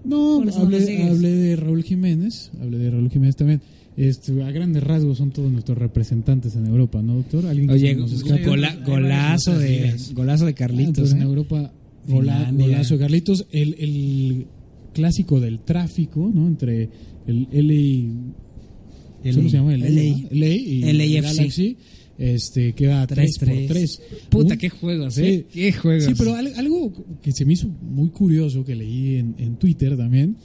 No, 0.05 0.43
hablé, 0.57 0.81
de 0.81 1.57
Raúl 1.57 1.83
Jiménez, 1.83 2.51
hablé 2.61 2.79
de 2.79 2.91
Raúl 2.91 3.11
Jiménez 3.11 3.37
también. 3.37 3.61
Este, 3.97 4.43
a 4.43 4.51
grandes 4.51 4.83
rasgos 4.83 5.19
son 5.19 5.31
todos 5.31 5.53
nuestros 5.53 5.77
representantes 5.77 6.57
en 6.57 6.67
Europa, 6.67 7.03
¿no, 7.03 7.17
doctor? 7.17 7.45
¿Alguien 7.47 7.69
que 7.69 7.75
Oye, 7.75 7.95
nos 7.97 8.23
gola- 8.25 8.77
golazo, 8.87 9.59
de, 9.59 9.95
golazo 10.15 10.47
de 10.47 10.53
Ah, 10.53 10.55
Carlitos. 10.55 11.01
pues 11.01 11.13
en 11.13 11.19
¿eh? 11.21 11.25
Europa, 11.25 11.71
gola- 12.09 12.51
golazo 12.53 12.95
de 12.95 13.01
Carlitos. 13.01 13.47
El, 13.51 13.75
el 13.79 14.47
clásico 14.93 15.41
del 15.41 15.61
tráfico, 15.61 16.31
¿no? 16.35 16.47
Entre 16.49 16.89
el 17.27 17.49
LA. 17.53 19.33
¿Cómo 19.35 19.49
se 19.49 19.57
llama? 19.57 19.75
El 19.75 19.81
LA. 19.81 20.29
LA 20.31 20.47
y 20.47 20.81
LAFC. 20.93 21.23
Galaxy. 21.37 21.77
Este, 22.19 22.75
queda 22.75 23.07
3 23.07 23.39
por 23.39 23.49
3-3. 23.49 23.67
3. 23.69 24.03
Puta, 24.29 24.57
qué 24.59 24.69
juegos, 24.69 25.17
¿eh? 25.19 25.47
Qué 25.51 25.73
juegos. 25.73 26.05
Sí, 26.05 26.13
pero 26.19 26.35
al- 26.35 26.53
algo 26.57 26.93
que 27.23 27.33
se 27.33 27.45
me 27.47 27.55
hizo 27.55 27.69
muy 27.69 28.11
curioso 28.11 28.63
que 28.65 28.75
leí 28.77 29.17
en, 29.17 29.35
en 29.39 29.57
Twitter 29.57 29.97
también 29.97 30.37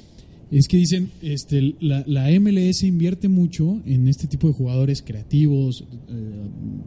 es 0.52 0.68
que 0.70 0.78
dicen 0.78 1.10
este 1.22 1.74
la, 1.82 2.04
la 2.08 2.30
MLS 2.40 2.84
invierte 2.84 3.28
mucho 3.28 3.82
en 3.86 4.08
este 4.08 4.28
tipo 4.28 4.48
de 4.48 4.54
jugadores 4.54 5.02
creativos 5.02 5.84
eh, 6.08 6.14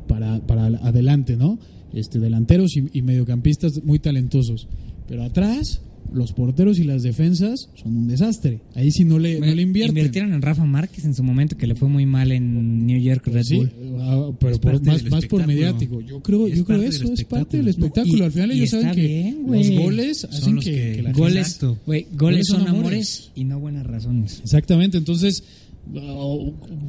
para, 0.07 0.41
para 0.47 0.67
adelante, 0.67 1.37
¿no? 1.37 1.59
Este 1.93 2.19
delanteros 2.19 2.77
y, 2.77 2.85
y 2.93 3.03
mediocampistas 3.03 3.83
muy 3.83 3.99
talentosos, 3.99 4.67
pero 5.09 5.23
atrás 5.23 5.81
los 6.13 6.33
porteros 6.33 6.79
y 6.79 6.85
las 6.85 7.03
defensas 7.03 7.69
son 7.75 7.95
un 7.95 8.09
desastre. 8.09 8.61
Ahí 8.75 8.91
sí 8.91 9.05
no 9.05 9.19
le, 9.19 9.39
no 9.41 9.47
le 9.55 9.61
invierten. 9.61 9.97
Invirtieron 9.99 10.33
en 10.33 10.41
Rafa 10.41 10.65
Márquez 10.65 11.05
en 11.05 11.15
su 11.15 11.23
momento 11.23 11.57
que 11.59 11.67
le 11.67 11.75
fue 11.75 11.87
muy 11.89 12.07
mal 12.07 12.33
en 12.33 12.87
New 12.87 12.99
York 12.99 13.27
Red 13.27 13.43
Sí, 13.45 13.57
Bull. 13.57 13.71
ah, 14.01 14.31
pero 14.41 14.59
por- 14.59 14.83
más, 14.87 15.05
más 15.11 15.27
por 15.27 15.47
mediático. 15.47 16.01
Yo 16.01 16.23
creo, 16.23 16.47
Es 16.47 16.57
yo 16.57 16.65
creo 16.65 16.83
eso 16.83 17.13
es 17.13 17.25
parte 17.25 17.59
del 17.59 17.69
espectáculo. 17.69 18.15
No, 18.17 18.19
y- 18.21 18.27
Al 18.27 18.33
final 18.33 18.51
ellos 18.53 18.71
saben 18.71 18.87
está 18.87 18.95
que 19.01 19.07
bien, 19.07 19.43
los 19.47 19.71
goles 19.85 20.19
Son 20.21 20.31
hacen 20.31 20.55
los 20.57 20.65
que, 20.65 20.71
que- 20.73 20.93
que 20.97 21.03
la 21.03 21.13
Goles, 21.13 21.47
Exacto. 21.47 21.79
güey, 21.85 22.03
goles, 22.05 22.19
Goles 22.19 22.47
son 22.47 22.59
son 22.61 22.69
amores. 22.69 22.85
amores. 22.87 23.31
y 23.35 23.45
no 23.45 23.61
buenas 23.61 23.87
razones. 23.87 24.41
Exactamente, 24.43 24.97
entonces 24.97 25.43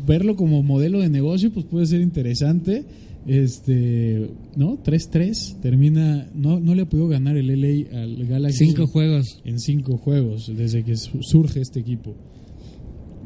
verlo 0.05 0.35
como 0.35 0.61
modelo 0.63 0.99
de 0.99 1.09
negocio 1.09 1.51
pues 1.53 1.65
puede 1.65 1.85
ser 1.85 2.01
interesante. 2.01 2.85
Este, 3.27 4.31
¿no? 4.55 4.81
3-3 4.81 5.59
termina 5.61 6.29
no 6.33 6.59
no 6.59 6.73
le 6.73 6.83
ha 6.83 6.89
podido 6.89 7.07
ganar 7.09 7.35
el 7.37 7.47
LA 7.47 8.01
al 8.01 8.25
Galaxy 8.25 8.65
Cinco 8.65 8.87
juegos. 8.87 9.41
en 9.43 9.59
cinco 9.59 9.97
juegos 9.97 10.51
desde 10.55 10.83
que 10.83 10.95
su- 10.95 11.21
surge 11.21 11.59
este 11.61 11.79
equipo. 11.81 12.15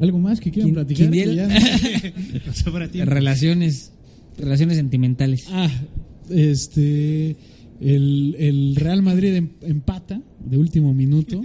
¿Algo 0.00 0.18
más 0.18 0.40
que 0.40 0.50
quieran 0.50 0.72
¿Quién- 0.72 0.84
platicar? 0.84 1.10
Que 1.10 1.34
ya-. 1.36 3.04
Relaciones, 3.04 3.92
relaciones 4.36 4.76
sentimentales. 4.76 5.46
Ah, 5.50 5.70
Este, 6.28 7.36
el, 7.80 8.34
el 8.38 8.74
Real 8.76 9.02
Madrid 9.02 9.34
em- 9.34 9.50
empata 9.62 10.20
de 10.44 10.58
último 10.58 10.92
minuto 10.92 11.40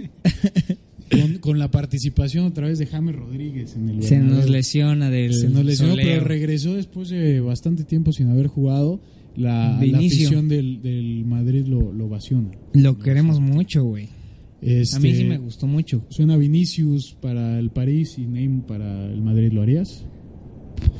con, 1.10 1.38
con 1.38 1.58
la 1.58 1.70
participación 1.70 2.46
otra 2.46 2.68
vez 2.68 2.78
de 2.78 2.86
James 2.86 3.14
Rodríguez 3.16 3.74
en 3.76 3.88
el 3.88 4.02
Se 4.02 4.18
nos 4.18 4.48
lesiona 4.48 5.10
del 5.10 5.34
Se 5.34 5.48
nos 5.48 5.64
lesionó, 5.64 5.92
soleo. 5.92 6.06
pero 6.06 6.24
regresó 6.24 6.74
después 6.74 7.08
de 7.10 7.40
bastante 7.40 7.84
tiempo 7.84 8.12
sin 8.12 8.28
haber 8.28 8.46
jugado. 8.46 9.00
La, 9.36 9.78
De 9.78 9.86
la 9.86 9.98
afición 9.98 10.48
del, 10.48 10.82
del 10.82 11.24
Madrid 11.24 11.64
lo, 11.66 11.92
lo 11.92 12.06
ovaciona. 12.06 12.50
Lo 12.74 12.98
queremos 12.98 13.40
mucho, 13.40 13.84
güey. 13.84 14.08
Este, 14.60 14.96
A 14.96 15.00
mí 15.00 15.14
sí 15.14 15.24
me 15.24 15.38
gustó 15.38 15.66
mucho. 15.66 16.04
Suena 16.10 16.36
Vinicius 16.36 17.16
para 17.20 17.58
el 17.58 17.70
París 17.70 18.16
y 18.18 18.22
Neymar 18.26 18.66
para 18.66 19.06
el 19.06 19.22
Madrid. 19.22 19.52
¿Lo 19.52 19.62
harías? 19.62 20.04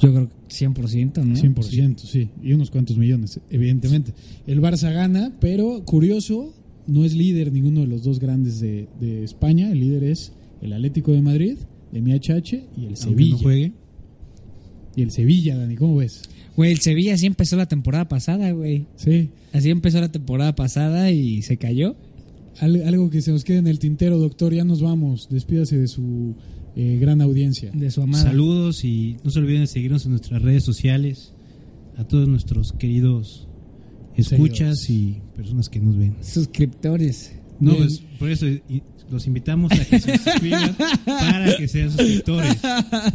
Yo 0.00 0.12
creo 0.14 0.28
que 0.28 0.34
100%, 0.48 1.24
¿no? 1.24 1.34
100%, 1.34 1.98
sí. 1.98 2.28
Y 2.42 2.52
unos 2.52 2.70
cuantos 2.70 2.96
millones, 2.96 3.40
evidentemente. 3.50 4.12
El 4.46 4.60
Barça 4.62 4.92
gana, 4.92 5.36
pero 5.40 5.84
curioso, 5.84 6.54
no 6.90 7.04
es 7.04 7.14
líder 7.14 7.52
ninguno 7.52 7.80
de 7.80 7.86
los 7.86 8.02
dos 8.02 8.18
grandes 8.20 8.60
de, 8.60 8.88
de 9.00 9.24
España. 9.24 9.70
El 9.70 9.80
líder 9.80 10.04
es 10.04 10.32
el 10.60 10.72
Atlético 10.72 11.12
de 11.12 11.22
Madrid, 11.22 11.56
de 11.92 12.02
MHH, 12.02 12.52
y 12.76 12.86
el 12.86 12.96
Sevilla. 12.96 13.32
no 13.32 13.38
juegue. 13.38 13.72
Y 14.96 15.02
el 15.02 15.10
Sevilla, 15.10 15.56
Dani, 15.56 15.76
¿cómo 15.76 15.96
ves? 15.96 16.22
Güey, 16.56 16.72
el 16.72 16.80
Sevilla 16.80 17.14
así 17.14 17.26
empezó 17.26 17.56
la 17.56 17.66
temporada 17.66 18.08
pasada, 18.08 18.50
güey. 18.52 18.86
Sí. 18.96 19.30
Así 19.52 19.70
empezó 19.70 20.00
la 20.00 20.10
temporada 20.12 20.54
pasada 20.54 21.10
y 21.10 21.42
se 21.42 21.56
cayó. 21.56 21.96
Al- 22.58 22.82
algo 22.82 23.08
que 23.08 23.22
se 23.22 23.30
nos 23.30 23.44
quede 23.44 23.58
en 23.58 23.68
el 23.68 23.78
tintero, 23.78 24.18
doctor. 24.18 24.52
Ya 24.52 24.64
nos 24.64 24.82
vamos. 24.82 25.28
Despídase 25.30 25.78
de 25.78 25.86
su 25.88 26.34
eh, 26.76 26.98
gran 27.00 27.20
audiencia. 27.22 27.70
De 27.72 27.90
su 27.90 28.02
amada. 28.02 28.24
Saludos 28.24 28.84
y 28.84 29.16
no 29.24 29.30
se 29.30 29.38
olviden 29.38 29.62
de 29.62 29.66
seguirnos 29.68 30.04
en 30.04 30.10
nuestras 30.10 30.42
redes 30.42 30.64
sociales. 30.64 31.32
A 31.96 32.04
todos 32.04 32.28
nuestros 32.28 32.72
queridos 32.72 33.46
escuchas 34.20 34.88
y 34.90 35.16
personas 35.36 35.68
que 35.68 35.80
nos 35.80 35.96
ven. 35.96 36.14
Suscriptores. 36.22 37.32
No, 37.58 37.76
pues, 37.76 38.02
por 38.18 38.30
eso 38.30 38.46
los 39.10 39.26
invitamos 39.26 39.70
a 39.72 39.84
que 39.84 39.98
se 40.00 40.16
suscriban 40.18 40.74
para 41.04 41.56
que 41.56 41.68
sean 41.68 41.90
suscriptores. 41.90 42.56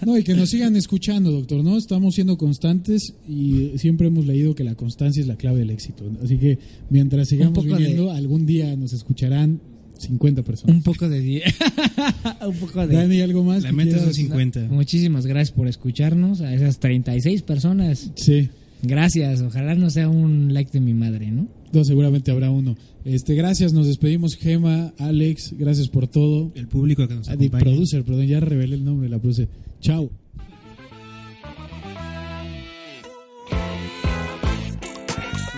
No, 0.05 0.17
y 0.17 0.23
que 0.23 0.33
nos 0.35 0.49
sigan 0.49 0.75
escuchando, 0.75 1.31
doctor, 1.31 1.63
¿no? 1.63 1.77
Estamos 1.77 2.13
siendo 2.15 2.37
constantes 2.37 3.13
y 3.27 3.71
siempre 3.77 4.07
hemos 4.07 4.25
leído 4.27 4.53
que 4.53 4.63
la 4.63 4.75
constancia 4.75 5.21
es 5.21 5.27
la 5.27 5.35
clave 5.37 5.59
del 5.59 5.71
éxito. 5.71 6.03
Así 6.23 6.37
que 6.37 6.59
mientras 6.89 7.27
sigamos 7.29 7.63
de- 7.65 7.73
viniendo, 7.73 8.11
algún 8.11 8.45
día 8.45 8.75
nos 8.75 8.93
escucharán 8.93 9.61
50 9.97 10.43
personas. 10.43 10.75
Un 10.75 10.83
poco 10.83 11.07
de... 11.09 11.19
di- 11.21 11.41
Un 12.45 12.55
poco 12.57 12.85
de... 12.85 12.95
Dani, 12.95 13.21
¿algo 13.21 13.43
más? 13.43 13.63
La 13.63 13.71
meta 13.71 13.91
son 13.91 13.99
quieras? 13.99 14.15
50. 14.17 14.59
Muchísimas 14.69 15.25
gracias 15.25 15.55
por 15.55 15.67
escucharnos 15.67 16.41
a 16.41 16.53
esas 16.53 16.79
36 16.79 17.41
personas. 17.43 18.11
Sí, 18.15 18.49
Gracias. 18.81 19.41
Ojalá 19.41 19.75
no 19.75 19.89
sea 19.89 20.09
un 20.09 20.53
like 20.53 20.71
de 20.71 20.79
mi 20.79 20.93
madre, 20.93 21.31
¿no? 21.31 21.47
no, 21.73 21.83
seguramente 21.83 22.31
habrá 22.31 22.51
uno. 22.51 22.75
Este, 23.03 23.35
gracias, 23.35 23.73
nos 23.73 23.85
despedimos, 23.87 24.35
Gema, 24.37 24.93
Alex, 24.97 25.53
gracias 25.57 25.89
por 25.89 26.07
todo. 26.07 26.51
El 26.55 26.67
público 26.67 27.07
que 27.07 27.15
nos 27.15 27.27
Ah, 27.29 27.33
acompaña. 27.33 27.63
producer, 27.63 28.03
perdón, 28.05 28.25
ya 28.27 28.39
revelé 28.39 28.75
el 28.75 28.85
nombre 28.85 29.05
de 29.09 29.09
la 29.15 29.19
producer. 29.19 29.49
Chao. 29.81 30.09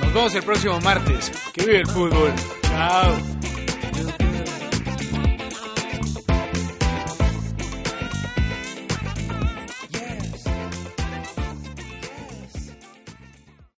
Nos 0.01 0.13
vemos 0.13 0.36
el 0.36 0.43
próximo 0.43 0.80
martes. 0.82 1.32
Que 1.53 1.65
vive 1.65 1.80
el 1.82 1.88
fútbol. 1.88 2.34
Chao. 2.63 3.18